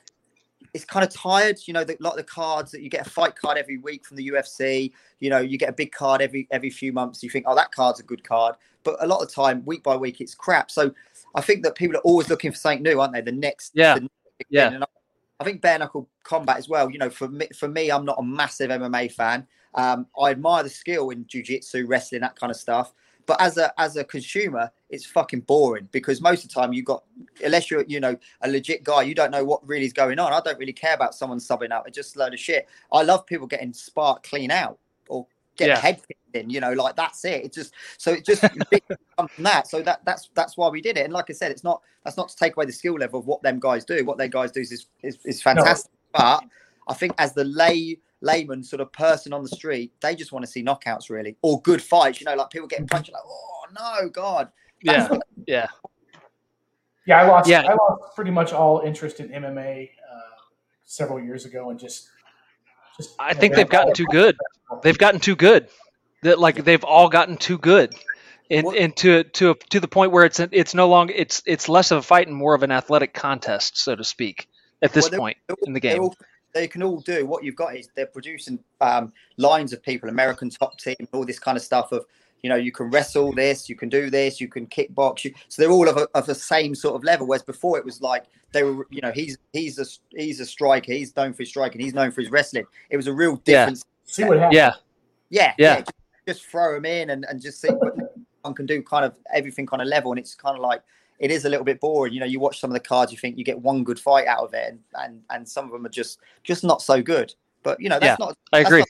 it's 0.73 0.85
kind 0.85 1.05
of 1.05 1.13
tired. 1.13 1.59
You 1.67 1.75
know, 1.75 1.83
the, 1.83 1.97
lot 1.99 2.13
of 2.13 2.19
the 2.19 2.23
cards 2.23 2.71
that 2.71 2.81
you 2.81 2.89
get 2.89 3.05
a 3.05 3.11
fight 3.11 3.35
card 3.35 3.59
every 3.59 3.79
week 3.79 4.07
from 4.07 4.19
the 4.19 4.29
UFC. 4.29 4.93
You 5.19 5.31
know, 5.31 5.41
you 5.41 5.59
get 5.59 5.69
a 5.69 5.73
big 5.73 5.91
card 5.91 6.23
every 6.23 6.47
every 6.53 6.71
few 6.71 6.93
months. 6.93 7.25
You 7.25 7.29
think, 7.29 7.45
oh, 7.49 7.57
that 7.57 7.73
card's 7.73 7.99
a 7.99 8.05
good 8.05 8.23
card. 8.23 8.55
But 8.85 9.03
a 9.03 9.07
lot 9.09 9.21
of 9.21 9.27
the 9.27 9.35
time, 9.35 9.65
week 9.67 9.83
by 9.83 9.97
week, 9.97 10.21
it's 10.21 10.37
crap. 10.37 10.71
So 10.71 10.93
I 11.35 11.41
think 11.41 11.65
that 11.65 11.75
people 11.75 11.97
are 11.97 12.03
always 12.03 12.29
looking 12.29 12.53
for 12.53 12.59
something 12.59 12.85
new, 12.85 13.01
aren't 13.01 13.15
they? 13.15 13.21
The 13.21 13.33
next, 13.33 13.73
Yeah. 13.75 13.95
the 13.95 14.03
next 14.03 14.13
Yeah. 14.49 14.71
And 14.75 14.85
I, 14.85 14.87
I 15.41 15.45
think 15.45 15.61
bare 15.61 15.81
knuckle 15.81 16.09
combat 16.23 16.57
as 16.57 16.69
well. 16.69 16.89
You 16.89 16.99
know, 16.99 17.11
for 17.11 17.27
me, 17.27 17.49
for 17.59 17.67
me, 17.67 17.91
I'm 17.91 18.05
not 18.05 18.21
a 18.21 18.23
massive 18.23 18.71
MMA 18.71 19.11
fan. 19.11 19.45
Um, 19.75 20.07
I 20.17 20.31
admire 20.31 20.63
the 20.63 20.71
skill 20.71 21.11
in 21.11 21.25
jujitsu, 21.25 21.85
wrestling, 21.89 22.21
that 22.21 22.37
kind 22.37 22.53
of 22.53 22.57
stuff. 22.57 22.93
But 23.27 23.41
as 23.41 23.59
a 23.59 23.79
as 23.81 23.97
a 23.97 24.05
consumer, 24.05 24.71
it's 24.89 25.05
fucking 25.05 25.41
boring 25.41 25.89
because 25.91 26.21
most 26.21 26.45
of 26.45 26.51
the 26.51 26.55
time 26.55 26.73
you 26.73 26.83
got 26.83 27.05
unless 27.45 27.71
you're 27.71 27.85
you 27.89 28.01
know 28.01 28.17
a 28.43 28.49
legit 28.49 28.85
guy, 28.85 29.03
you 29.03 29.15
don't 29.15 29.33
know 29.33 29.45
what 29.45 29.67
really 29.67 29.85
is 29.85 29.93
going 29.93 30.19
on. 30.19 30.33
I 30.33 30.41
don't 30.41 30.59
really 30.59 30.73
care 30.73 30.95
about 30.95 31.15
someone 31.15 31.39
subbing 31.39 31.71
out. 31.73 31.87
It's 31.87 31.97
just 31.97 32.17
a 32.17 32.21
load 32.21 32.35
of 32.35 32.41
shit. 32.41 32.69
I 32.93 33.03
love 33.03 33.27
people 33.27 33.47
getting 33.47 33.73
spark 33.73 34.23
clean 34.23 34.51
out 34.51 34.79
or 35.09 35.27
get 35.57 35.69
Yeah. 35.69 35.81
head 35.81 36.01
in. 36.35 36.51
You 36.51 36.61
know, 36.61 36.73
like 36.73 36.95
that's 36.97 37.25
it. 37.25 37.45
It 37.47 37.53
just 37.53 37.75
so 37.99 38.13
it 38.13 38.25
just 38.25 38.43
comes 38.43 39.01
from 39.17 39.29
that. 39.39 39.67
So 39.67 39.83
that 39.83 40.05
that's 40.05 40.31
that's 40.35 40.57
why 40.57 40.69
we 40.69 40.81
did 40.81 40.97
it. 40.97 41.05
And 41.05 41.13
like 41.13 41.27
I 41.29 41.33
said, 41.33 41.51
it's 41.51 41.65
not 41.65 41.83
that's 42.05 42.17
not 42.17 42.29
to 42.29 42.37
take 42.37 42.57
away 42.57 42.67
the 42.67 42.73
skill 42.73 42.95
level 42.95 43.19
of 43.19 43.27
what 43.27 43.43
them 43.43 43.59
guys 43.59 43.85
do. 43.85 44.05
What 44.05 44.19
their 44.19 44.29
guys 44.29 44.53
do 44.53 44.61
is 44.61 44.87
is, 45.03 45.19
is 45.25 45.43
fantastic. 45.43 45.91
But 46.13 46.45
I 46.89 46.95
think 46.95 47.15
as 47.19 47.33
the 47.33 47.45
lay 47.45 47.99
layman 48.27 48.63
sort 48.63 48.81
of 48.81 48.93
person 48.93 49.33
on 49.33 49.43
the 49.43 49.49
street, 49.49 49.93
they 50.01 50.15
just 50.15 50.33
want 50.33 50.45
to 50.45 50.51
see 50.51 50.63
knockouts 50.63 51.09
really 51.11 51.37
or 51.43 51.61
good 51.63 51.81
fights. 51.83 52.21
You 52.21 52.25
know, 52.27 52.35
like 52.35 52.51
people 52.51 52.69
getting 52.69 52.87
punched 52.87 53.13
like, 53.13 53.23
oh 53.27 53.65
no, 53.79 54.09
God. 54.11 54.49
Yeah, 54.83 55.09
yeah, 55.47 55.67
yeah. 57.07 57.21
I 57.23 57.27
lost. 57.29 57.49
Yeah. 57.49 57.63
I 57.63 57.75
lost 57.75 58.15
pretty 58.15 58.31
much 58.31 58.53
all 58.53 58.81
interest 58.81 59.21
in 59.21 59.29
MMA 59.29 59.91
uh, 60.13 60.21
several 60.85 61.21
years 61.23 61.45
ago, 61.45 61.71
and 61.71 61.79
just. 61.79 62.09
just 62.97 63.15
I 63.19 63.35
think 63.35 63.55
they've 63.55 63.69
gotten 63.69 63.95
too 63.95 64.07
good. 64.11 64.37
They've 64.83 64.99
gotten 64.99 65.21
too 65.21 65.37
good. 65.37 65.69
That 66.23 66.39
like 66.39 66.65
they've 66.65 66.83
all 66.83 67.09
gotten 67.09 67.37
too 67.37 67.59
good, 67.59 67.95
and 68.51 68.67
and 68.69 68.97
to 68.97 69.25
to 69.25 69.55
to 69.71 69.81
the 69.81 69.87
point 69.89 70.13
where 70.13 70.25
it's 70.25 70.41
it's 70.41 70.75
no 70.75 70.89
longer 70.89 71.13
it's 71.17 71.43
it's 71.47 71.69
less 71.69 71.91
of 71.91 71.99
a 71.99 72.03
fight 72.03 72.27
and 72.27 72.35
more 72.37 72.55
of 72.55 72.63
an 72.63 72.73
athletic 72.73 73.13
contest, 73.15 73.77
so 73.79 73.95
to 73.95 74.03
speak, 74.03 74.49
at 74.83 74.93
this 74.93 75.11
Well, 75.11 75.21
point 75.21 75.37
they're- 75.47 75.57
in 75.67 75.73
the 75.75 75.81
they're 75.81 75.93
game. 75.93 76.03
all- 76.05 76.17
they 76.57 76.67
can 76.67 76.83
all 76.83 77.01
do 77.01 77.27
what 77.27 77.45
you've 77.45 77.55
got 77.55 77.77
is 77.77 77.91
they're 77.95 78.07
producing 78.07 78.59
um, 78.81 79.13
lines 79.37 79.75
of 79.75 79.83
people, 79.83 80.09
American 80.09 80.49
top 80.49 80.79
team, 80.79 80.97
all 81.13 81.25
this 81.27 81.39
kind 81.39 81.57
of 81.57 81.63
stuff 81.63 81.93
of 81.93 82.07
you 82.43 82.49
know 82.49 82.57
you 82.57 82.73
can 82.73 82.91
wrestle 82.91 83.33
this, 83.33 83.69
you 83.69 83.77
can 83.77 83.91
do 83.91 84.09
this, 84.09 84.41
you 84.41 84.49
can 84.49 84.67
kickbox. 84.67 85.25
You, 85.25 85.35
so 85.49 85.61
they're 85.61 85.71
all 85.71 85.89
of 85.89 85.99
a, 85.99 86.09
of 86.15 86.25
the 86.25 86.35
same 86.35 86.75
sort 86.75 86.95
of 86.95 87.05
level. 87.05 87.27
Whereas 87.27 87.43
before 87.43 87.77
it 87.79 87.85
was 87.85 88.01
like 88.01 88.25
they 88.53 88.63
were, 88.63 88.87
you 88.91 89.03
know, 89.03 89.13
he's 89.13 89.37
he's 89.53 89.79
a 89.79 89.85
he's 90.17 90.41
a 90.41 90.47
striker, 90.47 90.93
he's 90.93 91.15
known 91.15 91.35
for 91.35 91.43
his 91.43 91.51
striking, 91.51 91.81
he's 91.81 91.95
known 91.95 92.11
for 92.11 92.23
his 92.23 92.31
wrestling. 92.31 92.65
It 92.89 92.97
was 92.97 93.07
a 93.07 93.13
real 93.13 93.33
Yeah. 93.45 93.65
difference. 93.67 93.85
See 94.05 94.25
what 94.25 94.39
happens. 94.39 94.55
Yeah, 94.55 94.73
Yeah, 95.29 95.53
Yeah. 95.59 95.79
just, 95.81 95.93
just 96.27 96.47
throw 96.47 96.77
him 96.77 96.87
in 96.87 97.11
and, 97.11 97.27
and 97.29 97.41
just 97.41 97.61
see 97.61 97.69
what 97.69 97.95
one 98.43 98.55
can 98.55 98.65
do 98.65 98.83
kind 98.83 99.05
of 99.05 99.15
everything 99.35 99.67
kind 99.67 99.83
of 99.83 99.89
level. 99.89 100.13
And 100.13 100.19
it's 100.19 100.35
kind 100.35 100.57
of 100.57 100.63
like 100.63 100.81
it 101.19 101.31
is 101.31 101.45
a 101.45 101.49
little 101.49 101.65
bit 101.65 101.81
boring. 101.81 102.13
You 102.13 102.21
know, 102.21 102.27
you 102.27 102.41
watch 102.41 102.61
some 102.61 102.71
of 102.71 102.75
the 102.75 102.81
cards, 102.81 103.13
you 103.13 103.19
think 103.19 103.39
you 103.39 103.45
get 103.45 103.61
one 103.61 103.85
good 103.85 103.99
fight 103.99 104.27
out 104.27 104.45
of 104.45 104.55
it, 104.55 104.69
and 104.69 104.81
and, 104.95 105.23
and 105.31 105.49
some 105.49 105.67
of 105.67 105.73
them 105.73 105.87
are 105.87 105.91
just 105.91 106.21
just 106.45 106.65
not 106.65 106.83
so 106.83 107.03
good. 107.03 107.35
But 107.63 107.81
you 107.81 107.89
know, 107.89 107.99
that's 107.99 108.19
not 108.19 108.37
I 108.53 108.59
that's 108.59 108.69
agree. 108.69 108.81
Not, 108.81 108.89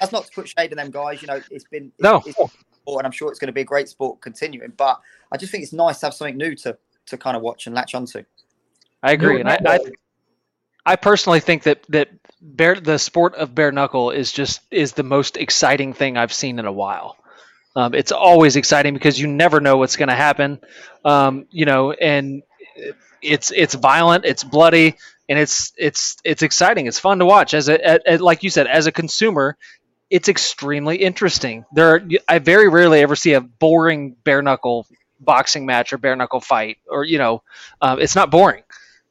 that's 0.00 0.12
not 0.12 0.24
to 0.26 0.32
put 0.32 0.48
shade 0.48 0.72
on 0.72 0.76
them 0.76 0.90
guys. 0.90 1.22
You 1.22 1.28
know, 1.28 1.40
it's 1.50 1.64
been 1.64 1.92
it's, 1.98 2.02
No. 2.02 2.22
it's 2.26 2.36
sport, 2.36 3.00
and 3.00 3.06
I'm 3.06 3.12
sure 3.12 3.30
it's 3.30 3.38
going 3.38 3.48
to 3.48 3.52
be 3.52 3.62
a 3.62 3.64
great 3.64 3.88
sport 3.88 4.20
continuing. 4.20 4.72
But 4.76 5.00
I 5.32 5.36
just 5.36 5.52
think 5.52 5.62
it's 5.62 5.72
nice 5.72 6.00
to 6.00 6.06
have 6.06 6.14
something 6.14 6.36
new 6.36 6.54
to 6.56 6.76
to 7.06 7.16
kind 7.16 7.36
of 7.36 7.42
watch 7.42 7.66
and 7.66 7.74
latch 7.74 7.94
onto. 7.94 8.24
I 9.02 9.12
agree, 9.12 9.40
and 9.40 9.48
I, 9.48 9.58
I 9.64 9.78
I 10.84 10.96
personally 10.96 11.40
think 11.40 11.64
that 11.64 11.84
that 11.88 12.08
bare 12.40 12.78
the 12.80 12.98
sport 12.98 13.34
of 13.34 13.54
bare 13.54 13.72
knuckle 13.72 14.10
is 14.10 14.32
just 14.32 14.60
is 14.70 14.92
the 14.92 15.02
most 15.02 15.36
exciting 15.36 15.92
thing 15.92 16.16
I've 16.16 16.32
seen 16.32 16.58
in 16.58 16.64
a 16.64 16.72
while. 16.72 17.16
Um, 17.76 17.94
it's 17.94 18.10
always 18.10 18.56
exciting 18.56 18.94
because 18.94 19.20
you 19.20 19.28
never 19.28 19.60
know 19.60 19.76
what's 19.76 19.96
going 19.96 20.08
to 20.08 20.14
happen, 20.14 20.60
um, 21.04 21.46
you 21.50 21.66
know, 21.66 21.92
and 21.92 22.42
it's 23.22 23.52
it's 23.52 23.74
violent, 23.74 24.24
it's 24.24 24.42
bloody, 24.42 24.96
and 25.28 25.38
it's 25.38 25.72
it's 25.76 26.16
it's 26.24 26.42
exciting. 26.42 26.86
It's 26.86 26.98
fun 26.98 27.18
to 27.18 27.26
watch 27.26 27.54
as 27.54 27.68
a, 27.68 28.00
like 28.18 28.42
you 28.42 28.50
said 28.50 28.66
as 28.66 28.86
a 28.86 28.92
consumer. 28.92 29.56
It's 30.08 30.28
extremely 30.28 30.96
interesting. 30.96 31.64
There, 31.72 31.94
are, 31.96 32.08
I 32.28 32.38
very 32.38 32.68
rarely 32.68 33.00
ever 33.00 33.16
see 33.16 33.34
a 33.34 33.40
boring 33.40 34.16
bare 34.24 34.40
knuckle 34.40 34.86
boxing 35.20 35.66
match 35.66 35.92
or 35.92 35.98
bare 35.98 36.16
knuckle 36.16 36.40
fight, 36.40 36.78
or 36.88 37.04
you 37.04 37.18
know, 37.18 37.42
um, 37.82 38.00
it's 38.00 38.16
not 38.16 38.30
boring 38.30 38.62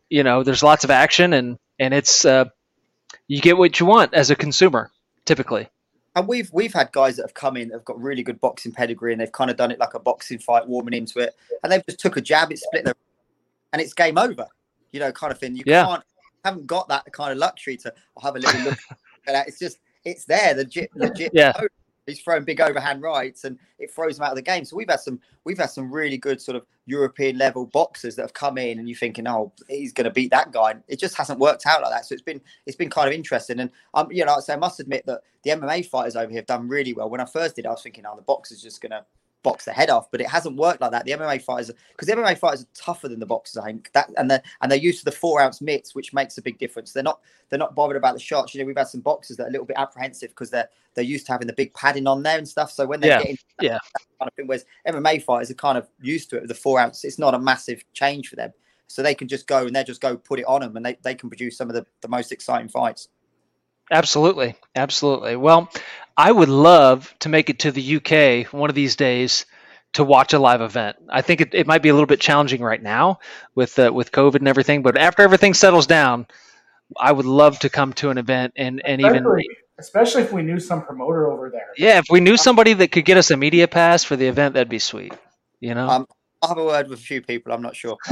you 0.09 0.23
know 0.23 0.43
there's 0.43 0.63
lots 0.63 0.83
of 0.83 0.91
action 0.91 1.33
and 1.33 1.57
and 1.79 1.93
it's 1.93 2.25
uh, 2.25 2.45
you 3.27 3.41
get 3.41 3.57
what 3.57 3.79
you 3.79 3.85
want 3.85 4.13
as 4.13 4.29
a 4.29 4.35
consumer 4.35 4.91
typically 5.25 5.67
And 6.15 6.27
we've 6.27 6.49
we've 6.53 6.73
had 6.73 6.91
guys 6.93 7.17
that 7.17 7.23
have 7.23 7.33
come 7.33 7.57
in 7.57 7.67
that 7.69 7.75
have 7.75 7.85
got 7.85 8.01
really 8.01 8.23
good 8.23 8.39
boxing 8.39 8.71
pedigree 8.71 9.11
and 9.11 9.19
they've 9.21 9.31
kind 9.31 9.51
of 9.51 9.57
done 9.57 9.71
it 9.71 9.79
like 9.79 9.93
a 9.95 9.99
boxing 9.99 10.39
fight, 10.39 10.65
warming 10.67 10.93
into 10.93 11.19
it, 11.19 11.35
and 11.63 11.71
they've 11.71 11.85
just 11.85 11.99
took 11.99 12.15
a 12.17 12.21
jab, 12.21 12.51
it 12.51 12.59
split 12.59 12.85
their, 12.85 12.93
and 13.73 13.81
it's 13.81 13.93
game 13.93 14.17
over, 14.17 14.47
you 14.91 14.99
know, 14.99 15.11
kind 15.11 15.31
of 15.31 15.39
thing. 15.39 15.55
You 15.55 15.63
Yeah. 15.65 15.85
can't 15.85 16.03
haven't 16.45 16.67
got 16.67 16.87
that 16.89 17.11
kind 17.11 17.31
of 17.31 17.37
luxury 17.39 17.75
to 17.77 17.93
have 18.21 18.35
a 18.35 18.39
little 18.39 18.61
look 18.61 18.77
at 19.27 19.33
that. 19.33 19.47
It's 19.47 19.59
just 19.59 19.79
it's 20.05 20.25
there, 20.25 20.53
legit, 20.53 20.89
legit. 20.95 21.31
Yeah. 21.33 21.51
He's 22.05 22.21
throwing 22.21 22.43
big 22.43 22.61
overhand 22.61 23.01
rights 23.01 23.43
and 23.45 23.57
it 23.79 23.91
throws 23.91 24.17
him 24.17 24.23
out 24.23 24.31
of 24.31 24.35
the 24.35 24.41
game. 24.41 24.65
So 24.65 24.75
we've 24.75 24.89
had 24.89 24.99
some 24.99 25.19
we've 25.43 25.57
had 25.57 25.69
some 25.69 25.91
really 25.91 26.17
good 26.17 26.41
sort 26.41 26.55
of 26.55 26.65
European 26.85 27.37
level 27.37 27.65
boxers 27.65 28.15
that 28.15 28.21
have 28.21 28.33
come 28.33 28.57
in 28.57 28.79
and 28.79 28.87
you're 28.87 28.97
thinking, 28.97 29.27
oh, 29.27 29.51
he's 29.67 29.93
going 29.93 30.05
to 30.05 30.11
beat 30.11 30.31
that 30.31 30.51
guy. 30.51 30.71
And 30.71 30.83
it 30.87 30.99
just 30.99 31.15
hasn't 31.15 31.39
worked 31.39 31.65
out 31.65 31.81
like 31.81 31.91
that. 31.91 32.05
So 32.05 32.13
it's 32.13 32.21
been 32.21 32.41
it's 32.65 32.77
been 32.77 32.89
kind 32.89 33.07
of 33.07 33.13
interesting. 33.13 33.59
And 33.59 33.71
um, 33.93 34.11
you 34.11 34.23
know, 34.25 34.39
I 34.49 34.53
I 34.53 34.55
must 34.57 34.79
admit 34.79 35.05
that 35.07 35.21
the 35.43 35.51
MMA 35.51 35.85
fighters 35.87 36.15
over 36.15 36.29
here 36.29 36.39
have 36.39 36.47
done 36.47 36.67
really 36.67 36.93
well. 36.93 37.09
When 37.09 37.21
I 37.21 37.25
first 37.25 37.55
did, 37.55 37.65
I 37.65 37.71
was 37.71 37.81
thinking, 37.81 38.05
oh, 38.05 38.15
the 38.15 38.21
boxer's 38.21 38.61
just 38.61 38.81
going 38.81 38.91
to 38.91 39.03
box 39.45 39.63
the 39.63 39.71
head 39.71 39.89
off, 39.89 40.11
but 40.11 40.19
it 40.19 40.27
hasn't 40.27 40.57
worked 40.57 40.81
like 40.81 40.91
that. 40.91 41.05
The 41.05 41.11
MMA 41.11 41.41
fighters, 41.41 41.71
because 41.91 42.07
the 42.07 42.15
MMA 42.15 42.37
fighters 42.37 42.63
are 42.63 42.67
tougher 42.73 43.07
than 43.07 43.19
the 43.19 43.25
boxers, 43.25 43.63
I 43.63 43.67
think. 43.67 43.91
That 43.93 44.11
and 44.17 44.29
they 44.29 44.39
and 44.61 44.69
they're 44.69 44.77
used 44.77 44.99
to 44.99 45.05
the 45.05 45.11
four 45.11 45.39
ounce 45.39 45.61
mitts, 45.61 45.95
which 45.95 46.13
makes 46.13 46.37
a 46.37 46.41
big 46.41 46.57
difference. 46.57 46.91
They're 46.91 47.03
not 47.03 47.21
they're 47.49 47.59
not 47.59 47.75
bothered 47.75 47.95
about 47.95 48.15
the 48.15 48.19
shots. 48.19 48.53
You 48.53 48.59
know, 48.59 48.65
we've 48.65 48.75
had 48.75 48.87
some 48.87 49.01
boxers 49.01 49.37
that 49.37 49.43
are 49.43 49.47
a 49.47 49.51
little 49.51 49.65
bit 49.65 49.77
apprehensive 49.77 50.29
because 50.29 50.49
they're 50.49 50.67
they're 50.95 51.05
used 51.05 51.27
to 51.27 51.31
having 51.31 51.47
the 51.47 51.53
big 51.53 51.73
padding 51.73 52.07
on 52.07 52.23
there 52.23 52.37
and 52.37 52.47
stuff. 52.47 52.71
So 52.71 52.85
when 52.85 52.99
they 52.99 53.07
Yeah, 53.07 53.19
getting 53.19 53.37
that, 53.57 53.63
yeah. 53.65 53.79
that 53.93 54.01
kind 54.19 54.27
of 54.27 54.33
thing, 54.33 54.47
whereas 54.47 54.65
MMA 54.87 55.23
fighters 55.23 55.51
are 55.51 55.55
kind 55.55 55.77
of 55.77 55.87
used 56.01 56.29
to 56.31 56.37
it 56.37 56.41
with 56.41 56.49
the 56.49 56.55
four 56.55 56.79
ounce, 56.79 57.05
it's 57.05 57.19
not 57.19 57.33
a 57.33 57.39
massive 57.39 57.83
change 57.93 58.29
for 58.29 58.35
them. 58.35 58.51
So 58.87 59.01
they 59.01 59.15
can 59.15 59.27
just 59.27 59.47
go 59.47 59.65
and 59.65 59.75
they 59.75 59.83
just 59.83 60.01
go 60.01 60.15
put 60.15 60.39
it 60.39 60.45
on 60.45 60.61
them 60.61 60.75
and 60.75 60.85
they, 60.85 60.97
they 61.03 61.15
can 61.15 61.29
produce 61.29 61.57
some 61.57 61.69
of 61.69 61.75
the, 61.75 61.85
the 62.01 62.07
most 62.07 62.31
exciting 62.31 62.69
fights. 62.69 63.09
Absolutely 63.91 64.55
absolutely 64.75 65.35
well 65.35 65.69
i 66.17 66.31
would 66.31 66.49
love 66.49 67.13
to 67.19 67.29
make 67.29 67.49
it 67.49 67.59
to 67.59 67.71
the 67.71 67.97
uk 67.97 68.53
one 68.53 68.69
of 68.69 68.75
these 68.75 68.95
days 68.95 69.45
to 69.93 70.03
watch 70.03 70.33
a 70.33 70.39
live 70.39 70.61
event 70.61 70.97
i 71.09 71.21
think 71.21 71.41
it, 71.41 71.53
it 71.53 71.67
might 71.67 71.81
be 71.81 71.89
a 71.89 71.93
little 71.93 72.07
bit 72.07 72.19
challenging 72.19 72.61
right 72.61 72.81
now 72.81 73.19
with 73.53 73.77
uh, 73.79 73.91
with 73.93 74.11
covid 74.11 74.35
and 74.35 74.47
everything 74.47 74.81
but 74.81 74.97
after 74.97 75.21
everything 75.21 75.53
settles 75.53 75.87
down 75.87 76.25
i 76.99 77.11
would 77.11 77.25
love 77.25 77.59
to 77.59 77.69
come 77.69 77.93
to 77.93 78.09
an 78.09 78.17
event 78.17 78.53
and 78.55 78.81
and 78.85 79.01
even 79.01 79.17
especially, 79.17 79.47
especially 79.77 80.21
if 80.23 80.33
we 80.33 80.41
knew 80.41 80.59
some 80.59 80.83
promoter 80.83 81.31
over 81.31 81.49
there. 81.49 81.67
yeah 81.77 81.99
if 81.99 82.05
we 82.09 82.19
knew 82.19 82.37
somebody 82.37 82.73
that 82.73 82.91
could 82.91 83.05
get 83.05 83.17
us 83.17 83.31
a 83.31 83.37
media 83.37 83.67
pass 83.67 84.03
for 84.03 84.15
the 84.15 84.27
event 84.27 84.53
that'd 84.53 84.69
be 84.69 84.79
sweet 84.79 85.13
you 85.59 85.73
know 85.73 85.87
Um, 85.87 86.07
I'll 86.41 86.49
have 86.49 86.57
a 86.59 86.65
word 86.65 86.89
with 86.89 86.99
a 86.99 87.01
few 87.01 87.21
people. 87.23 87.51
I'm 87.51 87.63
not 87.63 87.75
sure. 87.75 87.97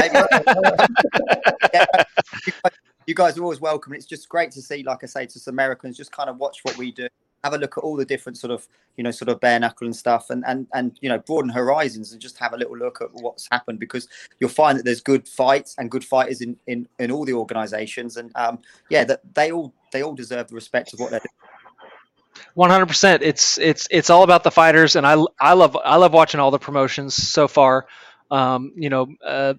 You, 3.06 3.16
guys, 3.16 3.38
are 3.38 3.44
always 3.44 3.60
welcome. 3.60 3.94
It's 3.94 4.06
just 4.06 4.30
great 4.30 4.52
to 4.52 4.62
see, 4.62 4.84
like 4.84 5.04
I 5.04 5.08
say, 5.08 5.26
to 5.26 5.40
Americans, 5.48 5.98
just 5.98 6.12
kind 6.12 6.30
of 6.30 6.38
watch 6.38 6.60
what 6.64 6.78
we 6.78 6.92
do, 6.92 7.08
have 7.44 7.54
a 7.54 7.58
look 7.58 7.78
at 7.78 7.84
all 7.84 7.98
the 7.98 8.06
different 8.06 8.38
sort 8.38 8.52
of, 8.52 8.68
you 8.96 9.04
know, 9.04 9.12
sort 9.12 9.30
of 9.30 9.40
bare 9.42 9.60
knuckle 9.60 9.88
and 9.88 9.96
stuff, 9.96 10.30
and 10.30 10.44
and 10.48 10.68
and 10.74 10.98
you 11.02 11.10
know, 11.10 11.20
broaden 11.20 11.50
horizons 11.50 12.14
and 12.14 12.22
just 12.22 12.38
have 12.38 12.54
a 12.54 12.58
little 12.58 12.78
look 12.78 13.02
at 13.02 13.10
what's 13.14 13.48
happened 13.52 13.80
because 13.80 14.08
you'll 14.40 14.50
find 14.50 14.78
that 14.78 14.86
there's 14.86 15.02
good 15.02 15.28
fights 15.28 15.76
and 15.78 15.92
good 15.92 16.06
fighters 16.06 16.42
in 16.42 16.56
in 16.68 16.88
in 17.00 17.12
all 17.12 17.26
the 17.26 17.34
organisations, 17.34 18.18
and 18.18 18.32
um, 18.36 18.60
yeah, 18.90 19.04
that 19.04 19.22
they 19.34 19.52
all 19.52 19.74
they 19.92 20.02
all 20.02 20.16
deserve 20.16 20.48
the 20.48 20.56
respect 20.56 20.94
of 20.94 21.00
what 21.00 21.12
they're 21.12 21.20
doing. 21.20 22.46
One 22.54 22.70
hundred 22.70 22.88
percent. 22.88 23.24
It's 23.24 23.58
it's 23.58 23.88
it's 23.92 24.10
all 24.10 24.24
about 24.24 24.44
the 24.44 24.52
fighters, 24.52 24.96
and 24.96 25.06
I 25.06 25.22
I 25.40 25.54
love 25.54 25.76
I 25.84 25.98
love 25.98 26.14
watching 26.14 26.40
all 26.40 26.52
the 26.52 26.60
promotions 26.60 27.16
so 27.16 27.48
far. 27.48 27.88
Um, 28.32 28.74
you 28.76 28.90
know, 28.90 29.14
uh, 29.24 29.56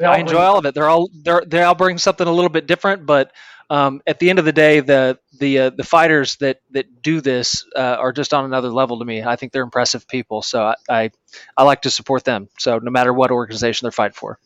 all 0.00 0.12
I 0.12 0.18
enjoy 0.18 0.40
all 0.40 0.58
of 0.58 0.66
it. 0.66 0.74
They're 0.74 0.88
all 0.88 1.08
they're 1.12 1.42
they 1.46 1.62
all 1.62 1.74
bring 1.74 1.98
something 1.98 2.26
a 2.26 2.32
little 2.32 2.48
bit 2.50 2.66
different, 2.66 3.06
but 3.06 3.32
um, 3.70 4.02
at 4.06 4.18
the 4.18 4.28
end 4.28 4.38
of 4.38 4.44
the 4.44 4.52
day, 4.52 4.80
the 4.80 5.18
the 5.38 5.58
uh, 5.58 5.70
the 5.70 5.84
fighters 5.84 6.36
that 6.36 6.60
that 6.72 7.02
do 7.02 7.20
this 7.20 7.64
uh, 7.76 7.96
are 7.98 8.12
just 8.12 8.34
on 8.34 8.44
another 8.44 8.68
level 8.70 8.98
to 8.98 9.04
me. 9.04 9.22
I 9.22 9.36
think 9.36 9.52
they're 9.52 9.62
impressive 9.62 10.06
people, 10.08 10.42
so 10.42 10.62
I, 10.64 10.74
I 10.88 11.10
I 11.56 11.62
like 11.64 11.82
to 11.82 11.90
support 11.90 12.24
them. 12.24 12.48
So 12.58 12.78
no 12.78 12.90
matter 12.90 13.12
what 13.12 13.30
organization 13.30 13.86
they're 13.86 13.92
fighting 13.92 14.14
for. 14.14 14.38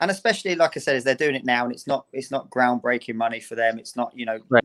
and 0.00 0.10
especially 0.10 0.56
like 0.56 0.76
I 0.76 0.80
said, 0.80 0.96
is 0.96 1.04
they're 1.04 1.14
doing 1.14 1.34
it 1.36 1.44
now, 1.44 1.64
and 1.64 1.72
it's 1.72 1.86
not 1.86 2.06
it's 2.12 2.30
not 2.30 2.50
groundbreaking 2.50 3.14
money 3.14 3.40
for 3.40 3.54
them. 3.54 3.78
It's 3.78 3.96
not 3.96 4.12
you 4.14 4.26
know 4.26 4.38
Right. 4.48 4.64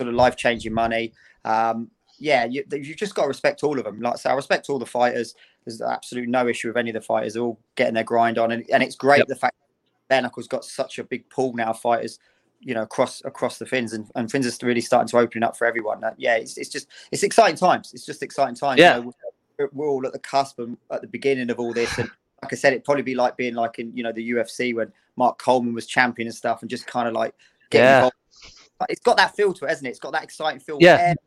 sort 0.00 0.08
of 0.08 0.14
life 0.14 0.36
changing 0.36 0.72
money. 0.74 1.12
Um, 1.44 1.90
yeah, 2.18 2.44
you, 2.44 2.62
you've 2.70 2.98
just 2.98 3.14
got 3.14 3.22
to 3.22 3.28
respect 3.28 3.64
all 3.64 3.78
of 3.78 3.84
them. 3.84 3.98
Like 4.00 4.12
I 4.12 4.16
say, 4.16 4.30
I 4.30 4.34
respect 4.34 4.68
all 4.68 4.78
the 4.78 4.84
fighters. 4.86 5.34
There's 5.64 5.80
absolutely 5.80 6.30
no 6.30 6.46
issue 6.46 6.68
with 6.68 6.76
any 6.76 6.90
of 6.90 6.94
the 6.94 7.00
fighters. 7.00 7.32
They're 7.34 7.42
all 7.42 7.58
getting 7.76 7.94
their 7.94 8.04
grind 8.04 8.36
on, 8.38 8.52
and, 8.52 8.64
and 8.70 8.82
it's 8.82 8.94
great 8.94 9.18
Yep. 9.18 9.26
the 9.28 9.36
fact 9.36 9.56
bare 10.10 10.20
knuckles 10.20 10.46
got 10.46 10.64
such 10.66 10.98
a 10.98 11.04
big 11.04 11.30
pool 11.30 11.54
now. 11.54 11.72
Fighters, 11.72 12.18
you 12.60 12.74
know, 12.74 12.82
across 12.82 13.24
across 13.24 13.56
the 13.58 13.64
fins, 13.64 13.94
and, 13.94 14.10
and 14.16 14.30
fins 14.30 14.44
is 14.44 14.62
really 14.62 14.82
starting 14.82 15.08
to 15.08 15.16
open 15.16 15.42
up 15.42 15.56
for 15.56 15.66
everyone. 15.66 16.04
Uh, 16.04 16.12
yeah, 16.18 16.36
it's, 16.36 16.58
it's 16.58 16.68
just 16.68 16.88
it's 17.10 17.22
exciting 17.22 17.56
times. 17.56 17.92
It's 17.94 18.04
just 18.04 18.22
exciting 18.22 18.56
times. 18.56 18.78
Yeah. 18.78 18.98
You 18.98 19.04
know, 19.04 19.12
we're, 19.58 19.68
we're 19.72 19.88
all 19.88 20.06
at 20.06 20.12
the 20.12 20.18
cusp 20.18 20.58
and 20.58 20.76
at 20.90 21.00
the 21.00 21.06
beginning 21.06 21.48
of 21.48 21.58
all 21.58 21.72
this, 21.72 21.96
and 21.96 22.10
like 22.42 22.52
I 22.52 22.56
said, 22.56 22.74
it'd 22.74 22.84
probably 22.84 23.04
be 23.04 23.14
like 23.14 23.38
being 23.38 23.54
like 23.54 23.78
in 23.78 23.96
you 23.96 24.02
know 24.02 24.12
the 24.12 24.32
UFC 24.32 24.74
when 24.74 24.92
Mark 25.16 25.38
Coleman 25.38 25.72
was 25.72 25.86
champion 25.86 26.28
and 26.28 26.34
stuff, 26.34 26.60
and 26.60 26.68
just 26.68 26.86
kind 26.86 27.08
of 27.08 27.14
like 27.14 27.34
getting 27.70 27.86
Yeah. 27.86 27.96
involved. 27.96 28.16
It's 28.88 29.00
got 29.00 29.16
that 29.18 29.36
feel 29.36 29.52
to 29.54 29.64
it, 29.66 29.68
hasn't 29.68 29.86
it? 29.86 29.90
It's 29.90 29.98
got 29.98 30.12
that 30.12 30.24
exciting 30.24 30.60
feel. 30.60 30.78
Yeah. 30.80 30.96
Wherever, 30.96 31.18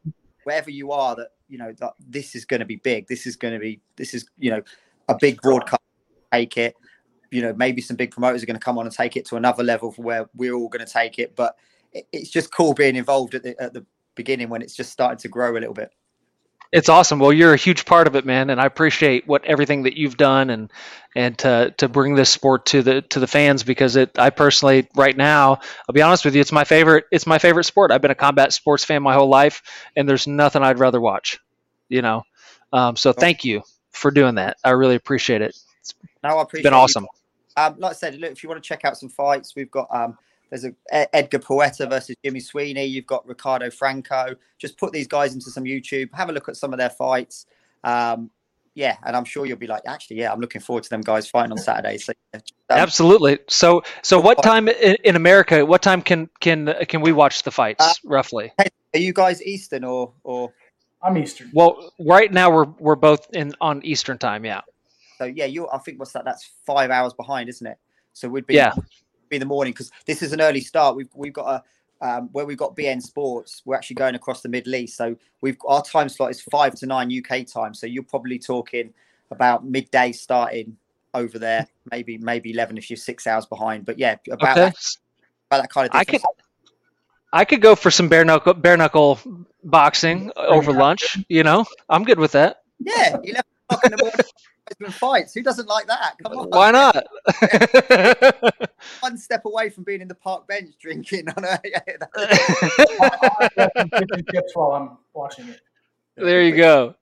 wherever 0.43 0.71
you 0.71 0.91
are, 0.91 1.15
that 1.15 1.29
you 1.47 1.57
know 1.57 1.71
that 1.79 1.93
this 1.99 2.35
is 2.35 2.45
going 2.45 2.59
to 2.59 2.65
be 2.65 2.77
big. 2.77 3.07
This 3.07 3.25
is 3.25 3.35
going 3.35 3.53
to 3.53 3.59
be 3.59 3.79
this 3.95 4.13
is 4.13 4.25
you 4.37 4.51
know 4.51 4.61
a 5.07 5.15
big 5.19 5.39
broadcast. 5.41 5.81
Take 6.31 6.57
it. 6.57 6.75
You 7.33 7.41
know, 7.41 7.53
maybe 7.53 7.81
some 7.81 7.97
big 7.97 8.11
promoters 8.11 8.43
are 8.43 8.45
going 8.45 8.59
to 8.59 8.63
come 8.63 8.77
on 8.77 8.85
and 8.85 8.95
take 8.95 9.17
it 9.17 9.25
to 9.25 9.35
another 9.35 9.63
level 9.63 9.91
for 9.91 10.01
where 10.01 10.29
we're 10.35 10.53
all 10.53 10.69
going 10.69 10.85
to 10.85 10.91
take 10.91 11.19
it. 11.19 11.35
But 11.35 11.55
it's 12.11 12.29
just 12.29 12.51
cool 12.51 12.73
being 12.73 12.95
involved 12.95 13.35
at 13.35 13.43
the 13.43 13.61
at 13.61 13.73
the 13.73 13.85
beginning 14.15 14.49
when 14.49 14.61
it's 14.61 14.75
just 14.75 14.91
starting 14.91 15.17
to 15.19 15.27
grow 15.27 15.51
a 15.51 15.59
little 15.59 15.73
bit. 15.73 15.91
It's 16.71 16.89
awesome. 16.89 17.19
Well, 17.19 17.31
you're 17.31 17.53
a 17.53 17.57
huge 17.57 17.85
part 17.85 18.07
of 18.07 18.15
it, 18.15 18.25
man, 18.25 18.49
and 18.49 18.59
I 18.59 18.65
appreciate 18.65 19.27
what 19.27 19.45
everything 19.45 19.83
that 19.83 19.95
you've 19.95 20.17
done 20.17 20.49
and 20.49 20.71
and 21.15 21.37
to 21.37 21.71
to 21.77 21.87
bring 21.87 22.15
this 22.15 22.31
sport 22.31 22.65
to 22.67 22.81
the 22.81 23.03
to 23.03 23.19
the 23.19 23.27
fans 23.27 23.61
because 23.61 23.95
it. 23.95 24.17
I 24.17 24.31
personally, 24.31 24.87
right 24.95 25.15
now, 25.15 25.59
I'll 25.87 25.93
be 25.93 26.01
honest 26.01 26.25
with 26.25 26.33
you, 26.33 26.41
it's 26.41 26.51
my 26.51 26.63
favorite. 26.63 27.05
It's 27.11 27.27
my 27.27 27.37
favorite 27.37 27.65
sport. 27.65 27.91
I've 27.91 28.01
been 28.01 28.09
a 28.09 28.15
combat 28.15 28.53
sports 28.53 28.83
fan 28.83 29.03
my 29.03 29.13
whole 29.13 29.29
life, 29.29 29.61
and 29.95 30.09
there's 30.09 30.25
nothing 30.25 30.63
I'd 30.63 30.79
rather 30.79 30.99
watch. 30.99 31.39
You 31.89 32.01
know, 32.01 32.23
um, 32.71 32.95
so 32.95 33.13
thank 33.13 33.45
you 33.45 33.61
for 33.91 34.09
doing 34.09 34.35
that. 34.35 34.57
I 34.63 34.71
really 34.71 34.95
appreciate 34.95 35.43
it. 35.43 35.55
No, 36.23 36.39
I 36.39 36.41
appreciate. 36.41 36.73
It's 36.73 36.93
been 36.93 37.01
you. 37.03 37.07
Awesome. 37.55 37.73
Um, 37.73 37.79
like 37.79 37.91
I 37.91 37.93
said, 37.93 38.15
look, 38.19 38.31
if 38.31 38.43
you 38.43 38.49
want 38.49 38.61
to 38.61 38.67
check 38.67 38.85
out 38.85 38.97
some 38.97 39.09
fights, 39.09 39.55
we've 39.55 39.71
got 39.71 39.87
um, 39.91 40.17
there's 40.49 40.65
a 40.65 41.15
Edgar 41.15 41.39
Poeta 41.39 41.87
versus 41.87 42.15
Jimmy 42.23 42.39
Sweeney. 42.39 42.85
You've 42.85 43.07
got 43.07 43.27
Ricardo 43.27 43.69
Franco. 43.71 44.35
Just 44.59 44.77
put 44.77 44.91
these 44.91 45.07
guys 45.07 45.33
into 45.33 45.49
some 45.49 45.63
YouTube. 45.63 46.13
Have 46.13 46.29
a 46.29 46.31
look 46.31 46.49
at 46.49 46.55
some 46.55 46.73
of 46.73 46.79
their 46.79 46.89
fights. 46.89 47.45
Um, 47.83 48.29
yeah, 48.75 48.97
and 49.05 49.15
I'm 49.15 49.25
sure 49.25 49.45
you'll 49.45 49.57
be 49.57 49.67
like, 49.67 49.83
actually, 49.85 50.17
yeah, 50.17 50.31
I'm 50.31 50.39
looking 50.39 50.61
forward 50.61 50.83
to 50.83 50.89
them 50.89 51.01
guys 51.01 51.27
fighting 51.27 51.51
on 51.51 51.59
Saturday. 51.59 51.97
So, 51.99 52.13
um, 52.33 52.41
Absolutely. 52.71 53.37
So, 53.47 53.83
so 54.01 54.19
what 54.19 54.41
time 54.41 54.67
in, 54.67 54.95
in 55.03 55.15
America? 55.15 55.63
What 55.65 55.83
time 55.83 56.01
can 56.01 56.29
can 56.39 56.73
can 56.87 57.01
we 57.01 57.11
watch 57.11 57.43
the 57.43 57.51
fights 57.51 57.85
Uh, 57.85 57.93
roughly? 58.03 58.51
are 58.59 58.99
you 58.99 59.13
guys 59.13 59.43
Eastern 59.43 59.83
or 59.83 60.13
or 60.23 60.51
I'm 61.03 61.17
Eastern. 61.17 61.51
Well, 61.53 61.93
right 61.99 62.31
now 62.31 62.49
we're 62.49 62.65
we're 62.79 62.95
both 62.95 63.27
in 63.33 63.53
on 63.59 63.83
Eastern 63.83 64.17
time. 64.17 64.45
Yeah. 64.45 64.61
So? 65.17 65.25
Yeah, 65.25 65.45
you. 65.45 65.67
I 65.69 65.77
think 65.79 65.99
what's 65.99 66.11
that? 66.13 66.25
That's 66.25 66.49
five 66.65 66.91
hours 66.91 67.13
behind, 67.13 67.49
isn't 67.49 67.65
it? 67.65 67.77
So 68.13 68.29
we'd 68.29 68.45
be 68.47 68.55
Yeah. 68.55 68.73
be 69.29 69.37
in 69.37 69.39
the 69.39 69.45
morning 69.45 69.73
because 69.73 69.91
this 70.05 70.21
is 70.21 70.33
an 70.33 70.41
early 70.41 70.61
start. 70.61 70.95
We've 70.95 71.09
we've 71.15 71.33
got 71.33 71.47
a 71.47 71.63
um, 72.05 72.29
where 72.33 72.45
we've 72.45 72.57
got 72.57 72.75
beIN 72.75 73.01
Sports. 73.01 73.61
We're 73.65 73.75
actually 73.75 73.95
going 73.95 74.15
across 74.15 74.41
the 74.41 74.49
Middle 74.49 74.75
East, 74.75 74.97
so 74.97 75.15
we've 75.41 75.57
our 75.67 75.81
time 75.81 76.09
slot 76.09 76.31
is 76.31 76.41
five 76.41 76.75
to 76.75 76.85
nine 76.85 77.09
UK 77.11 77.45
time. 77.47 77.73
So 77.73 77.87
you're 77.87 78.03
probably 78.03 78.37
talking 78.37 78.93
about 79.31 79.65
midday 79.65 80.11
starting 80.11 80.77
over 81.13 81.39
there, 81.39 81.67
maybe 81.91 82.17
maybe 82.17 82.51
eleven 82.51 82.77
if 82.77 82.89
you're 82.89 82.97
six 82.97 83.25
hours 83.25 83.45
behind. 83.45 83.85
But 83.85 83.97
yeah, 83.97 84.17
about 84.29 84.57
Okay. 84.57 84.65
that, 84.65 84.77
about 85.49 85.61
that 85.61 85.69
kind 85.69 85.89
of. 85.89 85.95
I 85.95 86.03
Difference. 86.03 86.25
I 87.31 87.45
could 87.45 87.61
go 87.61 87.75
for 87.75 87.89
some 87.89 88.09
bare 88.09 88.25
knuckle 88.25 88.53
bare 88.53 88.77
knuckle 88.77 89.19
boxing 89.63 90.31
over 90.35 90.71
lunch. 90.73 91.17
You 91.29 91.43
know, 91.43 91.65
I'm 91.89 92.03
good 92.03 92.19
with 92.19 92.33
that. 92.33 92.63
Yeah, 92.79 93.17
eleven 93.23 93.43
o'clock 93.69 93.85
in 93.85 93.91
the 93.91 93.97
morning. 93.97 94.25
Husband 94.69 94.93
Fights. 94.93 95.33
Who 95.33 95.43
doesn't 95.43 95.67
like 95.67 95.87
that? 95.87 96.15
Come 96.23 96.37
on. 96.37 96.49
Why 96.49 96.71
not? 96.71 97.05
One 99.01 99.17
step 99.17 99.45
away 99.45 99.69
from 99.69 99.83
being 99.83 100.01
in 100.01 100.07
the 100.07 100.15
park 100.15 100.47
bench 100.47 100.73
drinking 100.79 101.27
on 101.37 101.43
a. 101.43 101.59
Yeah, 101.63 101.79
I'll 102.15 102.27
have 103.57 103.71
some 103.91 104.23
tips 104.31 104.55
while 104.55 104.71
I'm 104.73 104.97
watching 105.13 105.49
it. 105.49 105.61
there 106.15 106.43
you 106.43 106.55
go. 106.55 106.95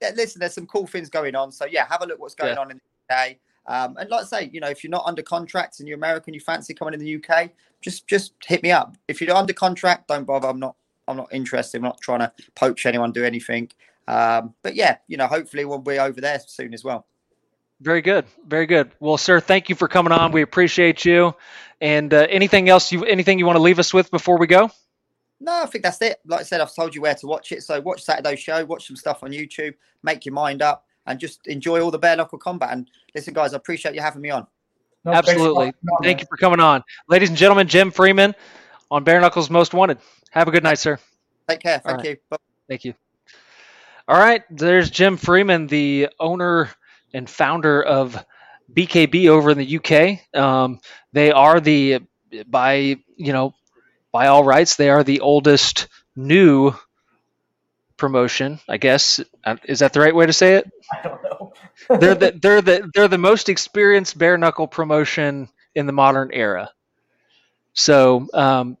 yeah, 0.00 0.10
listen, 0.16 0.40
there's 0.40 0.54
some 0.54 0.66
cool 0.66 0.86
things 0.86 1.08
going 1.10 1.34
on. 1.34 1.52
So 1.52 1.66
yeah, 1.66 1.86
have 1.88 2.02
a 2.02 2.06
look 2.06 2.18
what's 2.20 2.34
going 2.34 2.54
Yeah. 2.54 2.60
on 2.60 2.70
in 2.70 2.80
the 3.08 3.14
UK. 3.14 3.36
Um, 3.66 3.96
and 3.98 4.08
like 4.08 4.22
I 4.22 4.26
say, 4.26 4.50
you 4.52 4.60
know, 4.60 4.68
if 4.68 4.82
you're 4.82 4.90
not 4.90 5.04
under 5.06 5.22
contract 5.22 5.80
and 5.80 5.88
you're 5.88 5.98
American, 5.98 6.32
you 6.32 6.40
fancy 6.40 6.72
coming 6.72 6.94
in 6.94 7.00
the 7.00 7.16
UK, 7.22 7.50
just 7.82 8.06
just 8.06 8.32
hit 8.44 8.62
me 8.62 8.70
up. 8.70 8.96
If 9.08 9.20
you're 9.20 9.34
under 9.36 9.52
contract, 9.52 10.08
don't 10.08 10.24
bother. 10.24 10.48
I'm 10.48 10.58
not 10.58 10.76
I'm 11.06 11.16
not 11.16 11.28
interested. 11.32 11.78
I'm 11.78 11.84
not 11.84 12.00
trying 12.00 12.20
to 12.20 12.32
poach 12.54 12.86
anyone, 12.86 13.12
do 13.12 13.24
anything. 13.24 13.70
Um, 14.08 14.54
but 14.62 14.74
yeah, 14.74 14.96
you 15.06 15.18
know, 15.18 15.26
hopefully 15.26 15.66
we'll 15.66 15.78
be 15.78 15.98
over 15.98 16.20
there 16.20 16.40
soon 16.44 16.72
as 16.72 16.82
well. 16.82 17.06
Very 17.80 18.00
good. 18.00 18.24
Very 18.46 18.66
good. 18.66 18.90
Well, 19.00 19.18
sir, 19.18 19.38
thank 19.38 19.68
you 19.68 19.74
for 19.74 19.86
coming 19.86 20.12
on. 20.12 20.32
We 20.32 20.42
appreciate 20.42 21.04
you. 21.04 21.34
And 21.80 22.12
uh, 22.12 22.26
anything 22.28 22.68
else 22.68 22.90
you 22.90 23.04
anything 23.04 23.38
you 23.38 23.46
want 23.46 23.56
to 23.56 23.62
leave 23.62 23.78
us 23.78 23.94
with 23.94 24.10
before 24.10 24.38
we 24.38 24.46
go? 24.46 24.70
No, 25.40 25.62
I 25.62 25.66
think 25.66 25.84
that's 25.84 26.00
it. 26.02 26.18
Like 26.26 26.40
I 26.40 26.42
said, 26.42 26.60
I've 26.60 26.74
told 26.74 26.94
you 26.94 27.02
where 27.02 27.14
to 27.14 27.26
watch 27.26 27.52
it. 27.52 27.62
So 27.62 27.80
watch 27.80 28.02
Saturday's 28.02 28.40
show, 28.40 28.64
watch 28.64 28.86
some 28.86 28.96
stuff 28.96 29.22
on 29.22 29.30
YouTube, 29.30 29.74
make 30.02 30.24
your 30.26 30.34
mind 30.34 30.62
up, 30.62 30.86
and 31.06 31.20
just 31.20 31.46
enjoy 31.46 31.80
all 31.80 31.92
the 31.92 31.98
bare 31.98 32.16
knuckle 32.16 32.38
combat. 32.38 32.72
And 32.72 32.90
listen, 33.14 33.34
guys, 33.34 33.52
I 33.52 33.58
appreciate 33.58 33.94
you 33.94 34.00
having 34.00 34.22
me 34.22 34.30
on. 34.30 34.46
No, 35.04 35.12
thanks 35.12 35.28
a 35.28 35.32
lot 35.34 35.68
Absolutely. 35.68 35.70
for 35.70 35.92
on, 35.92 36.02
Thank 36.02 36.20
you 36.20 36.26
for 36.28 36.36
coming 36.38 36.60
on. 36.60 36.82
Ladies 37.08 37.28
and 37.28 37.38
gentlemen, 37.38 37.68
Jim 37.68 37.92
Freeman 37.92 38.34
on 38.90 39.04
Bare 39.04 39.20
Knuckles 39.20 39.50
Most 39.50 39.74
Wanted. 39.74 39.98
Have 40.30 40.48
a 40.48 40.50
good 40.50 40.64
night, 40.64 40.78
sir. 40.78 40.98
Take 41.48 41.60
care. 41.60 41.78
Thank 41.78 41.98
All 41.98 42.04
you. 42.04 42.16
Bye. 42.28 42.36
Thank 42.68 42.84
you. 42.84 42.94
All 44.08 44.18
right, 44.18 44.42
there's 44.50 44.90
Jim 44.90 45.16
Freeman, 45.18 45.66
the 45.68 46.08
owner 46.18 46.70
and 47.12 47.28
founder 47.28 47.82
of 47.82 48.24
BKB 48.72 49.28
over 49.28 49.50
in 49.50 49.58
the 49.58 49.76
UK. 49.78 50.20
Um, 50.38 50.80
they 51.12 51.30
are 51.30 51.60
the 51.60 52.00
by 52.46 52.96
you 53.16 53.32
know 53.32 53.54
by 54.12 54.28
all 54.28 54.44
rights 54.44 54.76
they 54.76 54.90
are 54.90 55.04
the 55.04 55.20
oldest 55.20 55.88
new 56.16 56.74
promotion. 57.96 58.60
I 58.68 58.78
guess 58.78 59.20
Uh, 59.44 59.56
is 59.64 59.80
that 59.80 59.92
the 59.92 60.00
right 60.00 60.14
way 60.14 60.26
to 60.26 60.32
say 60.32 60.54
it? 60.56 60.70
I 60.92 61.02
don't 61.02 61.22
know. 61.22 61.52
They're 61.98 62.14
the 62.14 62.32
they're 62.42 62.62
the 62.62 62.90
they're 62.94 63.08
the 63.08 63.18
most 63.18 63.48
experienced 63.48 64.18
bare 64.18 64.36
knuckle 64.38 64.66
promotion 64.68 65.48
in 65.74 65.86
the 65.86 65.92
modern 65.92 66.30
era. 66.32 66.70
So 67.74 68.26
um, 68.34 68.76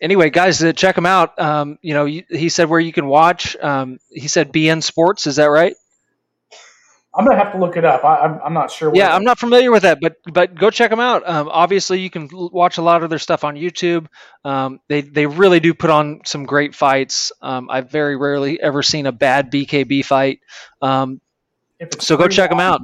anyway, 0.00 0.30
guys, 0.30 0.62
uh, 0.62 0.72
check 0.72 0.96
him 0.96 1.06
out. 1.06 1.38
Um, 1.40 1.78
you 1.82 1.94
know, 1.94 2.04
you- 2.04 2.24
he 2.28 2.48
said 2.48 2.68
where 2.68 2.80
you 2.80 2.92
can 2.92 3.06
watch. 3.06 3.56
Um, 3.60 3.98
he 4.10 4.28
said 4.28 4.52
beIN 4.52 4.82
Sports. 4.82 5.26
Is 5.26 5.36
that 5.36 5.46
right? 5.46 5.74
I'm 7.16 7.24
gonna 7.24 7.38
have 7.38 7.52
to 7.52 7.58
look 7.58 7.76
it 7.76 7.84
up. 7.84 8.04
I, 8.04 8.16
I'm, 8.22 8.40
I'm 8.46 8.54
not 8.54 8.72
sure. 8.72 8.90
Yeah, 8.92 9.14
I'm 9.14 9.22
not 9.22 9.38
familiar 9.38 9.70
with 9.70 9.82
that, 9.84 10.00
but 10.00 10.16
but 10.32 10.56
go 10.56 10.68
check 10.70 10.90
them 10.90 10.98
out. 10.98 11.22
Um, 11.28 11.48
obviously, 11.48 12.00
you 12.00 12.10
can 12.10 12.28
l- 12.32 12.50
watch 12.52 12.76
a 12.78 12.82
lot 12.82 13.04
of 13.04 13.10
their 13.10 13.20
stuff 13.20 13.44
on 13.44 13.54
YouTube. 13.54 14.06
Um, 14.44 14.80
they 14.88 15.02
they 15.02 15.26
really 15.26 15.60
do 15.60 15.74
put 15.74 15.90
on 15.90 16.22
some 16.24 16.44
great 16.44 16.74
fights. 16.74 17.30
Um, 17.40 17.70
I've 17.70 17.88
very 17.88 18.16
rarely 18.16 18.60
ever 18.60 18.82
seen 18.82 19.06
a 19.06 19.12
bad 19.12 19.52
BKB 19.52 20.04
fight. 20.04 20.40
Um, 20.82 21.20
so 22.00 22.16
go 22.16 22.26
check 22.26 22.50
them 22.50 22.58
out. 22.58 22.80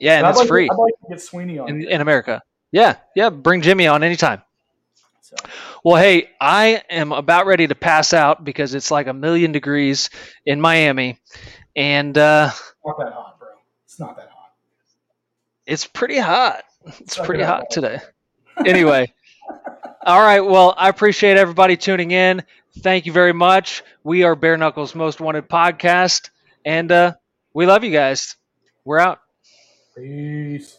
Yeah, 0.00 0.18
and 0.18 0.26
I'd 0.26 0.30
it's 0.30 0.38
like 0.38 0.46
to- 0.46 0.48
free 0.48 0.68
I'd 0.68 0.74
like 0.76 0.94
to 1.02 1.08
get 1.10 1.20
Sweeney 1.22 1.60
on. 1.60 1.68
in, 1.68 1.84
in 1.88 2.00
America. 2.00 2.42
Yeah, 2.72 2.96
yeah. 3.14 3.30
Bring 3.30 3.62
Jimmy 3.62 3.86
on 3.86 4.02
anytime. 4.02 4.42
So. 5.28 5.36
Well, 5.84 5.96
hey, 6.00 6.30
I 6.40 6.82
am 6.88 7.12
about 7.12 7.46
ready 7.46 7.66
to 7.66 7.74
pass 7.74 8.12
out 8.12 8.44
because 8.44 8.74
it's 8.74 8.90
like 8.90 9.06
a 9.08 9.12
million 9.12 9.52
degrees 9.52 10.10
in 10.44 10.60
Miami, 10.60 11.18
and 11.74 12.16
uh, 12.16 12.50
Not 12.84 12.98
that 12.98 13.12
hot, 13.12 13.38
bro. 13.38 13.48
It's 13.84 13.98
not 13.98 14.16
that 14.16 14.28
hot. 14.28 14.52
it's 15.66 15.86
pretty 15.86 16.18
hot. 16.18 16.62
It's 17.00 17.18
pretty 17.18 17.42
hot 17.42 17.70
today. 17.70 17.98
Anyway, 18.64 19.12
all 20.06 20.20
right. 20.22 20.40
Well, 20.40 20.72
I 20.78 20.88
appreciate 20.88 21.36
everybody 21.36 21.76
tuning 21.76 22.10
in. 22.10 22.42
Thank 22.78 23.04
you 23.04 23.12
very 23.12 23.34
much. 23.34 23.82
We 24.02 24.22
are 24.22 24.34
Bare 24.34 24.56
Knuckles 24.56 24.94
Most 24.94 25.20
Wanted 25.20 25.46
podcast, 25.46 26.30
and 26.64 26.90
uh, 26.90 27.12
we 27.52 27.66
love 27.66 27.84
you 27.84 27.90
guys. 27.92 28.36
We're 28.82 28.98
out. 28.98 29.18
Peace. 29.94 30.78